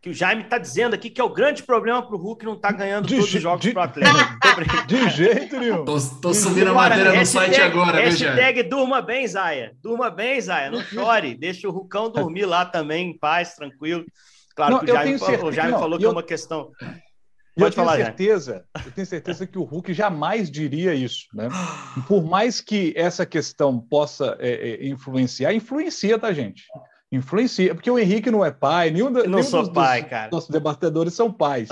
que 0.07 0.11
o 0.11 0.15
Jaime 0.15 0.43
está 0.43 0.57
dizendo 0.57 0.95
aqui 0.95 1.11
que 1.11 1.21
é 1.21 1.25
o 1.25 1.29
grande 1.29 1.65
problema 1.65 2.01
para 2.01 2.15
o 2.15 2.19
Hulk 2.19 2.45
não 2.45 2.55
estar 2.55 2.69
tá 2.69 2.79
ganhando 2.79 3.09
de, 3.09 3.17
todos 3.17 3.35
os 3.35 3.43
jogos 3.43 3.73
para 3.73 3.81
o 3.81 3.83
Atlético. 3.83 4.87
De 4.87 5.11
jeito 5.11 5.59
nenhum. 5.59 5.85
Tô, 5.85 5.99
tô 6.23 6.33
subindo 6.33 6.71
a 6.71 6.75
matéria 6.75 7.07
no 7.07 7.11
hashtag, 7.11 7.55
site 7.55 7.61
agora, 7.61 8.01
viu, 8.01 8.13
Jaime? 8.13 8.41
Hashtag 8.41 8.63
durma 8.69 9.03
bem, 9.03 9.27
Zaia. 9.27 9.73
Durma 9.83 10.09
bem, 10.09 10.41
Zaia. 10.41 10.71
Não 10.71 10.81
chore. 10.81 11.35
Deixa 11.35 11.67
o 11.67 11.73
Rucão 11.73 12.09
dormir 12.09 12.47
lá 12.47 12.65
também, 12.65 13.11
em 13.11 13.19
paz, 13.19 13.57
tranquilo. 13.57 14.05
Claro 14.55 14.75
não, 14.75 14.79
que 14.79 14.93
o 14.93 14.95
Jaime, 14.95 15.19
certeza, 15.19 15.45
o 15.45 15.53
Jaime 15.53 15.73
não, 15.73 15.81
falou 15.81 15.99
que 15.99 16.05
é 16.05 16.07
eu, 16.07 16.11
é 16.11 16.13
uma 16.13 16.23
questão. 16.23 16.71
Pode 17.59 17.77
eu 17.77 17.85
falar, 17.85 17.95
tenho 17.95 18.07
certeza, 18.07 18.65
eu 18.85 18.93
tenho 18.93 19.07
certeza 19.09 19.45
que 19.45 19.59
o 19.59 19.65
Hulk 19.65 19.93
jamais 19.93 20.49
diria 20.49 20.95
isso, 20.95 21.27
né? 21.35 21.49
Por 22.07 22.23
mais 22.23 22.61
que 22.61 22.95
essa 22.97 23.27
questão 23.27 23.81
possa 23.81 24.37
é, 24.39 24.85
é, 24.85 24.87
influenciar, 24.87 25.53
influencia, 25.53 26.17
tá, 26.17 26.33
gente? 26.33 26.63
Influencia, 27.13 27.73
porque 27.73 27.91
o 27.91 27.99
Henrique 27.99 28.33
não 28.33 28.45
é 28.45 28.51
pai, 28.51 28.91
nenhum, 28.91 29.11
não 29.11 29.23
nenhum 29.23 29.43
sou 29.45 29.63
dos, 29.63 29.73
pai, 29.73 30.03
dos 30.03 30.11
cara. 30.11 30.31
nossos 30.33 30.51
debatedores 30.51 31.15
são 31.15 31.33
pais. 31.33 31.69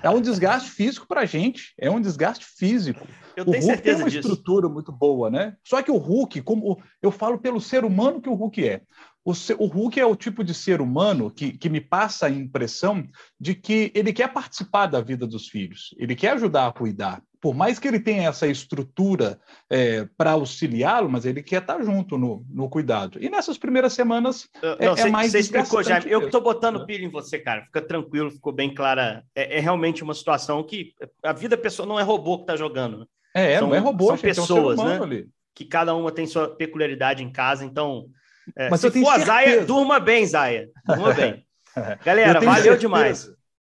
É 0.00 0.08
um 0.08 0.20
desgaste 0.20 0.70
físico 0.70 1.06
para 1.08 1.22
a 1.22 1.26
gente, 1.26 1.74
é 1.78 1.90
um 1.90 2.00
desgaste 2.00 2.46
físico. 2.56 3.06
Eu 3.34 3.44
o 3.44 3.50
Hulk 3.50 3.82
tem 3.82 3.94
uma 3.96 4.04
disso. 4.08 4.20
estrutura 4.20 4.68
muito 4.68 4.92
boa, 4.92 5.28
né? 5.28 5.56
Só 5.66 5.82
que 5.82 5.90
o 5.90 5.96
Hulk, 5.96 6.40
como 6.42 6.80
eu 7.02 7.10
falo 7.10 7.38
pelo 7.38 7.60
ser 7.60 7.84
humano 7.84 8.20
que 8.20 8.28
o 8.28 8.34
Hulk 8.34 8.66
é, 8.66 8.80
o, 9.26 9.32
o 9.58 9.66
Hulk 9.66 9.98
é 9.98 10.06
o 10.06 10.14
tipo 10.14 10.44
de 10.44 10.54
ser 10.54 10.80
humano 10.80 11.32
que, 11.32 11.58
que 11.58 11.68
me 11.68 11.80
passa 11.80 12.26
a 12.26 12.30
impressão 12.30 13.04
de 13.40 13.56
que 13.56 13.90
ele 13.92 14.12
quer 14.12 14.32
participar 14.32 14.86
da 14.86 15.00
vida 15.00 15.26
dos 15.26 15.48
filhos, 15.48 15.92
ele 15.98 16.14
quer 16.14 16.30
ajudar 16.34 16.68
a 16.68 16.72
cuidar. 16.72 17.20
Por 17.40 17.54
mais 17.54 17.78
que 17.78 17.86
ele 17.86 18.00
tenha 18.00 18.28
essa 18.28 18.46
estrutura 18.46 19.38
é, 19.70 20.06
para 20.16 20.32
auxiliá-lo, 20.32 21.08
mas 21.08 21.24
ele 21.24 21.42
quer 21.42 21.62
estar 21.62 21.82
junto 21.82 22.16
no, 22.18 22.44
no 22.48 22.68
cuidado. 22.68 23.22
E 23.22 23.28
nessas 23.28 23.58
primeiras 23.58 23.92
semanas 23.92 24.48
é, 24.62 24.86
Não, 24.86 24.94
é, 24.94 25.10
mais 25.10 25.32
Você 25.32 25.40
explicou, 25.40 25.82
Jaime. 25.82 26.10
Eu 26.10 26.26
estou 26.26 26.40
botando 26.40 26.82
é. 26.82 26.86
pilha 26.86 27.04
em 27.04 27.10
você, 27.10 27.38
cara. 27.38 27.64
Fica 27.64 27.82
tranquilo, 27.82 28.30
ficou 28.30 28.52
bem 28.52 28.74
clara. 28.74 29.24
É, 29.34 29.58
é, 29.58 29.60
realmente 29.60 30.02
uma 30.02 30.14
situação 30.14 30.62
que 30.62 30.94
a 31.22 31.32
vida 31.32 31.56
da 31.56 31.62
pessoa 31.62 31.86
não 31.86 31.98
é 31.98 32.02
robô 32.02 32.38
que 32.38 32.44
está 32.44 32.56
jogando. 32.56 32.98
Né? 32.98 33.06
É, 33.34 33.58
são, 33.58 33.68
não 33.68 33.74
é 33.74 33.78
robô, 33.78 34.06
são 34.06 34.16
gente, 34.16 34.26
pessoas, 34.26 34.78
um 34.78 34.84
né? 34.84 35.00
Ali. 35.02 35.28
Que 35.54 35.64
cada 35.64 35.94
uma 35.94 36.12
tem 36.12 36.26
sua 36.26 36.48
peculiaridade 36.48 37.22
em 37.22 37.30
casa, 37.30 37.64
então 37.64 38.06
é, 38.54 38.68
Mas 38.68 38.80
se 38.80 38.90
for 38.90 39.10
a 39.10 39.18
Zaya, 39.18 39.64
durma 39.64 39.98
bem, 39.98 40.26
Zaya. 40.26 40.68
Durma 40.84 41.14
bem. 41.14 41.44
Galera, 42.04 42.40
valeu 42.40 42.76
demais. 42.76 43.28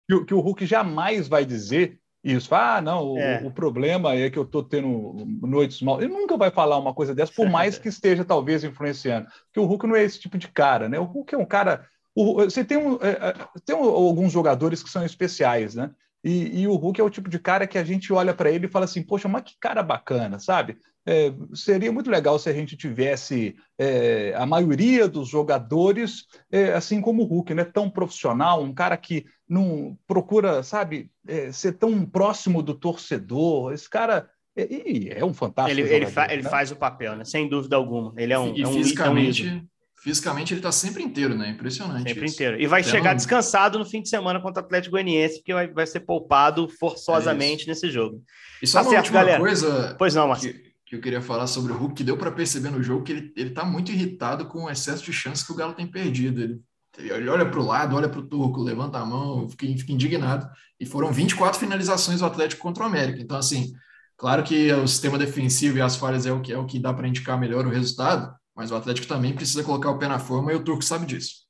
Que, 0.09 0.25
que, 0.25 0.33
o 0.33 0.39
Hulk 0.39 0.65
jamais 0.65 1.27
vai 1.27 1.45
dizer 1.45 1.99
isso. 2.23 2.53
Ah, 2.53 2.79
não, 2.79 3.17
é. 3.17 3.41
o, 3.41 3.47
o, 3.47 3.51
problema 3.51 4.13
é 4.13 4.29
que 4.29 4.37
eu 4.37 4.43
estou 4.43 4.63
tendo 4.63 5.25
noites 5.41 5.81
mal. 5.81 5.99
Ele 6.01 6.13
nunca 6.13 6.37
vai 6.37 6.51
falar 6.51 6.77
uma 6.77 6.93
coisa 6.93 7.15
dessa, 7.15 7.33
por 7.33 7.49
mais 7.49 7.79
que 7.79 7.89
esteja 7.89 8.23
talvez 8.23 8.63
influenciando. 8.63 9.27
Porque 9.45 9.59
o 9.59 9.65
Hulk 9.65 9.87
não 9.87 9.95
é 9.95 10.03
esse 10.03 10.19
tipo 10.19 10.37
de 10.37 10.47
cara, 10.47 10.87
né? 10.87 10.99
O 10.99 11.05
Hulk 11.05 11.33
é 11.33 11.37
um 11.37 11.45
cara. 11.45 11.85
O, 12.13 12.35
você 12.35 12.63
tem, 12.63 12.77
um, 12.77 12.95
é, 12.95 13.29
é 13.29 13.33
tem 13.65 13.75
um, 13.75 13.83
alguns 13.83 14.31
jogadores 14.31 14.83
que 14.83 14.89
são 14.89 15.03
especiais, 15.03 15.73
né? 15.73 15.89
E, 16.23 16.61
e, 16.61 16.67
o 16.67 16.75
Hulk 16.75 17.01
é 17.01 17.03
o 17.03 17.09
tipo 17.09 17.27
de 17.27 17.39
cara 17.39 17.65
que 17.65 17.79
a 17.79 17.83
gente 17.83 18.13
olha 18.13 18.33
para 18.33 18.51
ele 18.51 18.67
e 18.67 18.69
fala 18.69 18.85
assim: 18.85 19.01
Poxa, 19.01 19.27
mas 19.27 19.41
que 19.43 19.57
cara 19.59 19.81
bacana, 19.81 20.37
sabe? 20.37 20.77
É, 21.03 21.33
seria 21.55 21.91
muito 21.91 22.11
legal 22.11 22.37
se 22.37 22.47
a 22.47 22.53
gente 22.53 22.77
tivesse 22.77 23.55
é, 23.75 24.31
a 24.35 24.45
maioria 24.45 25.07
dos 25.07 25.27
jogadores 25.27 26.27
é, 26.51 26.73
assim 26.73 27.01
como 27.01 27.23
o 27.23 27.25
Hulk, 27.25 27.55
né? 27.55 27.63
Tão 27.63 27.89
profissional, 27.89 28.61
um 28.61 28.71
cara 28.71 28.95
que 28.95 29.25
não 29.51 29.97
procura, 30.07 30.63
sabe, 30.63 31.11
é, 31.27 31.51
ser 31.51 31.73
tão 31.73 32.05
próximo 32.05 32.63
do 32.63 32.73
torcedor. 32.73 33.73
Esse 33.73 33.89
cara 33.89 34.29
é, 34.55 35.19
é 35.19 35.25
um 35.25 35.33
fantástico. 35.33 35.77
Ele, 35.77 35.81
jogador, 35.81 36.03
ele, 36.03 36.11
fa 36.11 36.27
né? 36.27 36.33
ele, 36.33 36.43
faz 36.43 36.71
o 36.71 36.75
papel, 36.77 37.17
né? 37.17 37.25
Sem 37.25 37.49
dúvida 37.49 37.75
alguma. 37.75 38.13
Ele 38.15 38.31
é 38.31 38.39
um. 38.39 38.55
E 38.55 38.61
é 38.61 38.67
um, 38.67 38.71
fisicamente, 38.71 39.61
fisicamente 40.01 40.53
ele 40.53 40.59
está 40.59 40.71
sempre 40.71 41.03
inteiro, 41.03 41.35
né? 41.35 41.49
Impressionante. 41.49 42.07
Sempre 42.07 42.25
isso. 42.25 42.35
inteiro. 42.35 42.61
E 42.61 42.65
vai 42.65 42.79
então... 42.79 42.91
chegar 42.93 43.13
descansado 43.13 43.77
no 43.77 43.85
fim 43.85 44.01
de 44.01 44.07
semana 44.07 44.39
contra 44.39 44.63
o 44.63 44.65
Atlético 44.65 44.93
Goianiense, 44.93 45.39
porque 45.39 45.53
vai, 45.53 45.67
vai 45.67 45.85
ser 45.85 45.99
poupado 45.99 46.69
forçosamente 46.69 47.67
nesse 47.67 47.91
jogo. 47.91 48.23
E 48.63 48.67
só 48.67 48.79
tá 48.79 48.85
uma 48.85 48.91
certo, 48.91 49.11
galera. 49.11 49.39
coisa. 49.39 49.95
Pois 49.99 50.15
não, 50.15 50.29
Marcelo 50.29 50.71
que 50.85 50.97
eu 50.97 51.01
queria 51.01 51.21
falar 51.21 51.47
sobre 51.47 51.71
o 51.71 51.77
Hulk, 51.77 51.95
que 51.95 52.03
deu 52.03 52.17
para 52.17 52.33
perceber 52.33 52.69
no 52.69 52.83
jogo 52.83 53.05
que 53.05 53.13
ele, 53.13 53.33
ele 53.37 53.51
tá 53.51 53.63
muito 53.63 53.93
irritado 53.93 54.45
com 54.47 54.65
o 54.65 54.69
excesso 54.69 55.01
de 55.05 55.13
chances 55.13 55.41
que 55.41 55.53
o 55.53 55.55
Galo 55.55 55.73
tem 55.73 55.87
perdido. 55.87 56.41
Ele, 56.41 56.59
ele 56.97 57.29
olha 57.29 57.45
para 57.45 57.59
o 57.59 57.65
lado, 57.65 57.95
olha 57.95 58.09
para 58.09 58.19
o 58.19 58.27
Turco, 58.27 58.61
levanta 58.61 58.97
a 58.97 59.05
mão, 59.05 59.47
fica, 59.49 59.65
fica 59.65 59.91
indignado. 59.93 60.49
E 60.79 60.85
foram 60.85 61.11
24 61.11 61.59
finalizações 61.59 62.19
do 62.19 62.25
Atlético 62.25 62.61
contra 62.61 62.83
o 62.83 62.85
América. 62.85 63.21
Então, 63.21 63.37
assim, 63.37 63.73
claro 64.17 64.43
que 64.43 64.71
o 64.73 64.87
sistema 64.87 65.17
defensivo 65.17 65.77
e 65.77 65.81
as 65.81 65.95
falhas 65.95 66.25
é 66.25 66.31
o 66.31 66.41
que, 66.41 66.51
é 66.51 66.57
o 66.57 66.65
que 66.65 66.79
dá 66.79 66.93
para 66.93 67.07
indicar 67.07 67.39
melhor 67.39 67.65
o 67.65 67.69
resultado, 67.69 68.33
mas 68.55 68.71
o 68.71 68.75
Atlético 68.75 69.07
também 69.07 69.33
precisa 69.33 69.63
colocar 69.63 69.89
o 69.91 69.97
pé 69.97 70.07
na 70.07 70.19
forma 70.19 70.51
e 70.51 70.55
o 70.55 70.63
Turco 70.63 70.83
sabe 70.83 71.05
disso. 71.05 71.41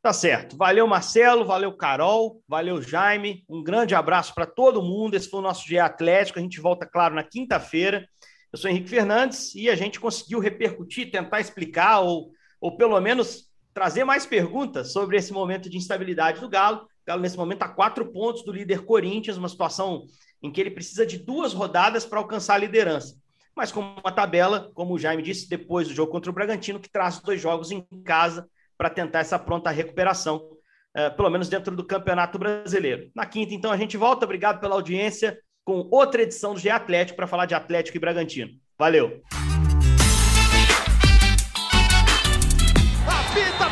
Tá 0.00 0.12
certo. 0.12 0.56
Valeu, 0.56 0.86
Marcelo, 0.86 1.44
valeu, 1.44 1.72
Carol, 1.76 2.40
valeu, 2.48 2.80
Jaime. 2.80 3.44
Um 3.48 3.62
grande 3.62 3.94
abraço 3.94 4.32
para 4.34 4.46
todo 4.46 4.82
mundo. 4.82 5.14
Esse 5.14 5.28
foi 5.28 5.40
o 5.40 5.42
nosso 5.42 5.66
dia 5.66 5.84
Atlético. 5.84 6.38
A 6.38 6.42
gente 6.42 6.60
volta, 6.60 6.86
claro, 6.86 7.14
na 7.14 7.24
quinta-feira. 7.24 8.08
Eu 8.52 8.58
sou 8.58 8.70
Henrique 8.70 8.88
Fernandes 8.88 9.54
e 9.54 9.68
a 9.68 9.74
gente 9.74 10.00
conseguiu 10.00 10.38
repercutir, 10.38 11.10
tentar 11.10 11.40
explicar 11.40 12.00
ou, 12.00 12.30
ou 12.60 12.76
pelo 12.76 12.98
menos 13.00 13.47
trazer 13.78 14.02
mais 14.02 14.26
perguntas 14.26 14.92
sobre 14.92 15.16
esse 15.16 15.32
momento 15.32 15.70
de 15.70 15.76
instabilidade 15.76 16.40
do 16.40 16.48
Galo. 16.48 16.78
O 16.78 17.06
Galo, 17.06 17.22
nesse 17.22 17.36
momento, 17.36 17.62
está 17.62 17.68
quatro 17.68 18.10
pontos 18.10 18.44
do 18.44 18.50
líder 18.50 18.84
Corinthians, 18.84 19.36
uma 19.36 19.48
situação 19.48 20.04
em 20.42 20.50
que 20.50 20.60
ele 20.60 20.72
precisa 20.72 21.06
de 21.06 21.16
duas 21.16 21.52
rodadas 21.52 22.04
para 22.04 22.18
alcançar 22.18 22.54
a 22.54 22.58
liderança. 22.58 23.14
Mas 23.54 23.70
com 23.70 23.78
uma 23.78 24.10
tabela, 24.10 24.68
como 24.74 24.94
o 24.94 24.98
Jaime 24.98 25.22
disse, 25.22 25.48
depois 25.48 25.86
do 25.86 25.94
jogo 25.94 26.10
contra 26.10 26.28
o 26.28 26.34
Bragantino, 26.34 26.80
que 26.80 26.90
traz 26.90 27.20
dois 27.20 27.40
jogos 27.40 27.70
em 27.70 27.86
casa 28.04 28.48
para 28.76 28.90
tentar 28.90 29.20
essa 29.20 29.38
pronta 29.38 29.70
recuperação. 29.70 30.38
uh, 30.96 31.14
pelo 31.16 31.30
menos 31.30 31.48
dentro 31.48 31.76
do 31.76 31.86
Campeonato 31.86 32.36
Brasileiro. 32.36 33.12
Na 33.14 33.26
quinta, 33.26 33.54
então, 33.54 33.70
a 33.70 33.76
gente 33.76 33.96
volta. 33.96 34.24
Obrigado 34.24 34.58
pela 34.58 34.74
audiência 34.74 35.38
com 35.64 35.86
outra 35.92 36.22
edição 36.22 36.52
do 36.52 36.58
GE 36.58 36.68
Atlético 36.68 37.16
para 37.16 37.28
falar 37.28 37.46
de 37.46 37.54
Atlético 37.54 37.96
e 37.96 38.00
Bragantino. 38.00 38.50
Valeu! 38.76 39.22
Pela 43.38 43.67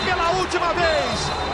última 0.57 0.73
vez! 0.73 1.46